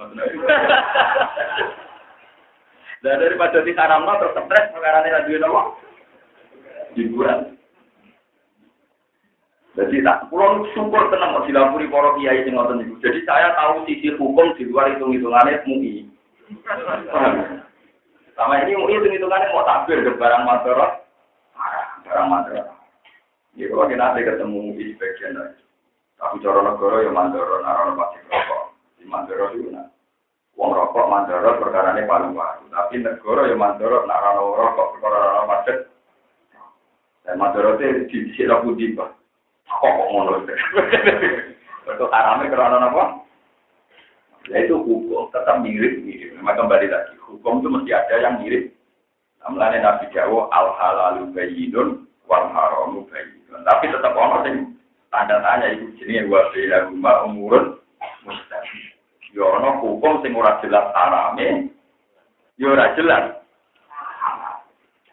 Dan 3.00 3.16
daripada 3.24 3.64
di 3.64 3.72
terus 3.74 4.36
stres 4.36 4.70
perkara 4.76 5.02
ini 5.02 5.10
lagi. 5.10 5.34
Jadi 9.78 10.04
tak 10.04 10.28
pulang 10.28 10.68
syukur 10.76 11.08
tenang 11.08 11.40
mau 11.40 11.46
dilapuri 11.48 11.88
para 11.90 12.14
kiai. 12.22 12.46
Jadi 13.02 13.20
saya 13.26 13.56
tahu 13.58 13.88
sisi 13.90 14.14
hukum 14.14 14.54
di 14.60 14.70
luar 14.70 14.94
hitung-hitungannya 14.94 15.66
mui. 15.66 16.19
Sama 18.34 18.64
ini 18.64 18.74
mau 18.74 18.90
hitung 18.90 19.14
hitungannya 19.14 19.54
mau 19.54 19.68
takbir 19.68 20.02
ke 20.02 20.16
barang 20.16 20.44
madorot, 20.48 20.94
barang 22.08 22.28
madorot. 22.32 22.68
Ini 23.54 23.68
kalau 23.68 23.86
kita 23.92 24.00
nanti 24.00 24.24
ketemu 24.24 24.62
di 24.80 24.96
bagian 24.96 25.36
lain. 25.36 25.60
Tapi 26.16 26.40
cara 26.40 26.60
negara 26.64 27.04
ya 27.04 27.12
mandorot, 27.12 27.62
narono 27.62 28.00
pasti 28.00 28.18
rokok. 28.32 28.64
Di 28.96 29.06
mandorot 29.06 29.52
itu 29.60 29.70
nah. 29.76 29.88
Uang 30.56 30.72
rokok 30.72 31.10
mandorot 31.12 31.60
perkara 31.60 31.96
ini 31.96 32.08
paling 32.08 32.32
baru. 32.32 32.64
Tapi 32.72 32.96
negara 33.04 33.42
ya 33.52 33.56
mandorot, 33.60 34.04
narono 34.08 34.44
rokok 34.56 34.88
perkara 34.96 35.18
narono 35.20 35.52
pasti. 35.52 35.74
Dan 37.28 37.36
mandorot 37.36 37.84
itu 37.84 38.08
di 38.08 38.18
sini 38.40 38.56
putih 38.64 38.96
pak. 38.96 39.10
Kok 39.70 39.92
kok 39.92 40.10
ngono? 40.10 40.32
Itu 41.90 42.06
haramnya 42.14 42.54
karena 42.54 42.86
apa? 42.86 43.04
Ya 44.48 44.64
itu 44.64 44.80
hukum, 44.80 45.28
tetap 45.36 45.60
mirip-mirip. 45.60 46.40
Memang 46.40 46.56
kembali 46.56 46.88
lagi, 46.88 47.20
hukum 47.20 47.60
itu 47.60 47.68
mesti 47.68 47.92
ada 47.92 48.16
yang 48.24 48.40
mirip. 48.40 48.72
Namanya 49.44 49.78
Nabi 49.84 50.08
Jawa, 50.16 50.48
al 50.56 50.68
halalu 50.80 51.36
bayinun, 51.36 52.08
wal 52.30 52.48
haramu 52.56 53.04
bayinun. 53.12 53.62
Tapi 53.68 53.92
tetap 53.92 54.16
ono 54.16 54.48
sing 54.48 54.80
tanda 55.12 55.44
tanya 55.44 55.74
itu 55.76 55.92
jenis 56.00 56.30
bila 56.30 56.78
rumah 56.88 57.16
umurun 57.28 57.66
mustahil. 58.24 58.86
Ya 59.36 59.44
ono 59.44 59.84
hukum 59.84 60.24
sing 60.24 60.34
ora 60.34 60.58
jelas 60.64 60.90
harame, 60.96 61.70
ya 62.56 62.68
ora 62.72 62.96
jelas. 62.96 63.40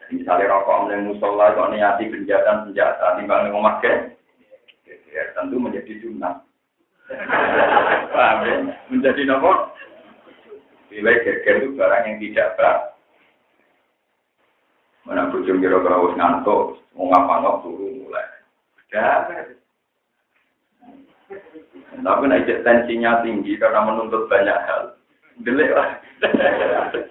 Misalnya 0.07 0.55
rokok 0.55 0.87
yang 0.87 1.03
musola, 1.03 1.51
kok 1.51 1.67
niati 1.75 2.07
penjatan 2.07 2.63
senjata, 2.63 3.19
timbang 3.19 3.51
memakai, 3.51 4.15
ya, 4.87 5.23
tentu 5.35 5.59
menjadi 5.59 5.99
sunnah. 5.99 6.46
Paham 8.15 8.37
ya? 8.43 8.55
Menjadi 8.91 9.21
nomor 9.27 9.71
nilai 10.91 11.23
geger 11.23 11.63
itu 11.63 11.75
barang 11.75 12.03
yang 12.07 12.17
tidak 12.19 12.55
berat. 12.59 12.79
Mana 15.07 15.31
bujung 15.31 15.63
kira-kira 15.63 16.03
wis 16.03 16.17
ngantuk, 16.19 16.83
mau 16.91 17.07
ngapa 17.07 17.63
turu 17.63 17.87
mulai. 18.03 18.27
Gak 18.91 19.47
Tapi 21.97 22.23
naik 22.27 22.47
tensinya 22.63 23.23
tinggi 23.23 23.55
karena 23.55 23.87
menuntut 23.87 24.27
banyak 24.27 24.59
hal. 24.67 24.95
Delik 25.43 25.71
lah. 25.71 25.89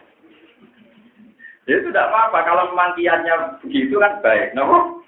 Ya 1.67 1.83
itu 1.83 1.91
tidak 1.91 2.15
apa-apa. 2.15 2.47
Kalau 2.47 2.63
memang 2.71 2.95
begitu 3.59 3.99
kan 3.99 4.23
baik. 4.23 4.55
Nopo? 4.55 5.03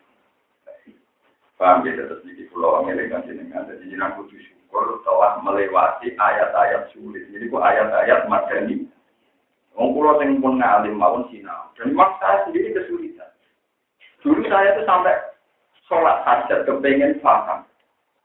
Paham 1.54 1.86
ya, 1.86 1.94
terus 1.94 2.26
di 2.26 2.50
pulau 2.50 2.82
Amerika 2.82 3.22
jenengan. 3.22 3.62
Jadi 3.70 3.94
jenengan 3.94 4.18
kudu 4.18 4.34
syukur 4.68 5.00
telah 5.00 5.40
melewati 5.40 6.12
ayat-ayat 6.20 6.92
sulit. 6.92 7.24
Jadi 7.32 7.48
kok 7.48 7.64
ayat-ayat 7.64 8.28
madani. 8.28 8.84
Wong 9.72 9.96
pulau 9.96 10.20
sing 10.20 10.44
pun 10.44 10.60
ngalim 10.60 11.00
mawon 11.00 11.24
sinau. 11.32 11.72
Dan 11.80 11.96
memang 11.96 12.20
saya 12.20 12.44
sendiri 12.44 12.76
kesulitan. 12.76 13.32
Dulu 14.20 14.44
saya 14.52 14.76
itu 14.76 14.84
sampai 14.84 15.16
sholat 15.88 16.20
saja 16.28 16.68
kepengen 16.68 17.16
paham. 17.24 17.64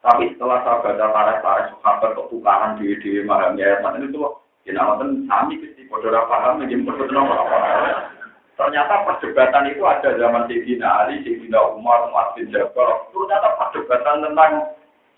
Tapi 0.04 0.36
setelah 0.36 0.60
saya 0.68 0.84
baca 0.84 1.06
para-para 1.16 1.72
sahabat 1.80 2.12
kok 2.12 2.28
tukaran 2.28 2.76
di 2.76 2.92
di 3.00 3.24
mahamnya 3.24 3.64
ayat 3.64 3.80
mana 3.88 4.04
itu, 4.04 4.20
ya 4.68 4.76
namakan 4.76 5.24
sami 5.32 5.56
kesti 5.64 5.88
bodoh 5.88 6.12
paham, 6.28 6.60
lagi 6.60 6.76
bodoh 6.84 7.08
apa 7.08 7.58
Ternyata 8.54 9.08
perdebatan 9.08 9.72
itu 9.72 9.82
ada 9.88 10.14
zaman 10.20 10.46
Sayyidina 10.46 10.86
Ali, 10.86 11.24
Sayyidina 11.24 11.58
Umar, 11.74 12.12
Umar 12.12 12.36
bin 12.36 12.52
Jabal. 12.52 13.10
Ternyata 13.10 13.50
perdebatan 13.58 14.28
tentang 14.28 14.52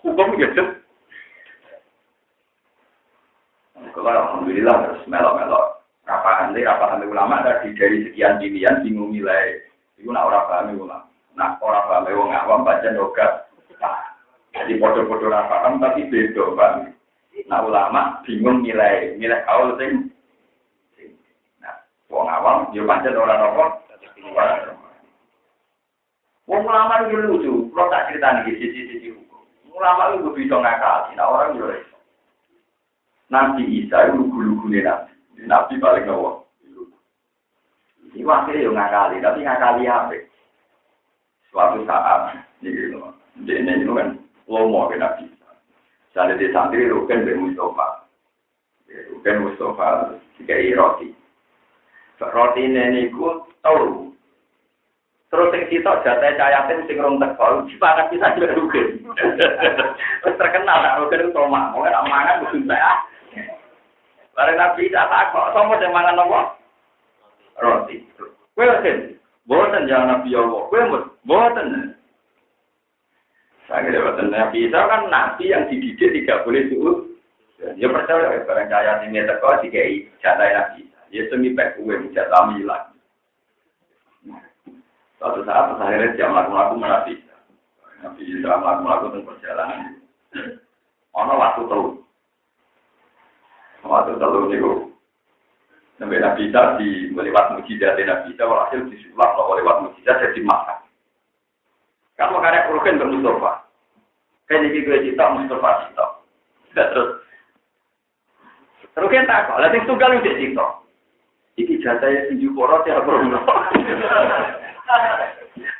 hukum 0.06 0.38
gitu. 0.38 0.85
Kalau 3.76 4.08
alhamdulillah 4.08 4.76
terus 4.88 5.04
melok-melok 5.08 5.84
apa 6.06 6.22
paham, 6.22 6.54
tapi 6.54 6.64
paham 6.64 7.02
ulama 7.10 7.42
tadi 7.42 7.74
dari 7.74 8.06
sekian 8.08 8.38
pilihan 8.38 8.80
bingung 8.80 9.10
nilai. 9.10 9.58
Itu 9.98 10.14
nak 10.14 10.30
orang 10.30 10.46
paham 10.48 10.78
ulama. 10.78 11.06
Nak 11.34 11.60
orang 11.60 11.84
paham 11.90 12.08
wong 12.14 12.30
awam 12.32 12.64
baca 12.64 12.88
nogat. 12.94 13.32
Jadi 14.56 14.80
bodoh-bodoh 14.80 15.28
paham 15.28 15.82
tapi 15.82 16.08
beda 16.08 16.44
paham. 16.54 16.94
Nah 17.50 17.60
ulama 17.66 18.22
bingung 18.24 18.64
nilai, 18.64 19.18
nilai 19.20 19.44
kaul 19.44 19.76
sing. 19.76 20.08
Nah, 21.60 21.74
wong 22.08 22.26
awam 22.30 22.70
yo 22.72 22.86
pancen 22.88 23.18
ora 23.18 23.36
nopo. 23.36 23.84
Wong 26.46 26.62
ulama 26.62 27.02
itu 27.02 27.18
lucu, 27.18 27.54
kalau 27.74 27.90
tak 27.90 28.06
cerita 28.06 28.46
nih 28.46 28.54
sisi-sisi 28.54 29.10
hukum. 29.10 29.42
Ulama 29.74 30.14
itu 30.14 30.30
bisa 30.30 30.54
ngakali, 30.54 31.18
nah 31.18 31.26
orang 31.26 31.58
juga 31.58 31.82
Nabi 33.26 33.82
Isa 33.82 34.06
itu 34.06 34.22
lugu-lugunya 34.22 34.86
Nabi. 34.86 35.12
Nabi 35.46 35.74
paling 35.82 36.06
nawa. 36.06 36.46
Ini 38.16 38.24
wakilnya 38.24 38.64
yang 38.64 38.74
ngakali, 38.78 39.16
tapi 39.20 39.44
ngakali 39.44 39.82
apa? 39.84 40.16
Suatu 41.52 41.84
saat, 41.84 42.38
ini 42.64 42.72
gitu. 42.72 42.96
Jadi 43.44 43.60
ini 43.60 43.84
kan, 43.92 44.16
lomo 44.48 44.88
ke 44.88 44.96
Nabi 44.96 45.28
Isa. 45.28 45.50
Jadi 46.16 46.40
di 46.40 46.48
santri 46.54 46.88
Ruken 46.88 47.26
bin 47.28 47.50
Mustafa. 47.50 48.08
Ruken 49.12 49.42
Mustafa, 49.44 50.16
jika 50.40 50.56
roti. 50.78 51.12
Roti 52.16 52.62
ini 52.64 53.12
ku 53.12 53.44
tahu. 53.60 54.08
Terus 55.26 55.52
yang 55.52 55.66
kita 55.68 55.92
jatah 56.06 56.32
cayatin 56.38 56.86
sing 56.86 57.02
rong 57.02 57.18
teko, 57.18 57.66
sepakat 57.68 58.08
bisa 58.14 58.32
juga 58.38 58.56
Ruken. 58.56 58.88
Terus 60.24 60.38
terkenal 60.38 60.80
tak 60.80 60.96
Ruken 61.02 61.28
itu 61.28 61.40
mau 61.50 61.76
nggak 61.76 62.06
mangan 62.08 62.40
kudu 62.46 62.64
saya. 62.64 62.94
Bareng 64.36 64.60
Nabi 64.60 64.92
Isa 64.92 65.08
takok, 65.08 65.56
sama 65.56 65.80
sing 65.80 65.88
mangan 65.96 66.20
apa? 66.20 66.40
Roti. 67.56 68.04
Kowe 68.52 68.68
sen, 68.84 69.16
boten 69.48 69.88
jangan 69.88 70.20
Nabi 70.20 70.36
Allah. 70.36 70.62
Kowe 70.68 70.80
mut, 70.92 71.04
boten. 71.24 71.96
Saya 73.64 73.88
kira 73.88 74.04
boten 74.04 74.28
Nabi 74.28 74.68
Isa 74.68 74.76
kan 74.76 75.08
nabi 75.08 75.48
yang 75.48 75.64
dididik 75.72 76.12
tidak 76.12 76.44
boleh 76.44 76.68
suut. 76.68 76.96
Ya 77.80 77.88
percaya 77.88 78.44
bareng 78.44 78.68
kaya 78.68 79.00
sing 79.00 79.16
teko 79.16 79.48
dikai 79.64 80.04
jatah 80.20 80.44
Nabi 80.52 80.84
Isa. 80.84 81.00
Ya 81.08 81.22
semi 81.32 81.56
pek 81.56 81.80
kowe 81.80 81.96
jatah 82.12 82.52
milan. 82.52 82.92
Suatu 85.16 85.40
saat 85.48 85.80
akhirnya 85.80 86.12
dia 86.12 86.28
melakukan 86.28 86.84
Nabi 86.84 87.16
Isa. 87.16 87.36
Nabi 88.04 88.20
Isa 88.20 88.52
melakukan 88.52 89.24
perjalanan. 89.24 89.96
Ono 91.16 91.34
waktu 91.40 91.64
terus. 91.64 92.05
Waktu 93.84 94.16
telu 94.16 94.48
niku 94.48 94.72
Nabi 96.00 96.20
Nabi 96.20 96.52
Isa 96.52 96.76
di 96.80 97.08
lewat 97.12 97.56
mujizat 97.56 97.96
Nabi 97.96 98.32
Isa 98.32 98.44
walhasil 98.44 98.84
disulap 98.88 99.36
loh 99.36 99.56
lewat 99.56 99.76
mujizat 99.84 100.20
jadi 100.20 100.40
makan. 100.44 100.78
Kamu 102.16 102.40
karek 102.40 102.72
rugen 102.72 103.00
ke 103.00 103.04
Mustafa. 103.04 103.52
Kayak 104.48 104.72
jadi 104.72 104.78
gue 104.84 105.04
cita 105.12 105.24
Mustafa. 105.36 105.70
Tidak 105.92 106.88
terus. 106.92 107.10
Rugen 108.96 109.28
tak 109.28 109.52
kok. 109.52 109.60
Lalu 109.60 109.84
tunggal 109.84 110.16
udah 110.16 110.36
cita. 110.40 110.66
Iki 111.56 111.80
jatahnya 111.80 112.28
sinju 112.28 112.52
porot 112.52 112.84
ya 112.84 113.00
bro. 113.00 113.16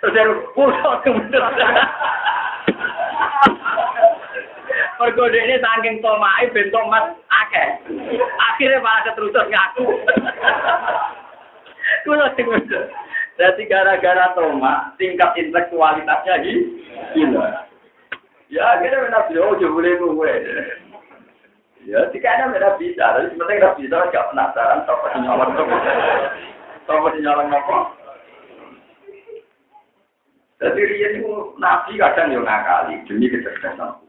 Terus 0.00 0.12
dia 0.12 0.24
kurang 0.56 1.00
kemudian. 1.04 1.52
Mergo 4.96 5.28
ini 5.28 5.60
saking 5.60 6.00
tomai 6.00 6.48
ben 6.56 6.72
tomat 6.72 7.12
akeh. 7.46 7.68
Akhirnya 8.18 8.82
malah 8.82 9.02
keterusan 9.06 9.46
ngaku. 9.46 9.86
Kulo 12.02 12.26
sing 12.34 12.46
Jadi 13.36 13.68
gara-gara 13.68 14.32
toma, 14.32 14.96
tingkat 14.96 15.36
intelektualitasnya 15.36 16.40
gila. 17.12 17.68
Ya 18.48 18.62
akhirnya 18.74 19.12
nabi 19.12 19.36
oh 19.36 19.52
boleh 19.60 19.92
gue. 20.00 20.34
Ya 21.86 22.00
jika 22.10 22.26
ada 22.32 22.50
beda 22.50 22.80
bisa, 22.80 23.04
tapi 23.14 23.30
sebenarnya 23.30 23.60
nggak 23.60 23.76
bisa 23.78 23.96
nggak 24.08 24.28
penasaran 24.32 24.82
apa 24.88 25.06
sih 25.12 25.20
nyolong 25.22 25.52
apa 26.88 27.06
sih 27.12 27.20
nyolong 27.20 27.50
apa. 27.52 27.78
Jadi 30.56 30.80
dia 30.80 31.08
itu 31.20 31.30
nabi 31.60 31.92
kadang 32.00 32.32
yang 32.32 32.48
ngakali 32.48 33.04
demi 33.04 33.28
kecerdasan. 33.28 34.05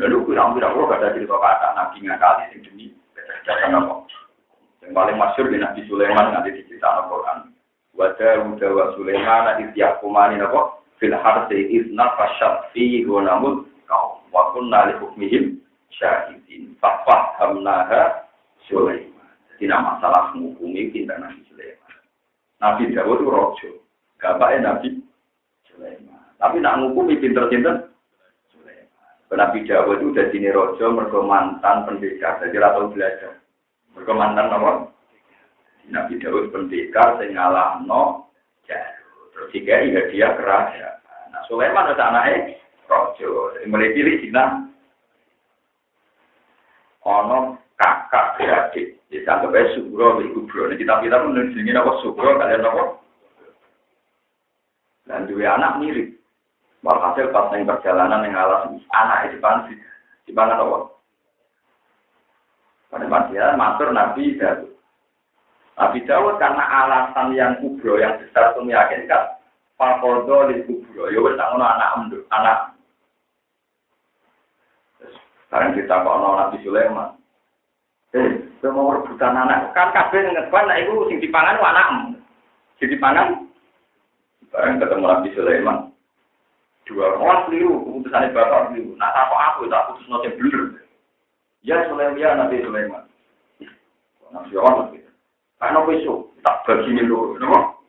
Lalu 0.00 0.24
kurang-kurang 0.24 0.72
kalau 0.72 0.88
ada 0.88 1.12
cerita 1.12 1.36
kata 1.36 1.68
Nabi 1.76 1.96
ngakali 2.00 2.44
sing 2.48 2.60
demi 2.64 2.84
kecerdasan 3.12 3.76
apa. 3.76 4.08
Yang 4.80 4.92
paling 4.96 5.16
masyur 5.20 5.46
di 5.52 5.58
Nabi 5.60 5.80
Sulaiman 5.84 6.32
nanti 6.32 6.56
diceritakan 6.56 7.06
Al-Quran. 7.06 7.38
Wajah 7.92 8.30
udah 8.40 8.70
wa 8.72 8.86
Sulaiman 8.96 9.40
nanti 9.44 9.62
tiap 9.76 10.00
kumani 10.00 10.40
apa. 10.40 10.80
Fil 10.96 11.12
harsi 11.12 11.58
isna 11.76 12.08
fasyad 12.16 12.72
fi 12.72 13.04
gonamut 13.04 13.68
kau. 13.84 14.24
Wa 14.32 14.56
kunna 14.56 14.88
li 14.88 14.94
hukmihim 14.96 15.60
syahidin. 15.92 16.72
Fafah 16.80 17.36
hamnaha 17.36 18.24
Sulaiman. 18.64 19.28
Jadi 19.52 19.68
nama 19.68 20.00
masalah 20.00 20.32
menghukumi 20.32 20.88
pintar 20.88 21.20
Nabi 21.20 21.44
Sulaiman. 21.52 21.94
Nabi 22.64 22.82
Dawud 22.96 23.20
itu 23.20 23.28
rojo. 23.28 23.70
Gapaknya 24.16 24.72
Nabi 24.72 25.04
Sulaiman. 25.68 26.32
Tapi 26.40 26.64
nak 26.64 26.80
menghukumi 26.80 27.20
pinter-pinter 27.20 27.91
Nabi 29.38 29.64
Dawud 29.64 30.00
itu 30.00 30.12
udah 30.12 30.26
sini 30.28 30.48
rojo 30.52 30.84
mergo 30.92 31.24
mantan 31.24 31.88
pendekar, 31.88 32.42
jadi 32.42 32.60
atau 32.60 32.92
belajar. 32.92 33.40
Mergo 33.96 34.12
mantan 34.12 34.52
apa? 34.52 34.72
Nabi 35.88 36.20
Dawud 36.20 36.52
pendekar 36.52 37.16
sing 37.16 37.34
ngalahno 37.36 38.28
Jarut. 38.68 39.32
Terus 39.32 39.52
iya 39.58 40.00
dia 40.12 40.28
kerajaan. 40.36 40.96
Nah 41.32 41.42
Sulaiman 41.48 41.90
itu 41.90 42.02
anaknya 42.02 42.36
rojo, 42.86 43.56
mulai 43.66 43.94
pilih 43.96 44.20
Cina. 44.20 44.68
Ono 47.02 47.58
kakak 47.74 48.38
beradik, 48.38 49.02
dianggap 49.10 49.50
aja 49.50 49.74
subro, 49.74 50.22
ibu 50.22 50.46
bro. 50.46 50.70
Nah, 50.70 50.78
kita 50.78 51.02
kita 51.02 51.18
menunjukin 51.18 51.74
apa 51.74 51.98
subro, 51.98 52.38
kalian 52.38 52.62
apa? 52.62 52.84
Dan 55.10 55.26
dua 55.26 55.58
anak 55.58 55.82
mirip. 55.82 56.21
Walhasil 56.82 57.30
pas 57.30 57.46
yang 57.54 57.70
perjalanan 57.70 58.26
yang 58.26 58.34
alas 58.34 58.66
anak 58.90 59.30
itu 59.30 59.38
pan 59.38 59.70
di 60.26 60.34
mana 60.34 60.58
apa? 60.58 60.90
Pada 62.90 63.06
masalah 63.06 63.54
matur 63.54 63.94
Nabi 63.94 64.34
Dawud. 64.34 64.74
Nabi 65.78 65.98
Dawud 66.02 66.42
karena 66.42 66.64
alasan 66.66 67.38
yang 67.38 67.54
kubro 67.62 68.02
yang 68.02 68.18
besar 68.18 68.52
itu 68.52 68.66
meyakinkan 68.66 69.38
Fakodo 69.78 70.50
di 70.50 70.66
kubro. 70.66 71.06
Ya 71.06 71.22
wes 71.22 71.38
tak 71.38 71.54
anak 71.54 72.02
anak. 72.34 72.58
Sekarang 75.46 75.70
kita 75.78 76.02
kok 76.02 76.18
Nabi 76.18 76.56
Sulaiman. 76.66 77.08
Eh, 78.12 78.28
mau 78.66 78.90
rebutan 78.90 79.38
anak. 79.38 79.70
Kan 79.72 79.94
kabeh 79.94 80.34
ngeban, 80.34 80.66
nah 80.68 80.76
itu 80.82 80.92
sing 81.08 81.22
dipangan 81.22 81.62
anakmu. 81.62 82.18
Sing 82.76 82.90
dipangan. 82.90 83.46
Sekarang 84.50 84.82
ketemu 84.82 85.04
Nabi 85.06 85.28
Sulaiman 85.32 85.91
dua 86.88 87.14
orang 87.14 87.46
keliru, 87.46 87.82
keputusannya 87.86 88.34
bapak 88.34 88.60
keliru. 88.72 88.92
Nah, 88.98 89.10
apa 89.10 89.36
aku 89.54 89.70
tak 89.70 89.94
putus 89.94 90.08
nasi 90.10 90.28
bener. 90.34 90.62
Ya 91.62 91.86
Sulaiman, 91.86 92.18
ya 92.18 92.34
Nabi 92.34 92.58
Sulaiman. 92.62 93.06
Nabi 94.32 94.50
gitu. 94.96 95.10
Karena 95.60 95.80
besok 95.86 96.32
tak 96.42 96.66
bagi 96.66 96.90
ini 96.90 97.06
dulu, 97.06 97.38
nopo. 97.38 97.86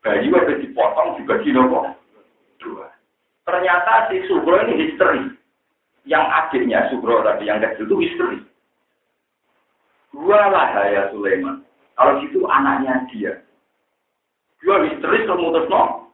Bayi 0.00 0.30
ada 0.30 0.54
dipotong 0.56 1.20
dibagi 1.20 1.50
nopo. 1.52 1.92
Dua. 2.62 2.88
Ternyata 3.44 4.08
si 4.08 4.24
Sugro 4.24 4.62
ini 4.64 4.88
histeri. 4.88 5.34
Yang 6.06 6.24
adiknya 6.30 6.86
Sugro 6.88 7.26
tadi 7.26 7.50
yang 7.50 7.60
kecil 7.60 7.90
itu 7.90 7.96
histeri. 8.06 8.38
Dua 10.14 10.48
lah 10.48 10.72
ya 10.88 11.12
Sulaiman. 11.12 11.60
Kalau 11.98 12.22
itu 12.24 12.40
anaknya 12.48 13.04
dia. 13.12 13.32
Dua 14.62 14.86
histeris 14.88 15.28
memutus 15.28 15.68
no. 15.68 16.05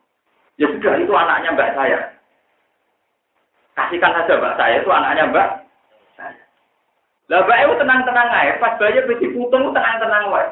Ya 0.62 0.70
sudah, 0.70 0.94
itu 0.94 1.10
anaknya 1.10 1.58
mbak 1.58 1.74
saya. 1.74 1.98
Kasihkan 3.74 4.14
saja 4.14 4.38
mbak 4.38 4.54
saya, 4.54 4.78
itu 4.78 4.90
anaknya 4.94 5.26
mbak. 5.26 5.48
Lah 7.26 7.42
mbak 7.42 7.60
itu 7.66 7.74
tenang-tenang 7.82 8.28
aja, 8.30 8.62
pas 8.62 8.78
bayi 8.78 9.02
beti 9.02 9.26
putung 9.34 9.74
tenang-tenang 9.74 10.30
wae. 10.30 10.46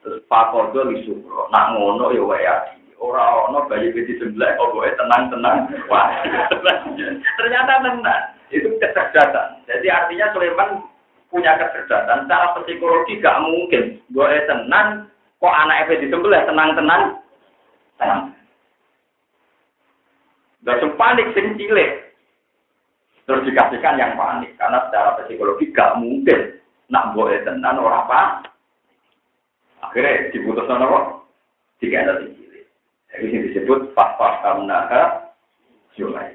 Terus 0.00 0.24
Pak 0.32 0.54
Kordo 0.54 0.88
disupro, 0.88 1.52
nak 1.52 1.76
ngono 1.76 2.08
ya 2.16 2.24
wae 2.24 2.48
Ora 2.96 3.52
ono 3.52 3.68
bayi 3.68 3.92
beti 3.92 4.16
sebelah, 4.16 4.56
kok 4.56 4.72
tenang-tenang. 4.96 5.68
Ternyata 7.38 7.84
tenang. 7.84 8.22
Itu 8.48 8.80
kecerdasan. 8.80 9.60
Jadi 9.68 9.86
artinya 9.92 10.32
Sulaiman 10.32 10.88
punya 11.28 11.52
kecerdasan. 11.60 12.24
Secara 12.24 12.56
psikologi 12.64 13.20
gak 13.20 13.44
mungkin. 13.44 14.00
Gue 14.08 14.40
tenang, 14.48 15.04
kok 15.36 15.52
anak 15.52 15.92
di 16.00 16.08
sebelah 16.08 16.42
tenang-tenang. 16.48 17.02
Tenang. 18.00 18.37
Langsung 20.66 20.98
panik 20.98 21.30
sing 21.34 21.54
cilik. 21.54 22.08
Terus 23.28 23.44
dikasihkan 23.44 24.00
yang 24.00 24.16
panik 24.16 24.56
karena 24.56 24.88
secara 24.88 25.20
psikologi 25.22 25.68
gak 25.70 26.00
mungkin 26.00 26.58
nak 26.88 27.12
boleh 27.12 27.44
tenan 27.44 27.76
orang 27.76 28.08
apa. 28.08 28.20
Akhirnya 29.84 30.32
diputus 30.32 30.66
apa? 30.66 31.22
Tiga 31.78 32.02
ada 32.02 32.24
cilik. 32.24 32.64
Ini 33.18 33.38
disebut 33.52 33.92
fatwa 33.92 34.40
kamnaha 34.42 35.28
Julai. 35.94 36.34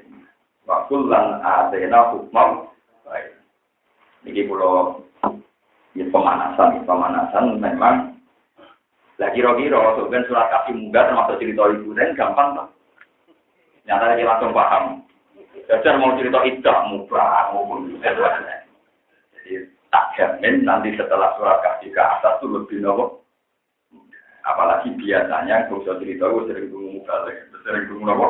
Wakulan 0.64 1.44
adena 1.44 2.12
hukmam 2.12 2.72
baik. 3.04 3.36
Ini 4.24 4.48
pulau 4.48 5.04
ini 5.94 6.10
pemanasan, 6.10 6.80
ini 6.80 6.88
pemanasan 6.88 7.44
memang 7.60 8.16
lagi 9.14 9.38
kira-kira 9.38 9.94
sebenarnya 9.94 10.26
surat 10.26 10.46
kasih 10.50 10.74
muda 10.74 11.06
termasuk 11.06 11.38
cerita 11.38 11.70
ibu 11.70 11.94
dan 11.94 12.18
gampang 12.18 12.50
lah. 12.58 12.66
Nyata 13.84 14.16
dia 14.16 14.24
langsung 14.24 14.56
paham. 14.56 15.04
Jajar 15.68 15.96
mau 16.00 16.16
cerita 16.16 16.40
idah 16.44 16.78
mubah 16.88 17.52
maupun 17.52 17.96
Jadi 18.00 19.52
tak 19.92 20.04
jamin 20.16 20.64
nanti 20.64 20.92
setelah 20.96 21.36
surat 21.36 21.60
kasih 21.60 21.92
ke 21.92 22.00
atas 22.00 22.40
itu 22.40 22.46
lebih 22.48 22.80
nopo. 22.80 23.24
Apalagi 24.44 24.92
biasanya 24.96 25.68
kalau 25.68 25.84
cerita 26.00 26.28
gue 26.28 26.48
sering 26.52 26.68
berumur 26.68 27.00
balik, 27.04 27.48
sering 27.64 27.84
berumur 27.88 28.06
nopo. 28.08 28.26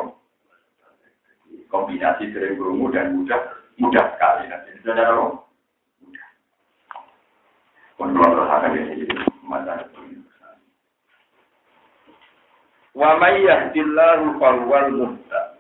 Kombinasi 1.70 2.30
sering 2.30 2.54
berumur 2.54 2.94
dan 2.94 3.14
mudah, 3.18 3.40
mudah 3.78 4.04
sekali 4.14 4.46
nanti. 4.50 4.70
Sudah 4.82 5.06
nopo. 5.10 5.26
Kontrol 7.94 8.26
terus 8.26 8.50
akan 8.50 8.74
jadi 8.74 9.06
masalah. 9.46 9.86
Wa 12.94 13.18
may 13.18 13.42
yahdillahu 13.42 14.38
fawwal 14.38 14.90
muhtad. 14.94 15.58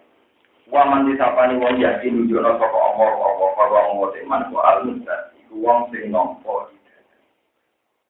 Wa 0.70 0.86
man 0.86 1.10
disapani 1.10 1.58
wong 1.58 1.82
yakin 1.82 2.14
nunjukno 2.22 2.62
sapa 2.62 2.78
Allah 2.78 3.10
apa 3.10 3.44
apa 3.58 3.78
wong 3.90 4.14
iman 4.22 4.42
ku 4.54 4.56
al 4.62 4.78
muhtad. 4.86 5.34
Iku 5.42 5.58
wong 5.58 5.90
sing 5.90 6.14
nampa 6.14 6.70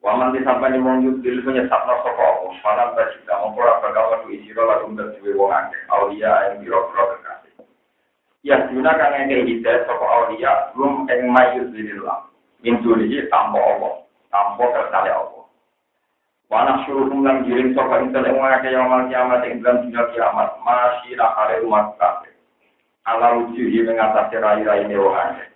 Wa 0.05 0.13
man 0.21 0.37
disapani 0.37 0.77
wong 0.77 1.09
yudil 1.09 1.41
punya 1.41 1.65
sapna 1.73 2.05
sapa 2.05 2.21
Allah. 2.21 2.53
Para 2.61 2.85
bajika 2.93 3.33
mongko 3.41 3.65
ora 3.65 3.81
bakal 3.81 4.05
metu 4.13 4.29
isira 4.37 4.61
lalu 4.61 4.93
dadi 4.93 5.33
wong 5.33 5.49
akeh. 5.49 5.81
Aulia 5.89 6.31
yang 6.53 6.61
biro-biro 6.61 7.05
kekasih. 7.17 7.53
Ya 8.45 8.61
dina 8.69 8.93
kang 8.93 9.25
ngene 9.25 9.49
hidayah 9.49 9.89
sapa 9.89 10.05
aulia 10.05 10.53
rum 10.77 11.09
ing 11.09 11.33
mayuzilillah. 11.33 12.29
Min 12.61 12.81
Allah, 12.81 13.93
kersane 14.73 15.11
Allah. 15.13 15.34
Wanak 16.53 16.85
suruh 16.85 17.09
lan 17.09 17.49
giring 17.49 17.73
sopa 17.73 18.05
intel 18.05 18.29
yang 18.29 18.37
mengake 18.37 18.69
yamal 18.69 19.09
kiamat 19.09 19.43
ing 19.49 19.65
dalam 19.65 19.89
dunia 19.89 20.05
kiamat 20.13 20.49
masih 20.61 21.17
nakale 21.17 21.65
umat 21.65 21.97
kafe. 21.97 22.31
Ala 23.09 23.41
ujuhi 23.41 23.81
mengatasi 23.81 24.37
rai-rai 24.37 24.85
newahannya. 24.85 25.49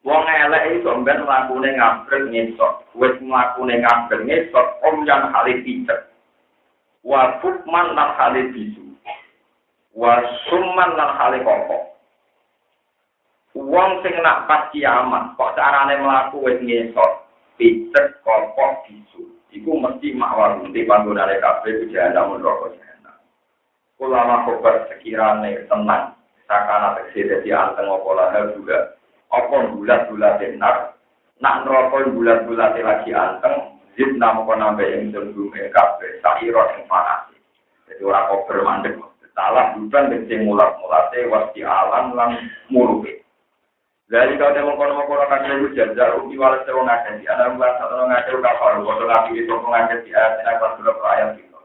Wong 0.00 0.24
elek 0.24 0.80
itu 0.80 0.88
ben 1.04 1.24
mlakune 1.24 1.76
ngabrek 1.76 2.28
ngesot. 2.32 2.88
Wis 2.96 3.16
mlakune 3.20 3.80
ngabrek 3.80 4.24
ngesot 4.24 4.66
om 4.84 5.04
yang 5.04 5.28
hale 5.32 5.60
picek. 5.60 6.08
Wa 7.04 7.40
bukman 7.40 7.96
lan 7.96 8.16
hale 8.16 8.52
bisu. 8.52 8.84
Wa 9.96 10.20
summan 10.48 10.96
lan 10.96 11.10
hale 11.16 11.44
kongkong. 11.44 11.84
Wong 13.56 13.90
sing 14.00 14.14
nak 14.24 14.48
pas 14.48 14.68
kiamat 14.72 15.36
kok 15.36 15.52
carane 15.56 16.00
mlaku 16.00 16.48
wis 16.48 16.60
ngesot, 16.64 17.12
picek, 17.60 18.24
kongkong, 18.24 18.80
bisu. 18.88 19.39
Iku 19.50 19.78
mesti 19.78 20.14
makwar 20.14 20.62
di 20.70 20.86
panggonane 20.86 21.42
kabeh 21.42 21.90
jahanam 21.90 22.38
neraka 22.38 22.74
jahanam. 22.78 23.16
Ulama 24.00 24.46
kobar 24.46 24.86
sekirane 24.88 25.66
tenang, 25.66 26.14
sakana 26.46 26.96
tekse 26.98 27.26
dadi 27.26 27.50
anteng 27.52 27.90
apa 27.90 28.10
lahir 28.16 28.44
juga. 28.56 28.96
Apa 29.30 29.70
bulat-bulat 29.74 30.42
benar, 30.42 30.98
nak 31.38 31.56
neraka 31.62 32.10
bulat-bulat 32.10 32.74
lagi 32.78 33.10
anteng, 33.14 33.78
zid 33.94 34.18
namo 34.18 34.42
kok 34.46 34.58
nambah 34.58 34.86
yang 34.86 35.14
denggume 35.14 35.70
kabeh, 35.70 36.18
sairo 36.18 36.62
yang 36.74 36.82
panas. 36.90 37.30
Jadi 37.86 38.02
ora 38.02 38.26
kobar 38.26 38.58
mandek, 38.66 38.98
salah 39.34 39.74
bukan 39.78 40.26
sing 40.26 40.46
mulat-mulate 40.46 41.30
wasti 41.30 41.62
alam 41.62 42.14
lan 42.18 42.50
murupe. 42.70 43.22
Dari 44.10 44.34
kau 44.42 44.50
temu 44.50 44.74
kono 44.74 45.06
kono 45.06 45.22
jajar 45.70 46.18
uki 46.18 46.34
walas 46.34 46.66
sewa 46.66 46.82
ngakeh 46.82 47.22
di 47.22 47.30
anak 47.30 47.54
bulan 47.54 47.78
satu 47.78 47.94
ngakeh 48.10 48.42
kapal 48.42 48.82
kono 48.82 49.06
ngaji 49.06 49.38
itu 49.38 49.54
ngakeh 49.54 50.02
di 50.02 50.10
ayat 50.10 50.42
ini 50.42 50.50
akan 50.50 50.70
sudah 50.82 50.94
perayaan 50.98 51.38
gitu. 51.38 51.58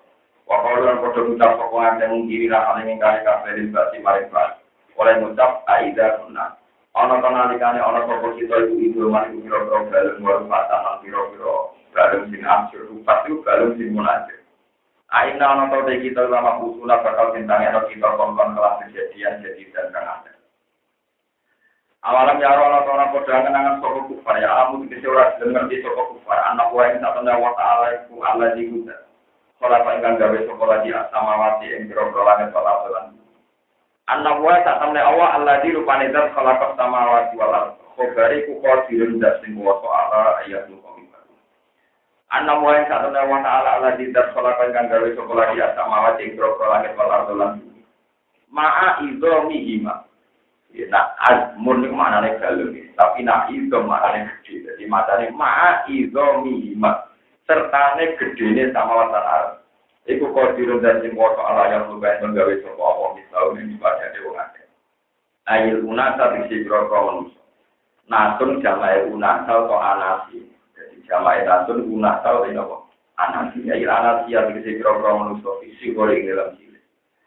Wakau 0.45 0.77
dan 0.85 1.01
lah 1.01 2.61
paling 2.69 2.85
ngkari 2.85 3.25
kafe 3.25 3.49
di 3.57 3.65
basi. 3.73 3.97
Oleh 4.93 5.13
ngucap 5.25 5.65
aida 5.65 6.21
kuna. 6.21 6.53
Ono 6.93 7.17
kono 7.17 7.37
alikane 7.49 7.81
ono 7.81 8.05
kono 8.05 8.37
kita 8.37 8.61
itu 8.61 8.93
itu 8.93 9.09
mari 9.09 9.33
kiro 9.41 9.65
kiro 9.65 9.89
balung 9.89 10.21
waru 10.21 10.45
patah 10.45 11.01
kiro 11.01 11.33
kiro 11.33 11.73
balung 11.97 12.29
sing 12.29 12.45
amsyur 12.45 12.93
rupat 12.93 13.25
itu 13.25 13.41
sing 13.73 13.89
munajir. 13.89 14.37
Aina 15.09 15.49
ono 15.49 15.73
tau 15.73 15.89
kita 15.89 16.29
lama 16.29 16.61
kusula 16.61 17.01
bakal 17.01 17.33
kita 17.33 18.07
kon-kon 18.21 18.53
kelas 18.53 18.85
kejadian 18.85 19.41
jadi 19.41 19.65
dan 19.73 19.89
kang. 19.89 20.34
Awalam 22.05 22.37
ya 22.37 22.53
Allah 22.53 22.85
orang 22.85 23.09
podo 23.17 23.33
kenangan 23.33 23.81
soko 23.81 24.05
kufar 24.05 24.37
ya 24.37 24.69
amu 24.69 24.85
dikisi 24.85 25.09
ora 25.09 25.33
ngerti 25.41 25.81
soko 25.81 26.13
kufar 26.13 26.37
anak 26.53 26.69
wae 26.69 26.93
ing 26.93 27.01
satune 27.01 27.33
wa 27.33 27.49
ta'ala 27.57 27.97
iku 27.97 28.21
Allah 28.21 28.53
di 28.53 28.69
kuda. 28.69 28.93
Kala 29.57 29.81
pa 29.81 29.97
ingkang 29.97 30.21
gawe 30.21 30.37
soko 30.45 30.69
lagi 30.69 30.93
samawati 30.93 31.65
ing 31.65 31.89
biro-biro 31.89 32.21
langit 32.21 32.53
wal 32.53 32.69
ardi. 32.69 33.17
Anak 34.05 34.37
wae 34.37 34.61
sak 34.61 34.85
temne 34.85 35.01
Allah 35.01 35.33
Allah 35.33 35.57
di 35.65 35.73
khalaqas 35.73 36.71
samawati 36.77 37.33
wal 37.41 37.53
ardi. 37.57 37.81
Khobari 37.97 38.37
ku 38.45 38.61
dat 39.17 39.41
sing 39.41 39.57
wa 39.57 39.73
ta'ala 39.81 40.45
ayat 40.45 40.69
lu 40.69 40.77
Anak 42.37 42.57
wae 42.61 42.85
sak 42.85 43.01
temne 43.01 43.21
wa 43.25 43.41
ta'ala 43.41 43.97
di 43.97 44.13
zat 44.13 44.29
khalaqas 44.37 44.69
ingkang 44.69 44.93
gawe 44.93 45.09
soko 45.17 45.33
lagi 45.33 45.57
samawati 45.57 46.21
ing 46.21 46.37
biro-biro 46.37 46.69
langit 46.69 46.93
wal 46.93 47.09
ardi. 47.09 47.65
Ma'a 48.53 49.01
idhomi 49.01 49.57
hima. 49.73 50.05
Nah, 50.91 51.15
azmun 51.23 51.87
itu 51.87 51.95
maknanya 51.95 52.35
galung 52.43 52.75
tapi 52.99 53.23
nak 53.23 53.51
itu 53.51 53.77
maknanya 53.79 54.27
gede. 54.43 54.67
Jadi 54.67 54.83
matanya 54.87 55.31
ma 55.31 55.83
itu 55.87 56.25
mihima. 56.43 57.11
Sertane 57.47 58.19
gede 58.19 58.71
sama 58.75 59.07
watan 59.07 59.23
arab. 59.23 59.53
Iku 60.05 60.29
kodirun 60.37 60.85
dan 60.85 61.01
sing 61.01 61.17
woto 61.17 61.41
ala 61.41 61.65
yang 61.73 61.89
lupa 61.89 62.13
yang 62.13 62.29
menggawe 62.29 62.53
sopa 62.61 62.83
Allah 62.85 63.09
misalnya 63.17 63.59
ini 63.65 63.75
pada 63.81 64.05
dewa 64.13 64.37
ngake. 64.37 64.63
Ayil 65.49 65.81
unasa 65.81 66.23
diksi 66.37 66.61
berokro 66.61 66.99
manusia. 67.09 67.41
Nasun 68.05 68.61
jamai 68.61 69.09
unasa 69.09 69.49
atau 69.49 69.81
anasi. 69.81 70.45
Jadi 70.77 71.01
jamai 71.09 71.41
nasun 71.41 71.89
unasa 71.89 72.21
atau 72.21 72.45
apa? 72.45 72.77
Anasi. 73.17 73.65
Ayil 73.65 73.89
anasi 73.89 74.29
yang 74.29 74.53
diksi 74.53 74.77
berokro 74.77 75.25
manusia. 75.25 75.51
Visi 75.65 75.89
boleh 75.89 76.21
dalam 76.21 76.53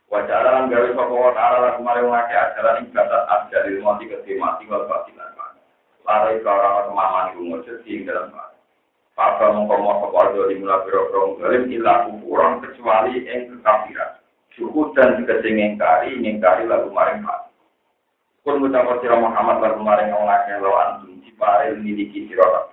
Wajah 0.09 0.41
lan 0.41 0.73
gawe 0.73 0.89
sapa 0.97 1.13
wa 1.13 1.33
ta'ala 1.37 1.57
lan 1.61 1.73
kemarin 1.77 2.09
ngake 2.09 2.33
ajaran 2.33 2.81
ing 2.81 2.89
batas 2.97 3.29
ajar 3.29 3.61
di 3.69 3.77
mati 3.77 4.09
ke 4.09 4.33
mati 4.41 4.65
wal 4.65 4.89
batilan 4.89 5.37
Lari 6.09 6.41
ke 6.41 6.49
orang 6.49 6.89
kemaman 6.89 7.29
iku 7.37 7.41
ing 7.85 8.09
dalam 8.09 8.33
mana. 8.33 8.57
Papa 9.13 9.53
mengkomo 9.53 10.09
sapa 10.09 10.33
do 10.33 10.49
di 10.49 10.57
mula 10.57 10.81
biro 10.89 11.37
zalim 11.37 11.69
illa 11.69 12.09
kufuran 12.09 12.65
kecuali 12.65 13.21
ing 13.29 13.53
kekafiran. 13.53 14.17
Syukur 14.57 14.97
dan 14.97 15.21
dikasing 15.21 15.61
ngingkari, 15.61 16.17
ngingkari 16.17 16.65
lalu 16.65 16.89
maring 16.89 17.21
mati. 17.21 17.53
Kun 18.41 18.65
ngucap 18.65 18.89
sira 19.05 19.21
Muhammad 19.21 19.61
lalu 19.61 19.85
maring 19.85 20.09
ngake 20.09 20.53
lo 20.65 20.73
antum 20.73 21.21
cipare 21.21 21.77
miliki 21.77 22.25
sira 22.33 22.73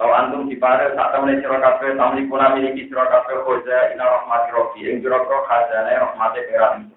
Kalau 0.00 0.16
antum 0.16 0.48
di 0.48 0.56
pada 0.56 0.96
saat 0.96 1.12
temen 1.12 1.44
sira 1.44 1.60
kabeh 1.60 1.92
tamli 1.92 2.24
kuna 2.24 2.56
miliki 2.56 2.88
sira 2.88 3.04
kabeh 3.04 3.44
khoja 3.44 3.92
ina 3.92 4.00
rahmati 4.00 4.48
rabbi 4.48 4.88
ing 4.88 5.04
jero 5.04 5.28
kro 5.28 5.44
khazane 5.44 5.92
rahmate 5.92 6.40
pengiran. 6.48 6.88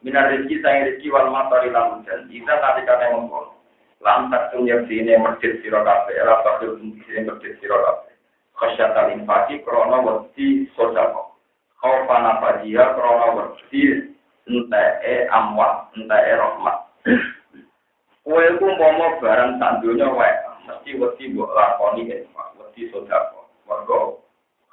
Minar 0.00 0.32
rezeki 0.32 0.64
sang 0.64 0.80
rezeki 0.88 1.12
wal 1.12 1.28
matari 1.28 1.68
lan 1.68 2.00
hujan. 2.00 2.32
Ida 2.32 2.56
tadi 2.56 2.88
kata 2.88 3.12
mongko. 3.12 3.52
Lam 4.00 4.32
tak 4.32 4.48
tun 4.48 4.64
yang 4.64 4.88
sini 4.88 5.12
masjid 5.20 5.60
sira 5.60 5.84
kabeh 5.84 6.16
ora 6.24 6.40
bakal 6.40 6.80
sini 6.80 7.20
masjid 7.20 7.52
sira 7.60 7.76
kabeh. 7.76 8.16
Khasyatal 8.56 9.12
infaki 9.12 9.60
krana 9.60 10.00
wedi 10.00 10.72
sodako. 10.72 11.36
Khaufan 11.84 12.32
apa 12.32 12.64
dia 12.64 12.96
krana 12.96 13.28
wedi 13.36 14.08
entae 14.48 15.28
amwat, 15.28 15.92
entae 16.00 16.32
rahmat. 16.32 16.80
Kowe 18.24 18.44
ku 18.56 18.64
umpama 18.72 19.20
barang 19.20 19.60
sak 19.60 19.84
donya 19.84 20.08
wae 20.08 20.51
mesti 20.82 20.98
wedi 20.98 21.30
mbok 21.30 21.54
lakoni 21.54 22.10
infak, 22.10 22.58
wedi 22.58 22.90
sedekah. 22.90 23.46
Mergo 23.70 24.18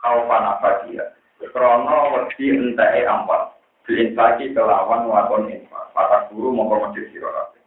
kaufan 0.01 0.41
apa 0.41 0.89
dia. 0.89 1.13
Krono 1.53 2.17
wedi 2.17 2.49
enteke 2.49 3.05
ampat. 3.05 3.53
Diinfaki 3.85 4.57
kelawan 4.57 5.05
nglakoni 5.05 5.61
infak. 5.61 5.93
Para 5.93 6.25
guru 6.33 6.49
mongko 6.49 6.89
medhit 6.89 7.13
sira 7.13 7.29
kabeh. 7.29 7.61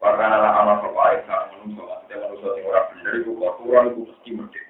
Wakana 0.00 0.40
la 0.40 0.50
ana 0.64 0.80
sapa 0.80 1.00
ae 1.12 1.16
sak 1.28 1.52
menungso, 1.52 1.84
maksudnya 1.84 2.24
menungso 2.24 2.48
sing 2.56 2.64
ora 2.64 2.88
bener 2.88 3.12
iku 3.20 3.30
kok 3.36 3.54
turun 3.60 3.84
iku 3.92 4.00
mesti 4.08 4.30
medhit. 4.32 4.66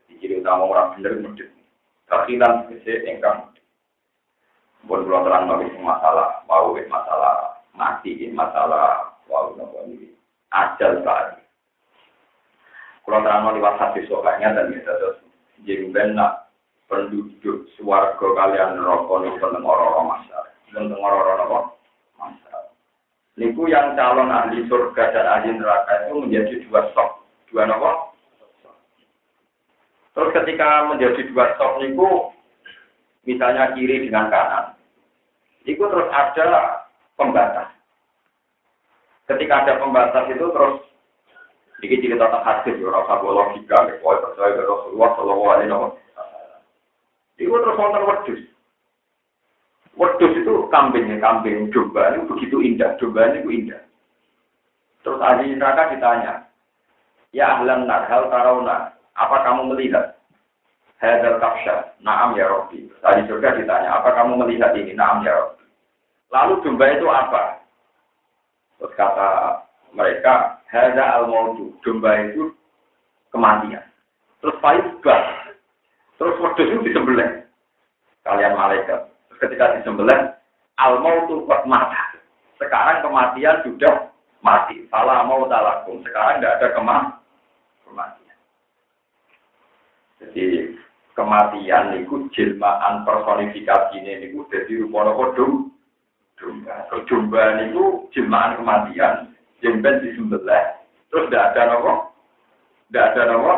Jadi 0.00 0.12
ciri 0.16 0.34
utama 0.40 0.64
ora 0.64 0.82
bener 0.96 1.12
medhit. 1.20 1.52
Kakilan 2.08 2.72
kese 2.72 3.04
engkang 3.04 3.52
buat 4.86 5.02
pulau 5.02 5.26
terang 5.26 5.50
bagi 5.50 5.76
masalah, 5.82 6.46
mau 6.46 6.70
masalah 6.72 7.58
mati, 7.74 8.30
masalah 8.30 9.18
wow 9.26 9.50
nopo 9.58 9.82
ini 9.90 10.14
ajal 10.54 11.02
tadi. 11.02 11.45
Kalau 13.06 13.22
terang 13.22 13.54
liwat 13.54 13.78
hadis 13.78 14.10
sokanya 14.10 14.50
dan 14.50 14.74
bisa 14.74 14.90
terus 14.98 15.22
jadi 15.62 15.94
benar 15.94 16.50
penduduk 16.90 17.70
suwarga 17.78 18.18
kalian 18.18 18.82
neraka 18.82 19.14
niku 19.22 19.38
penting 19.38 19.62
ora-ora 19.62 20.02
masalah. 20.02 20.50
Penting 20.74 20.98
ora-ora 20.98 21.34
apa? 21.46 21.58
Niku 23.38 23.70
yang 23.70 23.94
calon 23.94 24.34
ahli 24.34 24.66
surga 24.66 25.14
dan 25.14 25.26
ahli 25.28 25.54
neraka 25.54 26.10
itu 26.10 26.18
menjadi 26.18 26.54
dua 26.66 26.90
stok. 26.90 27.22
Dua 27.54 27.62
apa? 27.70 27.90
Terus 30.18 30.30
ketika 30.42 30.90
menjadi 30.90 31.20
dua 31.30 31.54
stok 31.54 31.72
niku 31.86 32.34
misalnya 33.22 33.70
kiri 33.78 34.02
dengan 34.02 34.34
kanan. 34.34 34.74
Itu 35.62 35.82
terus 35.86 36.10
ada 36.10 36.90
pembatas. 37.14 37.70
Ketika 39.30 39.62
ada 39.62 39.82
pembatas 39.82 40.26
itu 40.30 40.46
terus 40.50 40.86
ini 41.84 42.00
cerita 42.00 42.24
tentang 42.24 42.44
hadis, 42.44 42.80
ya, 42.80 42.88
rasa 42.88 43.20
logika, 43.20 43.78
ya, 43.84 43.94
percaya 44.00 44.56
ke 44.56 44.64
Rasulullah 44.64 45.10
Shallallahu 45.12 45.44
Alaihi 45.44 45.68
Wasallam. 45.68 45.92
Itu 47.36 47.52
terus 47.52 47.76
nonton 47.76 48.06
wedus. 48.08 48.40
Wedus 49.96 50.32
itu 50.40 50.54
kambingnya, 50.72 51.20
kambing 51.20 51.68
domba 51.68 52.16
ini 52.16 52.24
begitu 52.24 52.64
indah, 52.64 52.96
domba 52.96 53.28
ini 53.28 53.44
indah. 53.44 53.82
Terus 55.04 55.20
ahli 55.20 55.52
neraka 55.52 55.92
ditanya, 55.92 56.48
ya 57.36 57.60
ahlan 57.60 57.84
nar, 57.84 58.08
hal 58.08 58.32
tarawna, 58.32 58.96
apa 59.12 59.36
kamu 59.44 59.76
melihat? 59.76 60.16
Hadal 60.96 61.36
kafsha, 61.36 61.92
naam 62.00 62.32
ya 62.40 62.48
Rabbi. 62.48 62.88
Tadi 63.04 63.28
surga 63.28 63.60
ditanya, 63.60 64.00
apa 64.00 64.16
kamu 64.16 64.40
melihat 64.40 64.72
ini? 64.72 64.96
Naam 64.96 65.20
ya 65.20 65.36
Rabbi. 65.36 65.64
Lalu 66.32 66.54
domba 66.64 66.86
itu 66.88 67.04
apa? 67.04 67.60
Terus 68.80 68.92
kata 68.96 69.60
mereka, 69.96 70.60
Hada 70.68 71.22
al-mautu, 71.22 71.72
domba 71.80 72.12
itu 72.28 72.52
kematian. 73.32 73.82
Terus 74.44 74.56
faizbah, 74.60 75.22
terus 76.20 76.36
wedus 76.42 76.68
itu 76.68 76.92
disembelih. 76.92 77.48
Kalian 78.26 78.58
malaikat. 78.58 79.08
Terus 79.30 79.40
ketika 79.46 79.78
disembelih, 79.80 80.36
al-mautu 80.76 81.46
kuat 81.48 81.64
mata. 81.64 82.18
Sekarang 82.60 83.04
kematian 83.04 83.64
sudah 83.64 84.12
mati. 84.40 84.86
Salah 84.88 85.26
mau 85.28 85.44
talakum. 85.50 86.00
Sekarang 86.06 86.40
tidak 86.40 86.56
ada 86.60 86.68
kematian. 86.76 88.38
Jadi 90.16 90.44
kematian 91.12 91.84
niku 91.96 92.28
jelmaan 92.32 93.04
personifikasi 93.04 93.96
ini 94.00 94.12
niku 94.28 94.48
jadi 94.48 94.84
rupa 94.84 95.12
nopo 95.12 95.24
dum 95.36 95.52
domba. 96.40 96.88
Domba 97.04 97.42
niku 97.60 98.08
jelmaan 98.16 98.56
kematian, 98.60 99.35
jemben 99.64 100.02
disembelih, 100.04 100.64
terus 101.08 101.28
tidak 101.28 101.54
ada 101.54 101.62
nopo, 101.72 102.12
tidak 102.90 103.06
ada 103.14 103.22
nopo. 103.32 103.54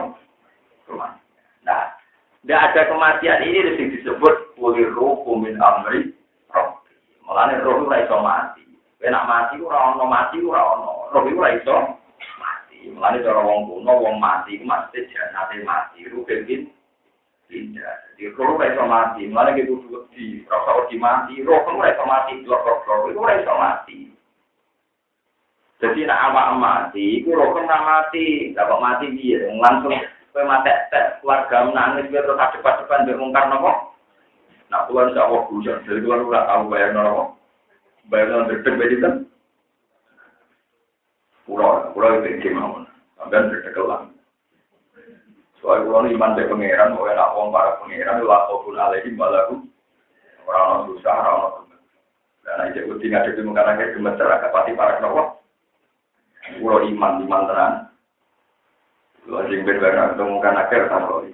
Nah, 1.69 1.85
tidak 2.49 2.65
ada 2.73 2.81
kematian 2.89 3.45
ini 3.45 3.61
yang 3.77 3.93
disebut 3.93 4.57
kulir 4.57 4.89
roh 4.97 5.21
min 5.37 5.61
amri 5.61 6.17
roh. 6.49 6.81
Mulane 7.29 7.61
roh 7.61 7.85
ora 7.85 8.01
iso 8.01 8.17
mati. 8.25 8.65
Enak 9.05 9.25
mati 9.29 9.61
ora 9.61 9.93
ono 9.93 10.09
mati 10.09 10.41
ora 10.41 10.63
ono. 10.65 11.13
Roh 11.13 11.29
ora 11.29 11.49
iso 11.53 11.77
mati. 12.41 12.89
Mulane 12.89 13.21
cara 13.21 13.45
wong 13.45 13.69
kuno 13.69 13.93
wong 14.01 14.17
mati 14.17 14.57
iku 14.57 14.65
mesti 14.65 15.13
janate 15.13 15.61
mati. 15.61 16.09
Ruh 16.09 16.25
ben 16.25 16.73
tidak. 17.49 17.97
Jadi 18.17 18.33
roh 18.33 18.57
ora 18.57 18.65
iso 18.73 18.85
mati, 18.89 19.23
malah 19.29 19.53
gitu 19.53 19.85
di 20.17 20.41
rasa 20.49 20.89
di 20.89 20.97
mati, 20.97 21.45
roh 21.45 21.69
ora 21.69 21.93
iso 21.93 22.05
mati, 22.09 22.33
blok 22.49 22.65
blok 22.65 22.79
blok 22.89 23.13
itu 23.13 23.21
ora 23.21 23.35
iso 23.37 23.55
mati. 23.61 23.99
Jadi 25.79 26.11
nak 26.11 26.35
awak 26.35 26.59
mati, 26.59 27.23
iku 27.23 27.39
roh 27.39 27.55
kan 27.55 27.71
mati, 27.71 28.51
dapat 28.51 28.79
mati 28.83 29.15
dia 29.15 29.47
langsung 29.47 29.95
kowe 30.35 30.43
mati 30.43 30.75
tek 30.91 31.23
keluarga 31.23 31.71
menangis 31.71 32.11
biar 32.11 32.27
terus 32.27 32.35
cepat-cepat 32.35 33.07
biar 33.07 33.19
mungkar 33.23 33.47
nopo. 33.47 33.95
Nak 34.75 34.91
keluar 34.91 35.15
insya 35.15 35.31
Allah 35.31 35.47
bujang, 35.47 35.79
jadi 35.87 36.03
keluar 36.03 36.27
ora 36.27 36.51
tahu 36.51 36.63
bayar 36.67 36.91
nopo. 36.91 37.39
Bayar 38.11 38.27
nopo 38.27 38.51
deg-deg 38.51 38.99
kan. 38.99 39.15
Pulau, 41.47 41.95
pulau 41.95 42.27
itu 42.27 42.43
gimana? 42.43 42.83
Sampai 43.15 43.47
deg-deg 43.47 43.79
Soalnya 45.59 45.91
kalau 45.91 46.07
iman 46.07 46.35
dari 46.39 46.47
pangeran, 46.47 46.95
mau 46.95 47.11
enak 47.11 47.35
uang 47.35 47.51
para 47.51 47.83
pangeran, 47.83 48.23
lah 48.23 48.47
kofun 48.47 48.79
alaihim 48.79 49.19
walahu. 49.19 49.59
Orang-orang 50.47 50.87
susah, 50.87 51.15
orang-orang 51.19 51.67
Dan 52.47 52.63
aja 52.63 52.81
tinggal 53.03 53.27
di 53.27 53.43
muka 53.43 53.67
lagi 53.67 53.93
gemeter, 53.93 54.27
agak 54.31 54.55
pasti 54.55 54.79
para 54.79 55.03
kenapa. 55.03 55.38
Kalau 56.59 56.83
iman, 56.83 57.23
iman 57.23 57.43
terang. 57.47 57.75
Kalau 59.23 59.47
sing 59.47 59.63
berbeda 59.63 60.15
ketemu 60.15 60.35
kan 60.43 60.59
akhir 60.59 60.83
tahu. 60.91 61.31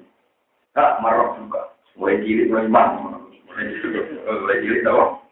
Tak 0.76 1.00
marah 1.00 1.32
juga. 1.40 1.72
Mulai 1.96 2.20
jilid 2.20 2.50
mulai 2.50 2.68
iman. 2.68 2.88
Mulai 3.48 4.62
jilid 4.62 4.82
tahu. 4.84 5.24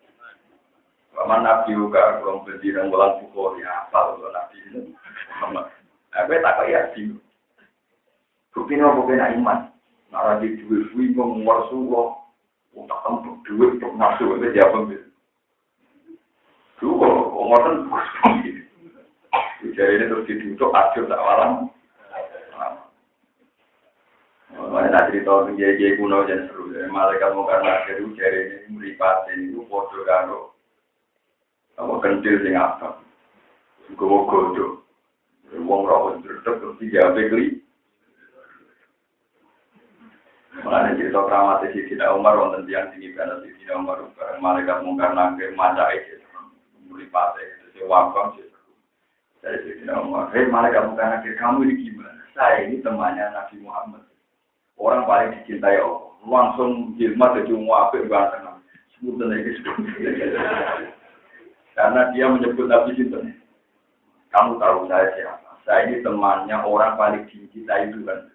Paman 1.12 1.44
Nabi 1.44 1.76
juga 1.76 2.18
belum 2.18 2.48
berdiri 2.48 2.88
bulan 2.88 3.20
pukul 3.20 3.60
ya 3.60 3.68
apa 3.86 4.16
kalau 4.16 4.32
Nabi 4.32 4.56
ini. 4.72 4.80
Aku 6.16 6.32
tak 6.40 6.56
kayak 6.64 6.96
sih. 6.96 7.12
Bukti 8.52 8.80
apa 8.80 9.00
kena 9.06 9.36
iman? 9.36 9.58
Nara 10.12 10.40
di 10.44 10.60
duit 10.60 10.92
suwi 10.92 11.16
ngomong 11.16 11.72
suwo, 11.72 12.20
untuk 12.76 13.00
tempat 13.00 13.32
duit 13.48 13.80
untuk 13.80 13.96
masuk 13.96 14.36
itu 14.36 14.52
dia 14.52 14.68
ambil. 14.68 15.00
Dulu 16.76 16.92
kalau 17.00 17.32
ngomong 17.32 17.88
Jadi 19.62 19.92
ini 19.94 20.10
terus 20.10 20.26
diduduk 20.26 20.74
akhir 20.74 21.06
tak 21.06 21.22
malam. 21.22 21.70
Mana 24.52 24.88
nak 24.90 25.08
cerita 25.08 25.46
tentang 25.46 25.56
jaya 25.56 25.88
kuno 25.96 26.18
dan 26.26 26.50
seru. 26.50 26.74
Malaikat 26.90 27.30
mau 27.32 27.46
karena 27.46 27.86
itu 27.88 28.10
jari 28.18 28.40
ini 28.68 28.74
meripatin 28.74 29.48
itu 29.48 29.62
foto 29.70 30.02
karo. 30.02 30.52
Apa 31.78 31.94
kentil 32.02 32.42
sing 32.42 32.58
apa? 32.58 33.00
Gue 33.94 34.26
godo. 34.28 34.82
Wong 35.52 35.84
rawat 35.84 36.24
berdek 36.24 36.58
terus 36.58 36.78
dijawab 36.80 37.16
kli. 37.16 37.60
Mulanya 40.62 41.00
cerita 41.00 41.24
keramat 41.24 41.64
di 41.64 41.68
Sidina 41.72 42.12
Umar, 42.12 42.36
wonten 42.36 42.68
tiang 42.68 42.92
tinggi 42.92 43.16
pada 43.16 43.40
Sidina 43.40 43.80
Umar, 43.80 44.04
malaikat 44.36 44.84
maca 44.84 45.84
itu, 45.96 46.20
mulai 46.86 47.08
pate 47.08 47.40
itu, 47.40 47.66
si 47.72 47.80
wakam, 47.88 48.36
si 48.36 48.51
dari 49.42 49.58
Sidina 49.66 49.98
Umar. 49.98 50.30
Hei 50.30 50.46
malaikat 50.46 50.86
mungkar 50.86 51.18
nangke, 51.18 51.34
kamu 51.34 51.66
ini 51.66 51.74
gimana? 51.90 52.22
Saya 52.32 52.64
ini 52.64 52.78
temannya 52.80 53.26
Nabi 53.34 53.58
Muhammad. 53.60 54.06
Orang 54.78 55.04
paling 55.04 55.34
dicintai 55.42 55.82
Allah. 55.82 56.14
Langsung 56.22 56.94
jilma 56.94 57.34
jadi 57.34 57.50
muafi 57.50 58.06
ganteng. 58.06 58.62
Sebutan 58.96 59.34
lagi 59.34 59.58
Karena 61.74 62.00
dia 62.14 62.30
menyebut 62.30 62.70
Nabi 62.70 62.94
Sinten. 62.94 63.34
Kamu 64.30 64.62
tahu 64.62 64.86
saya 64.86 65.10
siapa? 65.18 65.50
Saya 65.66 65.90
ini 65.90 66.06
temannya 66.06 66.56
orang 66.62 66.94
paling 66.94 67.26
dicintai 67.26 67.90
Tuhan. 67.90 68.30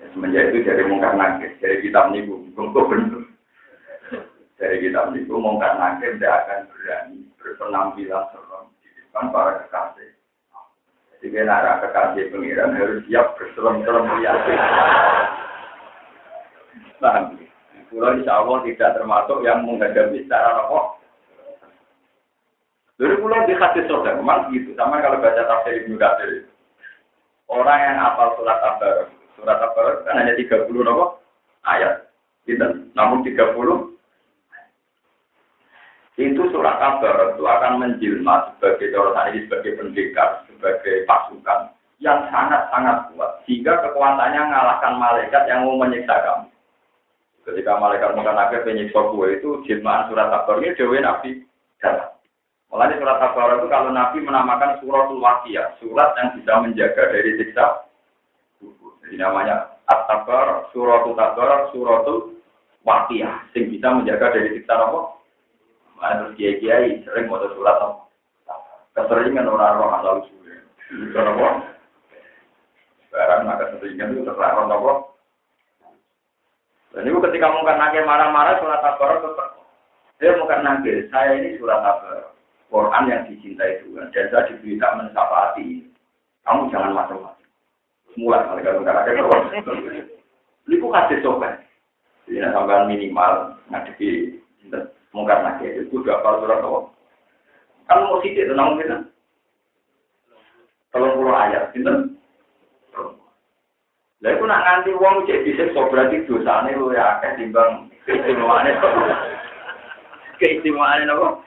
Ya, 0.00 0.04
semenjak 0.16 0.50
itu 0.50 0.64
dari 0.64 0.84
mungkar 0.88 1.12
nakir, 1.12 1.52
dari 1.60 1.84
kitab 1.84 2.08
niku, 2.08 2.40
untuk 2.56 2.88
benar. 2.88 3.24
Dari 4.56 4.76
kitab 4.80 5.12
niku 5.12 5.36
mungkar 5.38 5.76
nakir 5.76 6.16
tidak 6.18 6.44
akan 6.44 6.60
berani 6.72 7.18
berpenampilan 7.36 8.24
serem 8.32 8.49
depan 9.20 9.36
para 9.36 9.52
kekasih. 9.68 10.10
Jadi 11.20 11.36
nara 11.44 11.84
kekasih 11.84 12.32
pengiran 12.32 12.72
harus 12.72 13.04
siap 13.04 13.36
berserem-serem 13.36 14.08
lihat. 14.16 14.40
Paham? 16.96 17.36
Pulau 17.92 18.16
insya 18.16 18.40
Allah 18.40 18.56
tidak 18.64 18.94
termasuk 18.96 19.38
yang 19.44 19.66
menghadapi 19.68 20.24
secara 20.24 20.64
apa? 20.64 20.80
Dari 22.96 23.16
pulau 23.20 23.48
di 23.48 23.54
hadis 23.56 23.84
saudara, 23.88 24.16
memang 24.16 24.52
gitu. 24.54 24.72
Sama 24.76 25.00
kalau 25.04 25.20
baca 25.20 25.42
tafsir 25.44 25.84
Ibnu 25.84 26.00
Katsir. 26.00 26.48
Orang 27.50 27.82
yang 27.82 27.98
apal 27.98 28.38
surat 28.38 28.62
Tabarok 28.62 29.10
Surat 29.34 29.58
apa? 29.58 30.06
Kan 30.06 30.22
hanya 30.22 30.38
30 30.38 30.70
nopo 30.70 31.18
ayat. 31.66 32.08
Gitu. 32.46 32.62
Namun 32.94 33.26
30 33.26 33.99
itu 36.20 36.42
surat 36.52 36.76
kabar 36.76 37.32
itu 37.32 37.44
akan 37.48 37.72
menjelma 37.80 38.52
sebagai 38.56 38.92
orang 38.92 39.32
ini 39.32 39.48
sebagai 39.48 39.72
pendekar, 39.80 40.44
sebagai 40.46 41.08
pasukan 41.08 41.72
yang 42.00 42.28
sangat-sangat 42.28 43.12
kuat 43.12 43.40
sehingga 43.44 43.80
kekuatannya 43.88 44.40
mengalahkan 44.48 44.94
malaikat 45.00 45.42
yang 45.48 45.64
mau 45.64 45.80
menyiksa 45.80 46.16
kamu. 46.20 46.48
Ketika 47.40 47.72
malaikat 47.80 48.12
akhir 48.16 48.60
penyiksa 48.68 49.00
gue 49.12 49.28
itu 49.40 49.48
jelmaan 49.64 50.08
surat 50.12 50.28
kabar 50.28 50.60
ini 50.60 50.76
dewi 50.76 51.00
nabi 51.00 51.30
dalam. 51.80 52.12
Mulai 52.70 52.96
surat 53.00 53.18
kabar 53.18 53.58
itu 53.58 53.66
kalau 53.72 53.90
nabi 53.90 54.18
menamakan 54.20 54.78
suratul 54.78 55.18
wakiyah, 55.18 55.74
surat 55.80 56.14
yang 56.20 56.28
bisa 56.38 56.52
menjaga 56.60 57.02
dari 57.10 57.40
siksa 57.40 57.90
jadi 59.10 59.26
namanya 59.26 59.74
At-Tabar, 59.90 60.70
Suratul 60.70 61.18
Tabar, 61.18 61.74
Suratul 61.74 62.38
Waqiyah. 62.86 63.50
Sing 63.50 63.74
bisa 63.74 63.90
menjaga 63.90 64.30
dari 64.30 64.54
siksa 64.54 64.78
apa? 64.78 65.18
Mana 66.00 66.24
terus 66.24 66.36
kiai-kiai 66.40 67.04
sering 67.04 67.28
mau 67.28 67.44
surat 67.52 67.76
apa? 67.76 68.08
Keseringan 68.96 69.52
orang 69.52 69.76
roh 69.76 69.90
asal 70.00 70.24
usulnya. 70.24 70.64
Itu 70.88 71.12
apa? 71.20 71.48
Sekarang 73.12 73.44
maka 73.44 73.76
keseringan 73.76 74.16
itu 74.16 74.24
terlarang 74.24 74.72
apa? 74.72 74.92
Dan 76.96 77.06
itu 77.06 77.20
ketika 77.20 77.52
mungkin 77.52 77.76
nakir 77.76 78.02
marah-marah 78.08 78.58
surat 78.58 78.80
tabarok 78.80 79.28
tetap. 79.28 79.48
Dia 80.18 80.34
mungkin 80.40 80.64
nakir, 80.64 81.06
saya 81.12 81.36
ini 81.36 81.60
surat 81.60 81.84
tabarok. 81.84 82.32
Quran 82.72 83.10
yang 83.12 83.22
dicintai 83.28 83.84
Tuhan. 83.84 84.08
Dan 84.10 84.26
saya 84.32 84.48
diberita 84.48 84.96
mensapati. 84.96 85.84
Kamu 86.48 86.72
jangan 86.72 86.96
macam-macam. 86.96 87.46
Kali 88.16 88.60
kalau 88.64 88.80
nggak 88.82 88.96
ada 89.04 89.10
keluar. 89.12 89.40
Itu 90.64 90.86
kasih 90.88 91.18
coba. 91.22 91.60
Jadi 92.24 92.46
sampai 92.46 92.88
minimal 92.88 93.58
ngadepi 93.68 94.38
mungkin 95.10 95.42
nakir 95.42 95.82
itu 95.82 95.96
apa 96.06 96.38
surat 96.38 96.62
apa. 96.62 96.80
Kan 97.90 98.06
mau 98.06 98.22
sidik 98.22 98.46
tenang 98.46 98.78
mungkin. 98.78 99.10
Tolong 100.90 101.14
puluh 101.18 101.34
ayat, 101.34 101.70
gitu. 101.70 102.18
Lah 104.20 104.30
iku 104.36 104.44
nak 104.44 104.62
nganti 104.66 104.90
wong 105.00 105.24
cek 105.24 105.48
disiksa 105.48 105.80
berarti 105.88 106.28
dosane 106.28 106.76
luwih 106.76 107.00
akeh 107.00 107.40
timbang 107.40 107.88
keistimewaane. 108.04 108.76
Keistimewaane 110.36 111.08
napa? 111.08 111.40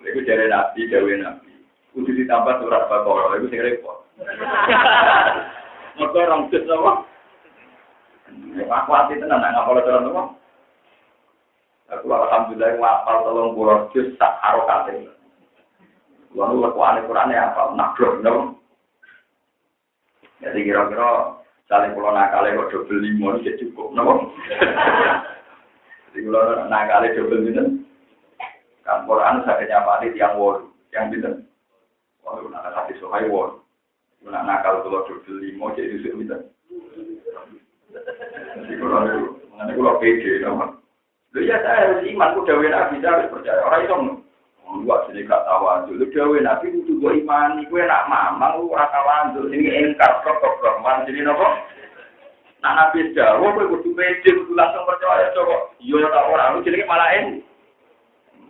Iku 0.00 0.24
jare 0.24 0.48
nabi, 0.48 0.88
dewe 0.88 1.20
nabi. 1.20 1.52
Kudu 1.92 2.14
ditambah 2.14 2.64
surat 2.64 2.88
Baqarah, 2.88 3.36
iku 3.36 3.46
sing 3.52 3.60
repot. 3.60 4.00
Mergo 6.00 6.18
orang 6.24 6.48
napa? 6.48 6.92
Ya 8.56 8.64
aku 8.64 8.90
ati 8.96 9.20
tenan 9.20 9.44
nak 9.44 9.52
ngapal 9.60 9.82
surat 9.84 10.00
napa? 10.00 10.22
Aku 11.90 12.06
alhamdulillah 12.06 12.78
ngapal 12.78 13.16
tolong 13.26 13.58
puluh 13.58 13.90
jus 13.90 14.14
sak 14.14 14.38
harokate. 14.38 15.10
Lalu 16.38 16.62
lekuane 16.62 17.02
Qur'ane 17.02 17.34
apa? 17.34 17.74
Nabrok 17.74 18.22
napa? 18.22 18.54
Jadi 20.38 20.62
kira-kira 20.62 21.36
saling 21.66 21.90
pulau 21.92 22.14
nakale 22.14 22.54
kok 22.54 22.70
double 22.70 23.02
ini 23.02 23.18
cukup, 23.58 23.90
nopo. 23.90 24.30
Jadi 26.10 26.18
kalau 26.30 26.70
nakale 26.70 27.12
double 27.18 27.44
itu, 27.44 27.64
kan 28.86 29.04
Quran 29.04 29.42
sakitnya 29.42 29.84
Pak 29.84 30.00
Adit 30.00 30.14
yang 30.14 30.38
wol, 30.38 30.70
yang 30.94 31.10
binten. 31.10 31.44
Wah, 32.22 32.38
nak. 33.26 33.66
Nak 34.22 34.46
nakal 34.46 34.86
kalau 34.86 35.04
double 35.10 35.42
lima 35.42 35.74
jadi 35.74 35.98
binten. 36.14 36.40
Jadi 37.90 38.74
kalau 38.78 38.98
mengenai 39.50 39.74
kalau 39.74 39.98
pede, 39.98 40.32
nopo. 40.46 40.78
Lu 41.30 41.46
ya 41.46 41.62
saya 41.62 41.94
harus 41.94 42.02
iman, 42.10 42.34
ku 42.34 42.42
dawe 42.42 42.66
nabi 42.66 42.98
saya 42.98 43.22
harus 43.22 43.30
percaya. 43.30 43.62
Orang 43.62 43.82
itu 43.86 43.96
Wah, 44.86 45.02
sini 45.10 45.26
gak 45.26 45.42
tahu 45.50 45.66
aja. 45.66 45.90
Lu 45.90 46.06
gawe 46.06 46.36
nabi 46.38 46.70
kudu 46.70 47.02
gue 47.02 47.12
imani. 47.26 47.66
Gue 47.66 47.82
nak 47.82 48.06
mamang, 48.06 48.62
lu 48.62 48.70
rata 48.70 49.02
lanjut. 49.02 49.50
Ini 49.50 49.66
engkar, 49.90 50.22
kok 50.22 50.38
kok. 50.38 50.78
Man, 50.78 51.02
jadi 51.10 51.26
nopo. 51.26 51.42
Nah, 52.62 52.72
nabi 52.78 53.10
jauh, 53.10 53.50
gue 53.50 53.66
kudu 53.66 53.90
pede, 53.98 54.30
kudu 54.30 54.54
langsung 54.54 54.86
percaya. 54.86 55.34
Coba, 55.34 55.74
iya 55.82 56.06
tak 56.06 56.26
orang. 56.30 56.50
Lu 56.54 56.62
jadi 56.62 56.86
malah 56.86 57.10
ini. 57.18 57.42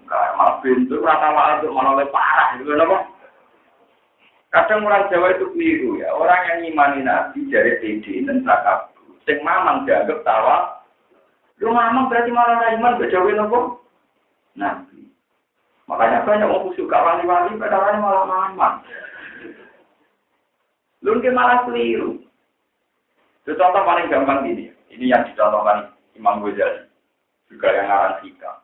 Enggak, 0.05 0.29
malah 0.37 0.55
pintu, 0.61 0.97
rata 1.01 1.29
lanjut. 1.33 1.73
Malah 1.73 1.93
lebih 1.97 2.13
parah. 2.13 2.49
Gitu 2.61 2.73
nopo. 2.77 2.97
Kadang 4.51 4.83
orang 4.83 5.07
Jawa 5.09 5.31
itu 5.31 5.47
keliru 5.55 6.03
ya. 6.03 6.11
Orang 6.13 6.43
yang 6.53 6.61
imani 6.69 7.01
nabi 7.07 7.49
dari 7.49 7.81
pede 7.81 8.29
dan 8.29 8.45
takab. 8.45 8.93
Sing 9.25 9.41
mamang 9.41 9.89
dianggap 9.89 10.21
tawa. 10.27 10.80
Lu 11.61 11.71
mamang 11.71 12.09
berarti 12.09 12.33
malah 12.33 12.73
iman. 12.75 12.99
Bejawe 12.99 13.31
nopo. 13.37 13.85
Nabi. 14.57 15.07
Makanya 15.87 16.23
banyak 16.23 16.47
orang 16.47 16.71
suka 16.79 16.97
wali-wali, 16.97 17.59
padahal 17.59 17.99
malah 17.99 18.25
maman. 18.27 18.73
Lu 21.03 21.19
malah 21.33 21.67
keliru. 21.67 22.21
Itu 23.43 23.57
contoh 23.57 23.83
paling 23.83 24.13
gampang 24.13 24.47
gini. 24.47 24.71
Ini 24.93 25.11
yang 25.11 25.23
dicontohkan 25.27 25.91
Imam 26.15 26.45
Ghazali. 26.45 26.87
Juga 27.51 27.69
yang 27.75 27.91
ngarang 27.91 28.17
Hikam. 28.23 28.57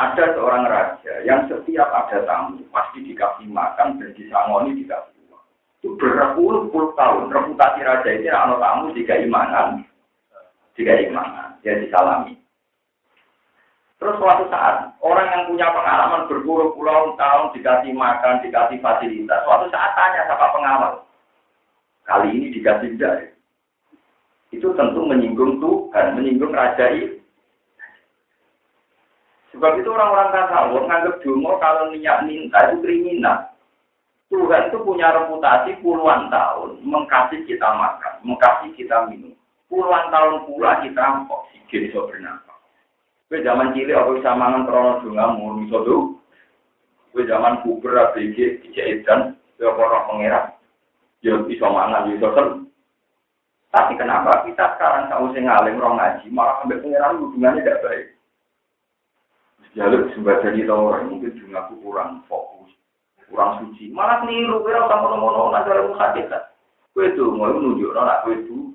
Ada 0.00 0.24
seorang 0.32 0.64
raja 0.64 1.12
yang 1.28 1.44
setiap 1.46 1.92
ada 1.92 2.24
tamu 2.24 2.64
pasti 2.72 3.04
dikasih 3.04 3.46
makan 3.52 4.00
dan 4.00 4.10
disangoni 4.16 4.80
dikasih 4.80 5.14
uang. 5.28 5.44
Itu 5.84 5.88
berpuluh-puluh 6.00 6.96
tahun 6.96 7.28
reputasi 7.28 7.80
raja 7.84 8.08
ini 8.08 8.32
anak 8.32 8.58
tamu 8.64 8.96
jika 8.96 9.20
imanan, 9.20 9.84
jika 10.78 10.92
imanan, 11.02 11.58
dia 11.64 11.78
disalami. 11.80 12.38
Terus 14.00 14.16
suatu 14.16 14.48
saat, 14.48 14.96
orang 15.04 15.28
yang 15.28 15.42
punya 15.52 15.68
pengalaman 15.76 16.24
berpuluh-puluh 16.24 17.20
tahun 17.20 17.52
dikasih 17.52 17.92
makan, 17.92 18.40
dikasih 18.40 18.80
fasilitas, 18.80 19.44
suatu 19.44 19.68
saat 19.68 19.92
tanya 19.92 20.24
sama 20.24 20.46
pengawal. 20.56 20.92
Kali 22.08 22.32
ini 22.32 22.46
dikasih 22.56 22.96
tidak. 22.96 23.36
Itu 24.50 24.72
tentu 24.74 25.04
menyinggung 25.04 25.60
Tuhan, 25.60 26.16
menyinggung 26.16 26.56
Raja 26.56 26.90
itu. 26.96 27.20
Sebab 29.52 29.82
itu 29.82 29.88
orang-orang 29.92 30.32
tasawuf 30.32 30.82
menganggap 30.86 31.14
dungo 31.20 31.52
kalau 31.60 31.92
niat 31.92 32.24
minta 32.24 32.70
itu 32.70 32.80
kriminal. 32.80 33.50
Tuhan 34.30 34.70
itu 34.70 34.78
punya 34.86 35.10
reputasi 35.10 35.74
puluhan 35.82 36.30
tahun 36.30 36.80
mengkasih 36.86 37.42
kita 37.50 37.66
makan, 37.66 38.14
mengkasih 38.22 38.70
kita 38.78 39.10
minum. 39.10 39.34
Puluhan 39.70 40.10
tahun 40.10 40.50
pula 40.50 40.82
kita 40.82 41.30
oksigen 41.30 41.86
bisa 41.86 42.02
bernafas. 42.02 42.58
Kue 43.30 43.38
zaman 43.46 43.70
cilik 43.70 43.94
aku 43.94 44.18
bisa 44.18 44.34
mangan 44.34 44.66
krono 44.66 44.98
dungamu, 45.06 45.62
bisa 45.62 45.78
tuh. 45.86 46.18
Kue 47.14 47.22
zaman 47.30 47.62
puber, 47.62 47.94
ABG, 47.94 48.66
dijahit 48.66 49.06
dan 49.06 49.38
kue 49.54 49.70
orang 49.70 50.10
pengerak. 50.10 50.58
Ya 51.22 51.38
bisa 51.46 51.70
mangan, 51.70 52.10
bisa 52.10 52.26
sen. 52.34 52.66
Tapi 53.70 53.94
kenapa 53.94 54.42
kita 54.50 54.74
sekarang 54.74 55.06
tahu 55.06 55.30
sing 55.30 55.46
ngalim 55.46 55.78
roh 55.78 55.94
ngaji, 55.94 56.26
malah 56.34 56.58
sampai 56.58 56.82
pengeran 56.82 57.22
hubungannya 57.22 57.62
tidak 57.62 57.82
baik. 57.86 58.06
Jalur 59.78 60.10
sumber 60.10 60.42
jadi 60.42 60.66
orang 60.66 61.14
mungkin 61.14 61.30
juga 61.38 61.70
aku 61.70 61.78
kurang 61.78 62.26
fokus, 62.26 62.74
kurang 63.30 63.62
suci. 63.62 63.94
Malah 63.94 64.26
keliru, 64.26 64.66
kira 64.66 64.90
sama 64.90 65.14
ngono 65.14 65.54
nanti 65.54 65.70
orang 65.70 65.94
hakikat. 65.94 66.50
Kue 66.90 67.14
itu 67.14 67.30
mau 67.30 67.46
menunjuk 67.54 67.94
anak 67.94 68.26
kue 68.26 68.34
itu 68.42 68.74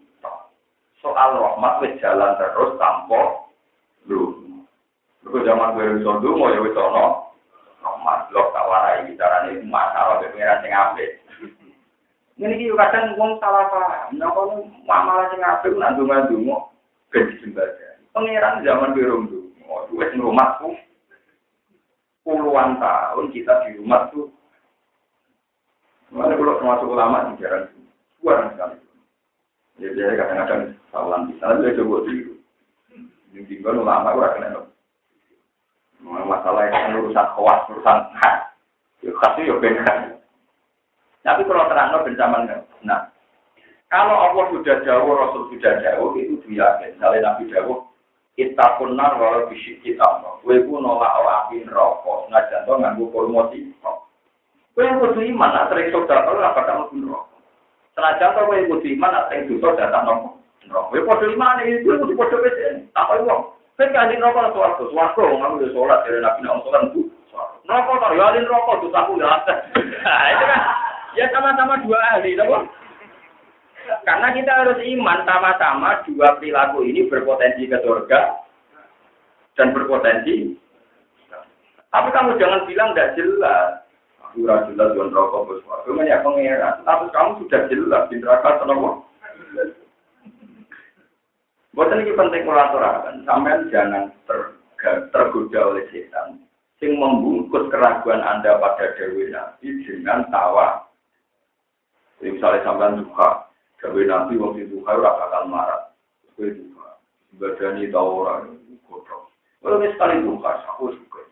soal 1.06 1.38
rahmat 1.38 1.74
wis 1.86 1.94
jalan 2.02 2.34
terus 2.42 2.74
tanpa 2.82 3.46
lu 4.10 4.42
Kau 5.26 5.42
zaman 5.42 5.74
gue 5.74 6.02
wis 6.02 6.06
mau 6.06 6.54
ya 6.54 6.62
wis 6.62 6.78
ono. 6.78 7.34
Rahmat 7.82 8.30
blok 8.30 8.54
tak 8.54 8.66
warai 8.70 9.10
carane 9.18 9.58
masalah 9.66 10.22
pengiran 10.22 10.62
sing 10.62 10.74
apik. 10.74 11.12
Ini 12.38 12.54
iki 12.54 12.70
kadang 12.78 13.18
wong 13.18 13.42
salah 13.42 13.66
paham. 13.74 14.22
Napa 14.22 14.42
malah 14.86 15.26
sing 15.34 15.42
apik 15.42 15.74
ku 15.74 15.82
ndonga-ndonga 15.82 16.58
ben 17.10 17.26
disembadani. 17.34 18.06
Pengiran 18.14 18.62
zaman 18.62 18.94
gue 18.94 19.10
rong 19.10 19.22
ndonga. 19.26 19.78
Wis 19.98 20.14
rumahku 20.14 20.78
puluhan 22.22 22.78
tahun 22.78 23.26
kita 23.34 23.54
di 23.66 23.82
rumah 23.82 24.06
tuh. 24.14 24.30
Mana 26.14 26.38
kalau 26.38 26.62
termasuk 26.62 26.90
ulama 26.90 27.34
di 27.34 27.42
jalan 27.42 27.66
kurang 28.22 28.54
sekali. 28.54 28.85
Jadi 29.76 30.00
kadang-kadang 30.00 30.72
sawalan 30.88 31.28
di 31.28 31.34
sana 31.44 31.60
dia 31.60 31.76
coba 31.76 32.08
tiru. 32.08 32.40
Ini 33.36 33.44
tinggal 33.52 33.84
ulama 33.84 34.16
ora 34.16 34.32
kena 34.32 34.64
masalah 36.06 36.72
yang 36.72 37.04
urusan 37.04 37.28
khawas, 37.36 37.68
urusan 37.68 37.98
khas. 38.16 38.38
Ya 39.04 39.12
khas 39.20 39.36
ya 39.42 39.56
benar. 39.60 40.16
Tapi 41.26 41.42
kalau 41.44 41.68
terang 41.68 42.06
bencaman 42.06 42.48
nah, 42.86 43.10
kalau 43.90 44.14
Allah 44.14 44.46
sudah 44.54 44.78
jauh, 44.86 45.10
Rasul 45.10 45.50
sudah 45.50 45.82
jauh, 45.82 46.14
itu 46.18 46.38
dia 46.46 46.70
Misalnya 46.86 47.34
Nabi 47.34 47.50
jauh, 47.50 47.90
kita 48.38 48.78
punar 48.78 49.18
walau 49.18 49.50
bisik 49.50 49.82
kita 49.82 50.06
Kue 50.46 50.62
pun 50.62 50.86
nolak 50.86 51.10
api 51.26 51.66
rokok, 51.66 52.30
senajan 52.30 52.70
to 52.70 52.74
nganggu 52.78 53.10
promosi. 53.10 53.74
Kue 54.78 54.86
kudu 54.86 55.26
iman, 55.34 55.50
nak 55.50 55.74
sering 55.74 55.90
saudara 55.90 56.54
apa 56.54 56.62
kamu 56.70 56.86
pun 56.94 57.10
rokok. 57.10 57.35
Senajan 57.96 58.36
to 58.36 58.42
kue 58.44 58.68
kudu 58.68 58.88
iman, 59.00 59.12
nak 59.16 59.32
sering 59.32 59.48
dosa 59.48 59.80
datang 59.80 60.04
rokok. 60.04 60.36
Kue 60.92 61.00
kudu 61.00 61.26
iman, 61.40 61.64
itu 61.64 61.96
kudu 61.96 62.12
kudu 62.12 62.36
besen. 62.44 62.92
Tak 62.92 63.08
uang. 63.24 63.56
Kan 63.80 63.96
kanjeng 63.96 64.20
rokok 64.20 64.52
suwargo, 64.52 64.84
suwargo, 64.92 65.24
kamu 65.40 65.56
udah 65.64 65.70
sholat 65.72 66.00
dari 66.04 66.20
nabi 66.20 66.44
nabi 66.44 66.64
sholat 66.68 66.82
itu. 66.92 67.02
Rokok 67.64 68.00
tak 68.04 68.16
yalin 68.20 68.52
rokok 68.52 68.80
tuh 68.84 68.92
aku 68.92 69.16
ada. 69.24 69.54
Itu 69.80 70.44
kan 70.44 70.62
ya 71.16 71.26
sama-sama 71.32 71.80
dua 71.88 72.00
ahli, 72.12 72.36
tahu? 72.36 72.68
Karena 74.04 74.28
kita 74.36 74.52
harus 74.52 74.80
iman 74.84 75.20
sama-sama 75.24 76.04
dua 76.04 76.36
perilaku 76.36 76.84
ini 76.84 77.08
berpotensi 77.08 77.72
ke 77.72 77.80
surga 77.80 78.44
dan 79.56 79.72
berpotensi. 79.72 80.52
Tapi 81.96 82.10
kamu 82.12 82.36
jangan 82.36 82.68
bilang 82.68 82.92
tidak 82.92 83.16
jelas. 83.16 83.85
Aku 84.36 84.44
jelas 84.44 84.92
dengan 84.92 85.16
rokok 85.16 85.48
bersuara. 85.48 85.88
Memang 85.88 86.12
ya 86.12 86.20
pengeran. 86.20 86.84
Tapi 86.84 87.08
kamu 87.16 87.32
sudah 87.40 87.62
jelas 87.72 88.04
di 88.12 88.20
neraka 88.20 88.60
senang 88.60 89.00
Buatan 91.76 92.08
ini 92.08 92.16
penting 92.16 92.48
melaturakan, 92.48 93.28
sampai 93.28 93.68
jangan 93.68 94.08
ter, 94.24 94.56
tergoda 95.12 95.76
oleh 95.76 95.84
setan, 95.92 96.40
sing 96.80 96.96
membungkus 96.96 97.68
keraguan 97.68 98.24
Anda 98.24 98.56
pada 98.64 98.96
Dewi 98.96 99.28
Nabi 99.28 99.84
dengan 99.84 100.24
tawa. 100.32 100.88
Jadi 102.24 102.40
misalnya 102.40 102.64
sampai 102.64 102.96
duha, 102.96 103.52
Dewi 103.84 104.08
Nabi 104.08 104.40
waktu 104.40 104.72
duha 104.72 104.88
ora 104.88 105.20
bakal 105.20 105.44
marah, 105.52 105.92
gue 106.40 106.56
duha. 106.56 106.96
badani 107.44 107.92
tau 107.92 108.24
ora 108.24 108.48
kodok. 108.88 109.28
Kalau 109.60 109.84
sekali 109.84 110.24
buka, 110.24 110.52
aku 110.64 110.96
suka. 110.96 111.25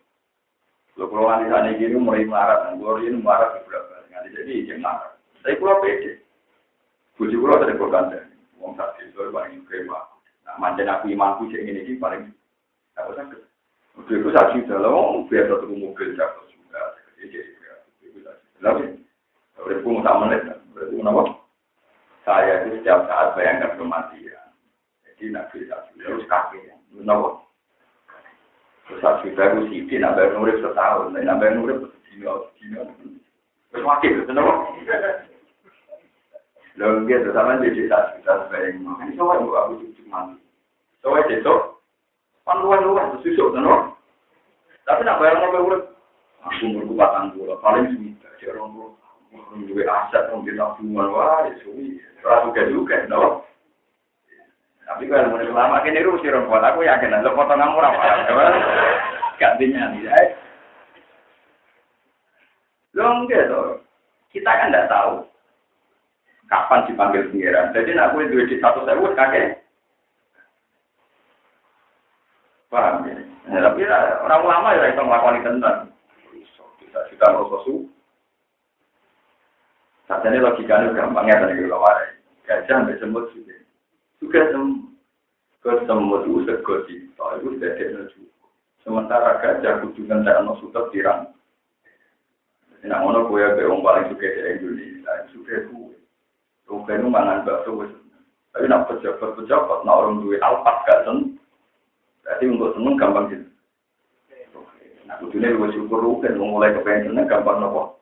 Kalau 0.94 1.10
kalau 1.10 1.26
nanti 1.26 1.50
sana 1.50 1.74
gini 1.74 1.98
mulai 1.98 2.22
marah, 2.22 2.70
gue 2.70 3.10
ini 3.10 3.18
marah 3.18 3.58
di 3.58 3.66
berapa 3.66 4.06
nanti 4.14 4.30
jadi 4.30 4.52
izin 4.62 4.78
marah. 4.78 5.18
Tapi 5.42 5.58
kalau 5.58 5.82
pede, 5.82 6.22
bujuk 7.18 7.42
kalau 7.42 7.58
ada 7.58 7.74
berkanda, 7.74 8.18
uang 8.62 8.78
saksi 8.78 9.10
itu 9.10 9.30
paling 9.34 9.66
kema. 9.66 10.00
Nah, 10.46 10.54
manjen 10.62 10.86
aku 10.86 11.10
imanku 11.10 11.50
sih 11.50 11.58
ini 11.58 11.82
sih 11.82 11.98
paling 11.98 12.30
aku 12.94 13.10
sakit. 13.18 13.42
Udah 13.98 14.14
itu 14.14 14.28
saksi 14.30 14.58
dalam 14.70 15.26
biar 15.26 15.50
satu 15.50 15.66
mobil 15.70 16.14
jatuh 16.14 16.46
juga, 16.50 16.98
jadi 17.18 17.42
itu 18.02 18.18
saksi. 18.22 18.62
Lalu, 18.62 19.02
udah 19.60 19.78
pun 19.82 20.02
tak 20.06 20.18
menit, 20.22 20.42
berarti 20.72 20.94
kenapa? 20.94 21.22
Saya 22.24 22.64
itu 22.64 22.80
setiap 22.80 23.04
saat 23.10 23.36
bayangkan 23.36 23.76
kematian. 23.76 24.48
Jadi 25.04 25.22
nabi 25.34 25.66
saksi 25.66 25.92
terus 25.98 26.24
kakek, 26.30 26.72
kenapa? 26.94 27.43
Terus 28.84 29.00
saksi 29.00 29.32
baru 29.32 29.64
sih, 29.72 29.88
nambah 29.96 30.36
nurut 30.36 30.60
setahun, 30.60 31.16
nambah 31.16 31.48
nurut 31.56 31.88
sedino, 32.04 32.52
sedino. 32.52 32.84
Terus 33.72 33.84
wakil, 33.84 34.28
kenapa? 34.28 34.52
Lalu 36.74 37.06
dia 37.06 37.32
sama 37.32 37.62
jadi 37.64 37.88
saksi, 37.88 38.16
saksi 38.26 38.50
bayang. 38.52 38.84
Ini 38.84 39.16
soalnya 39.16 39.46
aku 39.46 39.72
cucu 39.80 40.02
mati. 40.10 40.36
Soalnya 41.00 41.40
itu, 41.40 41.54
kan 42.44 42.56
luar-luar, 42.60 43.16
terus 43.24 43.40
kenapa? 43.40 43.94
Tapi 44.84 45.00
nak 45.00 45.16
bayar 45.16 45.48
urut, 45.48 45.96
aku 46.44 46.68
umurku 46.68 46.92
batang 46.92 47.32
paling 47.64 47.88
semita, 47.88 48.28
si 48.36 48.44
orang 48.52 48.68
tua, 48.76 48.88
orang 49.32 49.64
dua 49.64 49.82
aset, 49.88 50.28
orang 50.28 50.44
kita 50.44 50.60
tabungan, 50.60 51.08
wah, 51.08 51.48
ya 51.48 51.56
suwi, 51.64 51.96
juga 52.68 53.08
no. 53.08 53.48
Tapi 54.84 55.08
kalau 55.08 55.32
mulai 55.32 55.48
lama 55.48 55.80
kini 55.80 56.04
rusi 56.04 56.28
tua, 56.28 56.60
aku 56.60 56.84
yakin, 56.84 57.24
lo 57.24 57.32
potong 57.32 57.56
kamu 57.56 57.80
apa, 57.80 58.44
gantinya 59.40 59.90
nih, 59.96 60.06
ya. 60.06 60.16
Lo 62.94 63.24
enggak 63.24 63.48
tuh, 63.50 63.80
kita 64.30 64.50
kan 64.50 64.70
tidak 64.70 64.86
tahu 64.92 65.24
kapan 66.46 66.86
dipanggil 66.86 67.26
pengiran. 67.32 67.72
Jadi 67.74 67.90
nak 67.96 68.12
gue 68.14 68.30
duit 68.30 68.46
di 68.46 68.60
satu 68.60 68.84
sewu 68.86 69.10
kakek. 69.16 69.64
Paham 72.68 73.06
ya? 73.06 73.16
Ya, 73.50 73.58
tapi 73.60 73.86
orang 73.86 74.42
ulama 74.44 74.74
ya 74.74 74.90
itu 74.90 75.02
melakukan 75.02 75.44
tentang 75.44 75.78
bisa 76.32 76.98
juga 77.10 77.26
merasa 77.34 77.58
su. 77.66 77.74
Saatnya 80.04 80.42
logikanya 80.42 80.92
gampangnya 80.92 81.48
dari 81.48 81.64
ulama. 81.64 81.92
Gajah 82.44 82.84
sampai 82.84 83.00
semut 83.00 83.32
juga. 83.32 83.63
Juga 84.24 84.40
semut. 84.56 84.88
Ke 85.60 85.84
semut 85.84 86.24
itu 86.24 86.48
segoti. 86.48 86.96
Soal 87.12 87.44
itu 87.44 87.60
sudah 87.60 87.72
ada 87.76 88.02
juga. 88.08 88.32
Sementara 88.80 89.30
gajah 89.44 89.84
kudukan 89.84 90.24
tak 90.24 90.40
ada 90.40 90.52
sudah 90.64 90.88
tirang. 90.88 91.28
Nah, 92.84 93.00
ngono 93.00 93.28
kue 93.28 93.40
be 93.40 93.68
wong 93.68 93.80
paling 93.84 94.12
suka 94.12 94.28
di 94.28 94.40
Indonesia, 94.60 95.28
suka 95.32 95.68
kue. 95.72 95.96
Kue 96.64 96.84
itu 96.88 97.08
mangan 97.08 97.44
bakso. 97.44 97.84
Tapi 98.52 98.64
nak 98.70 98.86
pejabat-pejabat, 98.86 99.78
nak 99.82 99.98
orang 99.98 100.20
duwe 100.24 100.40
alpat 100.40 100.84
gak 100.88 101.02
seneng. 101.04 101.36
Berarti 102.22 102.44
untuk 102.48 102.72
seneng 102.76 102.94
gampang 102.96 103.26
gitu. 103.28 103.48
Nah, 105.04 105.16
kudunya 105.20 105.52
gue 105.52 105.68
syukur 105.76 106.00
kan 106.24 106.38
mulai 106.40 106.72
kepengen 106.72 107.12
seneng 107.12 107.28
gampang 107.28 107.60
nopo. 107.60 108.00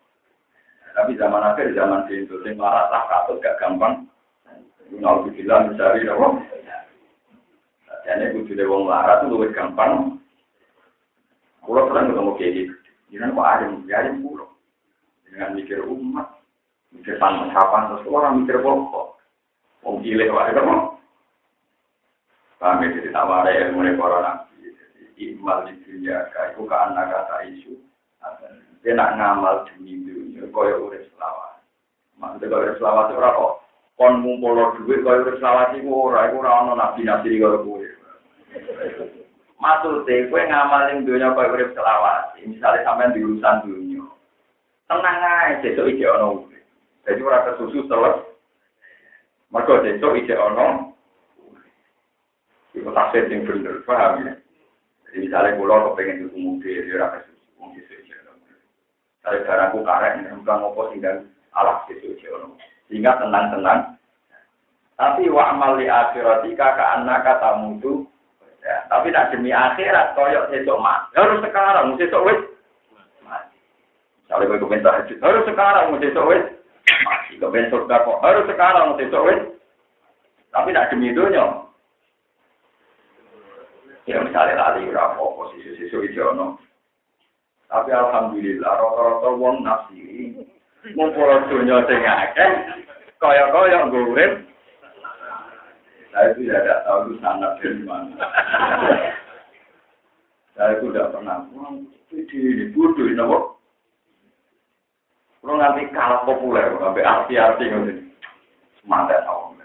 Tapi 0.93 1.16
zaman 1.16 1.43
akhir 1.43 1.73
zaman 1.75 2.05
di 2.07 2.23
Indonesia 2.23 2.55
marah 2.55 2.87
tak 2.93 3.39
gak 3.43 3.59
gampang. 3.59 4.07
Bilang 4.92 5.72
mencari 5.72 6.05
nopo. 6.05 6.38
Jadi 8.03 8.34
kudunya 8.34 8.66
wong 8.66 8.82
marah 8.90 9.22
tuh 9.22 9.30
lebih 9.30 9.55
gampang. 9.55 10.18
Pulau 11.62 11.86
sering 11.88 12.11
ketemu 12.11 12.32
kayak 12.34 12.53
gitu. 12.59 12.74
Jangan 13.14 13.34
kok 13.38 13.46
ada 13.46 13.64
yang 13.86 14.18
pulau. 14.20 14.48
Dengan 15.24 15.55
mikir 15.57 15.80
umat, 15.86 16.28
mikir 16.92 17.16
pantas 17.16 17.55
kapan 17.55 17.82
terus 17.94 18.11
orang 18.11 18.42
mikir 18.42 18.59
pokok. 18.61 19.16
Wong 19.86 20.03
gile 20.03 20.28
wae 20.28 20.50
kan. 20.50 20.98
Kami 22.62 22.94
jadi 22.94 23.11
tawari 23.11 23.59
ilmu 23.59 23.98
para 23.98 24.18
nabi. 24.22 24.70
Jadi 24.70 25.34
imal 25.34 25.66
di 25.66 25.74
dunia, 25.82 26.30
itu 26.30 26.62
ke 26.62 26.76
anak 26.76 27.11
kata 27.11 27.36
isu. 27.50 27.74
Dia 28.82 28.98
nak 28.98 29.14
ngamal 29.18 29.66
demi 29.66 30.03
dunia, 30.03 30.46
kaya 30.50 30.74
urip 30.78 31.07
selawat. 31.14 31.62
Maksudnya 32.18 32.50
kaya 32.50 32.62
urip 32.66 32.76
selawat 32.78 33.07
itu 33.11 33.18
kok. 33.18 33.55
Kon 34.01 34.24
ngumpul 34.24 34.57
duit 34.82 35.05
kaya 35.05 35.20
urip 35.20 35.36
selawat 35.36 35.76
itu 35.76 35.93
ora, 35.93 36.32
itu 36.32 36.40
ora 36.40 36.64
ono 36.64 36.72
nabi-nabi 36.74 37.36
kaya 37.36 37.61
gue. 37.61 37.88
Maksudnya, 39.61 40.26
gue 40.26 40.43
ngamalin 40.49 41.05
dunia 41.05 41.36
kaya 41.36 41.53
urip 41.53 41.70
selawat. 41.76 42.34
Misalnya 42.40 42.82
sampai 42.88 43.12
di 43.12 43.20
urusan 43.20 43.68
dunia. 43.68 44.05
Tenang 44.88 45.61
besok 45.61 45.93
ije 45.93 46.09
ono 46.09 46.49
urip. 46.49 46.64
Jadi 47.05 47.20
ora 47.20 47.45
kesusu 47.53 47.84
selesai. 47.84 48.26
Maka 49.53 49.84
besok 49.84 50.16
ije 50.16 50.34
ono 50.40 50.97
itu 52.72 52.88
tafsir 52.88 53.28
yang 53.28 53.45
benar, 53.45 53.84
paham 53.84 54.24
ya? 54.24 54.32
Jadi 55.05 55.28
misalnya 55.28 55.61
pulau 55.61 55.93
kepengen 55.93 56.24
itu 56.24 56.40
mobil, 56.40 56.88
dia 56.88 57.05
rasa 57.05 57.20
susu, 57.28 57.45
mau 57.61 57.68
susu. 57.68 57.93
Misalnya 59.20 59.45
barangku 59.45 59.78
karet, 59.84 60.12
bukan 60.40 60.57
ngopo 60.57 60.80
sehingga 60.88 61.20
alat 61.53 61.84
susu 61.84 62.16
aja. 62.16 62.72
Sehingga 62.93 63.16
tenang-tenang. 63.16 63.97
Tapi 65.01 65.32
wa 65.32 65.49
amal 65.49 65.80
li 65.80 65.88
akhiratika 65.88 66.76
ka 66.76 66.84
annaka 67.01 67.40
tamutu. 67.40 68.05
Ya, 68.61 68.84
tapi 68.93 69.09
nak 69.09 69.32
demi 69.32 69.49
akhirat 69.49 70.12
koyok 70.12 70.53
sesuk 70.53 70.76
mati. 70.76 71.16
Harus 71.16 71.40
sekarang, 71.40 71.97
sesuk 71.97 72.20
wis. 72.28 72.40
Misalnya 74.28 74.45
gue 74.45 74.61
kepengen 74.61 74.84
tahajud, 74.84 75.18
harus 75.24 75.45
sekarang, 75.49 75.97
sesuk 75.97 76.28
wis 76.28 76.45
mati. 77.09 77.40
Kepengen 77.40 77.72
surga 77.72 78.05
kok, 78.05 78.20
harus 78.20 78.45
sekarang, 78.45 78.86
sesuk 79.01 79.24
wis. 79.24 79.40
Tapi 80.53 80.68
nak 80.76 80.93
demi 80.93 81.16
dunia, 81.16 81.64
Ya 84.05 84.18
misalnya 84.18 84.59
tadi 84.59 84.90
berapa 84.90 85.14
posisi 85.14 85.78
sisu 85.78 86.03
ijono. 86.11 86.59
Tapi 87.70 87.95
alhamdulillah 87.95 88.68
rata-rata 88.68 89.30
wong 89.38 89.62
nafsi 89.62 90.34
mumpul 90.91 91.30
dunia 91.47 91.87
sing 91.87 92.03
akeh 92.03 92.51
kaya-kaya 93.22 93.86
ngurip. 93.86 94.32
Saya 96.12 96.36
itu 96.36 96.44
tidak 96.44 96.85
tahu 96.85 96.98
itu 97.09 97.15
sangat 97.24 97.56
dari 97.62 97.82
mana. 97.89 98.12
Saya 100.52 100.77
itu 100.77 100.93
tidak 100.93 101.09
pernah. 101.15 101.40
Ini 102.12 102.69
bodoh 102.77 103.09
ini 103.09 103.16
apa? 103.16 103.39
Kalau 105.43 105.59
nanti 105.59 105.89
kalah 105.90 106.23
populer, 106.28 106.69
sampai 106.77 107.02
arti-arti 107.02 107.65
gitu. 107.65 107.93
Semangat 108.85 109.24
tahu. 109.24 109.56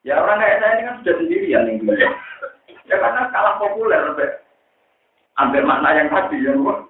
Ya 0.00 0.16
orang 0.16 0.40
kayak 0.40 0.58
saya 0.64 0.72
ini 0.74 0.82
kan 0.88 0.96
sudah 1.00 1.14
sendirian 1.20 1.68
yang 1.68 1.76
dulu. 1.84 1.94
Ya 2.88 2.96
karena 2.98 3.30
kalah 3.30 3.54
populer 3.60 4.00
sampai 4.00 4.28
ambil 5.38 5.62
makna 5.68 5.90
yang 5.94 6.08
tadi 6.08 6.36
yang 6.40 6.64
gua 6.64 6.89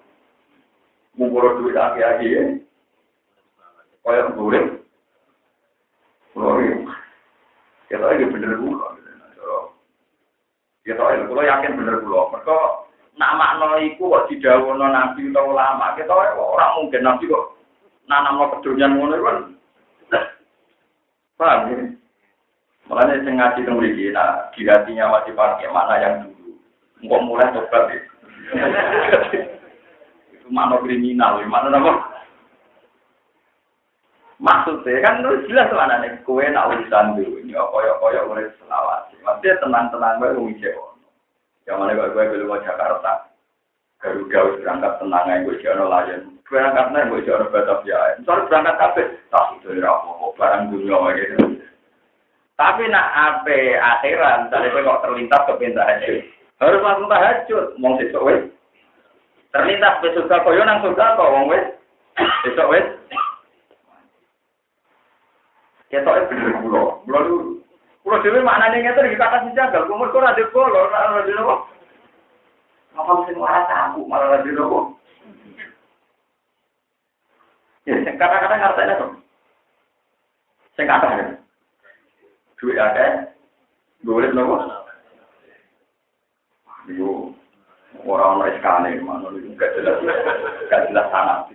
ngumpul 1.15 1.59
duit 1.59 1.75
aki-aki 1.75 2.27
ya. 2.31 2.43
Kayak 4.01 4.33
boleh. 4.33 4.63
Glory. 6.33 6.67
Ya 7.91 7.99
tahu 7.99 8.15
ya 8.15 8.27
bener. 8.31 8.51
Ya 10.87 10.93
tahu 10.97 11.09
ya, 11.13 11.23
kalau 11.27 11.43
yakin 11.43 11.77
bener 11.77 11.95
gula. 12.01 12.31
Mereka 12.33 12.57
nak 13.19 13.35
makna 13.37 13.77
iku 13.83 14.09
kok 14.09 14.27
didawono 14.31 14.87
nabi 14.89 15.29
atau 15.29 15.51
ulama. 15.51 15.93
Kita 15.99 16.13
orang 16.15 16.75
mungkin 16.79 17.03
nabi 17.03 17.29
kok 17.29 17.45
nanam 18.09 18.39
no 18.39 18.45
kedunian 18.57 18.97
ngono 18.97 19.15
kan. 19.21 19.37
Paham 21.37 21.73
ya? 21.73 21.77
Makanya 22.89 23.23
saya 23.23 23.31
ngaji 23.33 23.61
mriki, 23.71 24.05
nah 24.11 24.51
di 24.51 24.67
hatinya 24.67 25.15
wajib 25.15 25.39
pakai 25.39 25.71
mana 25.71 25.95
yang 26.01 26.27
dulu. 26.27 26.59
Engkau 27.01 27.23
mulai 27.23 27.53
tobat 27.55 27.87
ya. 27.87 27.99
Mana 30.51 30.75
kriminal, 30.83 31.39
mana 31.47 31.71
nama? 31.71 31.93
Maksudnya 34.41 34.99
kan 35.05 35.21
itu 35.21 35.47
jelas 35.47 35.71
mana 35.71 36.01
nih, 36.01 36.17
kue 36.27 36.43
nak 36.49 36.73
urusan 36.73 37.15
dulu 37.15 37.39
ini, 37.39 37.55
koyok 37.55 37.99
koyok 38.01 38.25
mulai 38.27 38.51
selawat. 38.59 39.13
Maksudnya 39.21 39.61
tenang-tenang 39.63 40.17
gue 40.17 40.57
cewek. 40.59 40.91
Yang 41.69 41.77
mana 41.77 41.93
gue 41.93 42.09
gue 42.09 42.25
belum 42.35 42.49
mau 42.49 42.65
Jakarta. 42.65 43.31
Garuda 44.01 44.39
wis 44.49 44.59
berangkat 44.65 44.93
tenang 44.97 45.29
aja 45.29 45.45
gue 45.45 45.61
jono 45.61 45.85
layan. 45.85 46.21
Berangkat 46.49 46.85
nih 46.89 47.05
gue 47.05 47.25
jono 47.29 47.45
Batavia. 47.53 48.17
Soalnya 48.25 48.49
berangkat 48.49 48.75
kafe, 48.81 49.03
tak 49.29 49.45
itu 49.61 49.77
rapo 49.77 50.33
barang 50.35 50.73
dunia 50.73 50.99
gitu. 51.21 51.37
Tapi 52.57 52.83
nak 52.89 53.07
ape 53.13 53.77
akhiran, 53.77 54.49
misalnya 54.49 54.85
kok 54.85 55.01
terlintas 55.01 55.45
ke 55.49 55.73
tahajud, 55.73 56.17
harus 56.61 56.83
langsung 56.85 57.09
tahajud, 57.09 57.65
mau 57.81 57.97
sesuk. 57.97 58.53
Terlintas 59.51 59.99
ke 59.99 60.15
surga 60.15 60.47
koyo 60.47 60.63
nang 60.63 60.79
surga 60.79 61.19
kok 61.19 61.31
wong 61.31 61.51
wes, 61.51 61.65
sesuk 62.47 62.71
wes. 62.71 62.87
Ketok 65.91 66.31
bener 66.31 66.55
kula, 66.63 66.81
kula 67.03 67.19
lu 67.27 67.35
Kulo 68.01 68.17
dhewe 68.23 68.41
maknane 68.41 68.81
ngeten 68.81 69.11
iki 69.11 69.19
kata 69.19 69.45
jagal, 69.53 69.85
umur 69.85 70.09
kok 70.09 70.25
ora 70.25 70.33
debol, 70.33 70.73
ora 70.73 71.21
dene 71.21 71.41
apa? 71.43 71.55
Apa 72.97 73.11
sing 73.29 73.37
waras 73.37 73.69
aku 73.69 74.07
malah 74.09 74.25
ora 74.31 74.41
dene 74.41 74.57
apa? 74.57 74.79
Ya, 77.85 77.95
sing 78.01 78.15
kata-kata 78.17 78.55
ngartene 78.57 78.93
to. 78.97 79.07
Sing 80.79 80.85
kata 80.89 81.07
ya. 81.13 81.25
Duit 82.57 82.77
akeh. 82.77 83.09
Boleh 84.01 84.33
nopo? 84.33 84.57
Yo, 86.89 87.37
orang 88.05 88.41
orang 88.41 88.53
sekali, 88.57 89.01
mana 89.01 89.27
itu 89.35 89.53
gak 89.57 89.73
jelas, 89.77 89.97
gak 90.69 90.89
jelas 90.89 91.07
sana. 91.13 91.45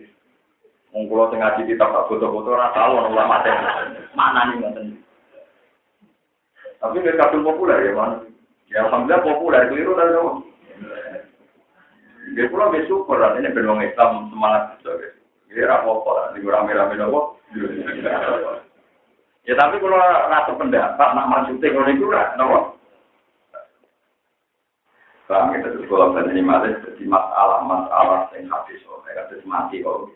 Mengkulo 0.94 1.28
tengah 1.28 1.58
di 1.60 1.68
kitab 1.74 1.92
foto-foto 2.08 2.56
orang 2.56 2.72
tahu 2.72 2.92
orang 2.96 3.12
ulama 3.12 3.36
mana 4.16 4.48
nih 4.48 4.56
nggak 4.64 4.96
tapi 6.80 7.00
nggak 7.00 7.18
kabel 7.18 7.40
populer 7.42 7.88
ya 7.88 7.92
mana? 7.96 8.16
Ya 8.68 8.84
alhamdulillah 8.84 9.24
populer 9.24 9.62
keliru 9.70 9.92
dari 9.96 10.12
dong. 10.12 10.44
Dia 12.34 12.50
pulang 12.50 12.74
bersyukur 12.74 13.16
artinya 13.22 13.54
beruang 13.54 13.80
Islam 13.86 14.28
semangat 14.34 14.76
gitu. 14.82 14.92
Dia 15.54 15.72
apa-apa 15.72 16.10
lah, 16.10 16.26
di 16.34 16.42
rame-rame 16.42 16.98
nopo. 16.98 17.38
Ya 19.46 19.54
tapi 19.54 19.78
kalau 19.78 19.98
rasa 20.02 20.52
pendapat 20.58 21.08
nak 21.14 21.28
maksudnya 21.30 21.70
kalau 21.70 21.88
itu 21.88 22.06
nopo. 22.10 22.75
Bang, 25.26 25.50
kita 25.58 25.74
tuh 25.74 25.90
kalau 25.90 26.14
ini 26.30 26.38
malah 26.38 26.70
jadi 26.86 27.02
masalah-masalah 27.02 28.30
yang 28.38 28.46
habis, 28.46 28.78
oh, 28.86 29.02
kayak 29.02 29.26
terus 29.26 29.42
mati 29.42 29.82
kok. 29.82 30.14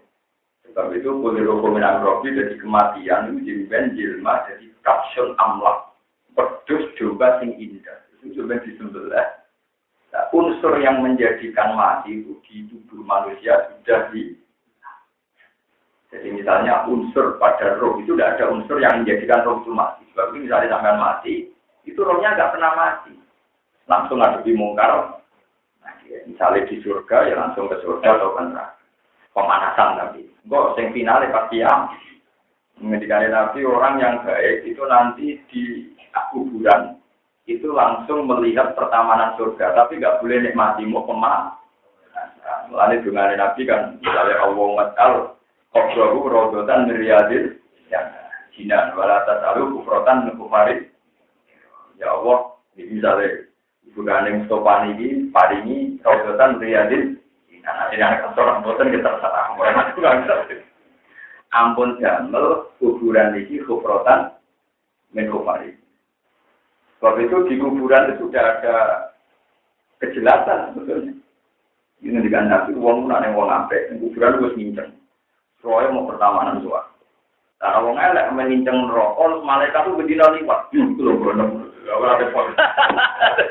Sebab 0.71 0.95
itu 0.95 1.11
boleh 1.11 1.43
hukum 1.51 1.83
jadi 2.23 2.55
kematian, 2.63 3.43
jadi 3.43 3.67
benjilma, 3.67 4.47
jadi 4.47 4.71
kapsul 4.87 5.35
amlak 5.43 5.91
pedus 6.39 6.87
domba 6.95 7.43
sing 7.43 7.59
indah. 7.59 8.07
Itu 8.23 8.39
coba 8.39 8.63
disembelih. 8.63 9.29
Nah, 10.15 10.25
unsur 10.31 10.79
yang 10.79 11.03
menjadikan 11.03 11.75
mati 11.75 12.23
itu 12.23 12.39
di 12.47 12.67
tubuh 12.71 13.03
manusia 13.03 13.71
sudah 13.71 14.11
di 14.15 14.39
jadi 16.11 16.27
misalnya 16.35 16.91
unsur 16.91 17.39
pada 17.39 17.79
roh 17.79 18.03
itu 18.03 18.19
tidak 18.19 18.35
ada 18.35 18.51
unsur 18.51 18.83
yang 18.83 19.03
menjadikan 19.03 19.47
roh 19.47 19.63
itu 19.63 19.71
mati. 19.71 20.03
Sebab 20.11 20.35
itu 20.35 20.51
misalnya 20.51 20.75
sampai 20.75 20.95
mati, 20.99 21.35
itu 21.87 22.01
rohnya 22.03 22.35
nggak 22.35 22.51
pernah 22.51 22.73
mati. 22.75 23.15
Langsung 23.91 24.23
di 24.47 24.55
mungkar. 24.55 25.19
Nah, 25.83 25.95
misalnya 26.31 26.71
di 26.71 26.79
surga 26.79 27.27
ya 27.27 27.35
langsung 27.35 27.67
ke 27.67 27.83
surga 27.83 28.09
atau 28.15 28.39
ke. 28.39 28.47
Pemanasan 29.35 29.99
tapi. 29.99 30.23
Kok 30.47 30.79
sing 30.79 30.95
finale 30.95 31.27
pasti 31.35 31.59
ya. 31.59 31.91
Mengendikan 32.79 33.27
Nabi 33.29 33.67
orang 33.67 34.01
yang 34.01 34.15
baik 34.23 34.65
itu 34.65 34.83
nanti 34.89 35.37
di 35.53 35.93
kuburan 36.33 36.97
itu 37.51 37.69
langsung 37.75 38.31
melihat 38.31 38.79
pertamanan 38.79 39.35
surga, 39.35 39.75
tapi 39.75 39.99
nggak 39.99 40.23
boleh 40.23 40.39
nikmati 40.49 40.87
mau 40.87 41.03
pemah. 41.03 41.59
Lalu 42.71 43.03
dengan 43.03 43.35
Nabi 43.35 43.67
kan, 43.67 43.99
misalnya 43.99 44.47
Allah 44.47 44.69
matal, 44.79 45.13
Kobrahu 45.75 46.31
rodotan 46.31 46.87
meriadil, 46.87 47.59
ya, 47.91 47.99
jinan, 48.55 48.95
walatas 48.95 49.43
alu 49.43 49.75
kufrotan 49.75 50.31
kufari. 50.39 50.87
Ya 51.99 52.15
Allah, 52.15 52.55
misalnya, 52.79 53.50
Ibu 53.91 54.07
Ganing 54.07 54.47
Stopan 54.47 54.95
ini, 54.95 55.29
paringi, 55.35 55.99
rodotan 56.07 56.63
meriadil, 56.63 57.21
Nah, 57.61 57.93
ini 57.93 58.01
anak 58.01 58.33
seorang 58.33 58.65
bosan 58.65 58.89
kita 58.89 59.21
salah, 59.21 59.53
itu. 60.49 60.65
Ampun 61.51 61.99
jamel, 62.01 62.73
kuburan 62.79 63.37
ini 63.37 63.61
kufrotan, 63.67 64.33
min 65.13 65.29
kufari. 65.29 65.75
Sebab 66.99 67.17
itu 67.21 67.37
di 67.51 67.55
kuburan 67.59 68.15
itu 68.15 68.29
sudah 68.29 68.45
ada 68.59 68.77
kejelasan 70.01 70.73
sebetulnya. 70.73 71.13
Ini 72.01 72.17
dengan 72.25 72.49
nabi 72.49 72.73
uang 72.73 73.05
mana 73.05 73.29
yang 73.29 73.37
uang 73.37 73.51
ampe, 73.51 73.77
kuburan 73.99 74.41
gue 74.41 74.57
nginceng. 74.57 74.91
Soalnya 75.61 75.93
mau 75.93 76.09
pertamanan 76.09 76.65
suara. 76.65 76.89
Nah, 77.61 77.85
uang 77.85 77.99
elek 78.01 78.33
menginceng 78.33 78.89
rokok, 78.89 79.45
malaikat 79.45 79.85
itu 79.85 79.99
bedina 80.01 80.33
liwat. 80.33 80.73
Itu 80.73 81.03
loh, 81.05 81.70
bener. 81.99 82.15
Gak 82.21 82.23
ada 82.23 83.45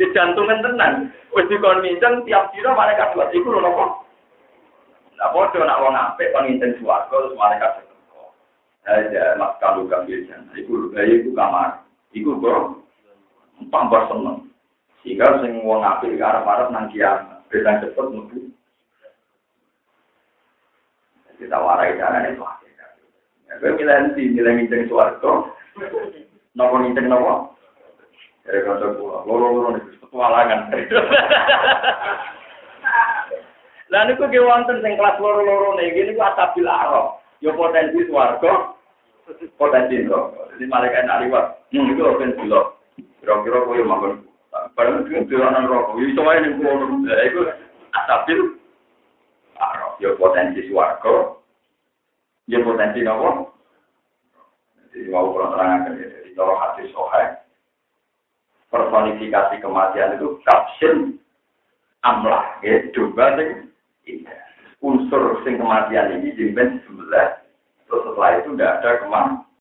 Di 0.00 0.04
jantungan 0.16 0.64
tenan. 0.64 1.12
Wis 1.36 1.48
dikon 1.52 1.84
nginceng 1.84 2.24
tiap 2.24 2.48
dina 2.52 2.72
malaikat 2.72 3.12
buat 3.12 3.28
iku 3.32 3.52
lho 3.52 3.60
napa. 3.60 4.00
Nah, 5.20 5.28
bodoh 5.30 5.62
nak 5.62 5.80
wong 5.84 5.92
apik 5.92 6.32
kon 6.32 6.48
nginceng 6.48 6.80
suwarga 6.80 7.12
terus 7.12 7.36
malaikat. 7.36 7.84
Aja 8.88 9.36
gambil 9.60 10.26
jan. 10.26 10.48
Iku 10.56 10.88
lho, 10.88 10.96
iku 10.96 11.30
kamar. 11.36 11.84
Iku 12.16 12.40
kok 12.40 12.80
tambah 13.68 14.08
seneng. 14.08 14.48
Sehingga 15.02 15.42
sing 15.42 15.66
wong 15.66 15.82
apik 15.82 16.14
arep-arep 16.14 16.70
nang 16.70 16.86
kiamat, 16.94 17.42
beda 17.50 17.82
cepet 17.82 18.06
mlebu. 18.06 18.38
Kita 21.42 21.58
warai 21.58 21.98
carane 21.98 22.38
itu. 22.38 22.46
Ya, 23.50 23.58
gue 23.58 23.74
milih 23.74 23.90
nanti, 23.90 24.30
milih. 24.30 26.30
Nopo 26.52 26.76
nginceng 26.76 27.08
nopo? 27.08 27.56
Dari 28.42 28.58
kata 28.66 28.98
gua, 28.98 29.22
loro-loro 29.24 29.78
nih, 29.78 29.84
petualangan. 30.02 30.60
Lah 33.92 34.08
niku 34.08 34.24
ge 34.32 34.40
wonten 34.40 34.80
sing 34.82 34.98
kelas 34.98 35.20
loro-loro 35.22 35.78
nih, 35.78 35.94
gini 35.94 36.16
ku 36.16 36.22
atabil 36.24 36.66
arok. 36.66 37.22
Yo 37.38 37.54
potensi 37.54 38.02
suarga, 38.08 38.74
potensi 39.56 40.02
neraka. 40.02 40.42
Jadi 40.54 40.64
malaikat 40.66 41.06
nak 41.06 41.20
liwat, 41.22 41.44
hmm, 41.70 41.90
itu 41.94 42.02
open 42.02 42.36
dulu. 42.36 42.60
Kira-kira 43.22 43.58
yang 43.78 43.88
makan. 43.88 44.12
Padahal 44.76 45.06
itu 45.06 45.24
turunan 45.30 45.68
rokok. 45.68 45.96
Itu 46.02 46.12
semuanya 46.18 46.44
yang 46.44 46.54
kulo. 46.60 46.72
Itu 47.08 47.40
asabil. 47.94 48.38
Arok. 49.56 49.92
Ya 50.02 50.10
potensi 50.18 50.60
suarga. 50.68 51.14
Ya 52.50 52.58
potensi 52.60 53.00
nopo. 53.00 53.54
Jadi 54.92 55.08
mau 55.08 55.32
pulang 55.32 55.56
terangkan 55.56 55.96
ya. 55.96 56.21
Kalau 56.34 56.56
hati 56.56 56.88
sohai. 56.90 57.38
Personifikasi 58.72 59.60
kematian 59.60 60.16
itu 60.16 60.40
kapsin 60.48 61.20
amlah. 62.00 62.56
Ya, 62.64 62.88
sing 62.88 63.68
unsur 64.80 65.44
sing 65.44 65.60
kematian 65.60 66.18
ini 66.18 66.32
jimben 66.34 66.80
sebelah. 66.88 67.44
Terus 67.86 68.02
setelah 68.08 68.30
itu 68.40 68.50
tidak 68.56 68.72
ada 68.80 68.90
kematian 69.04 69.51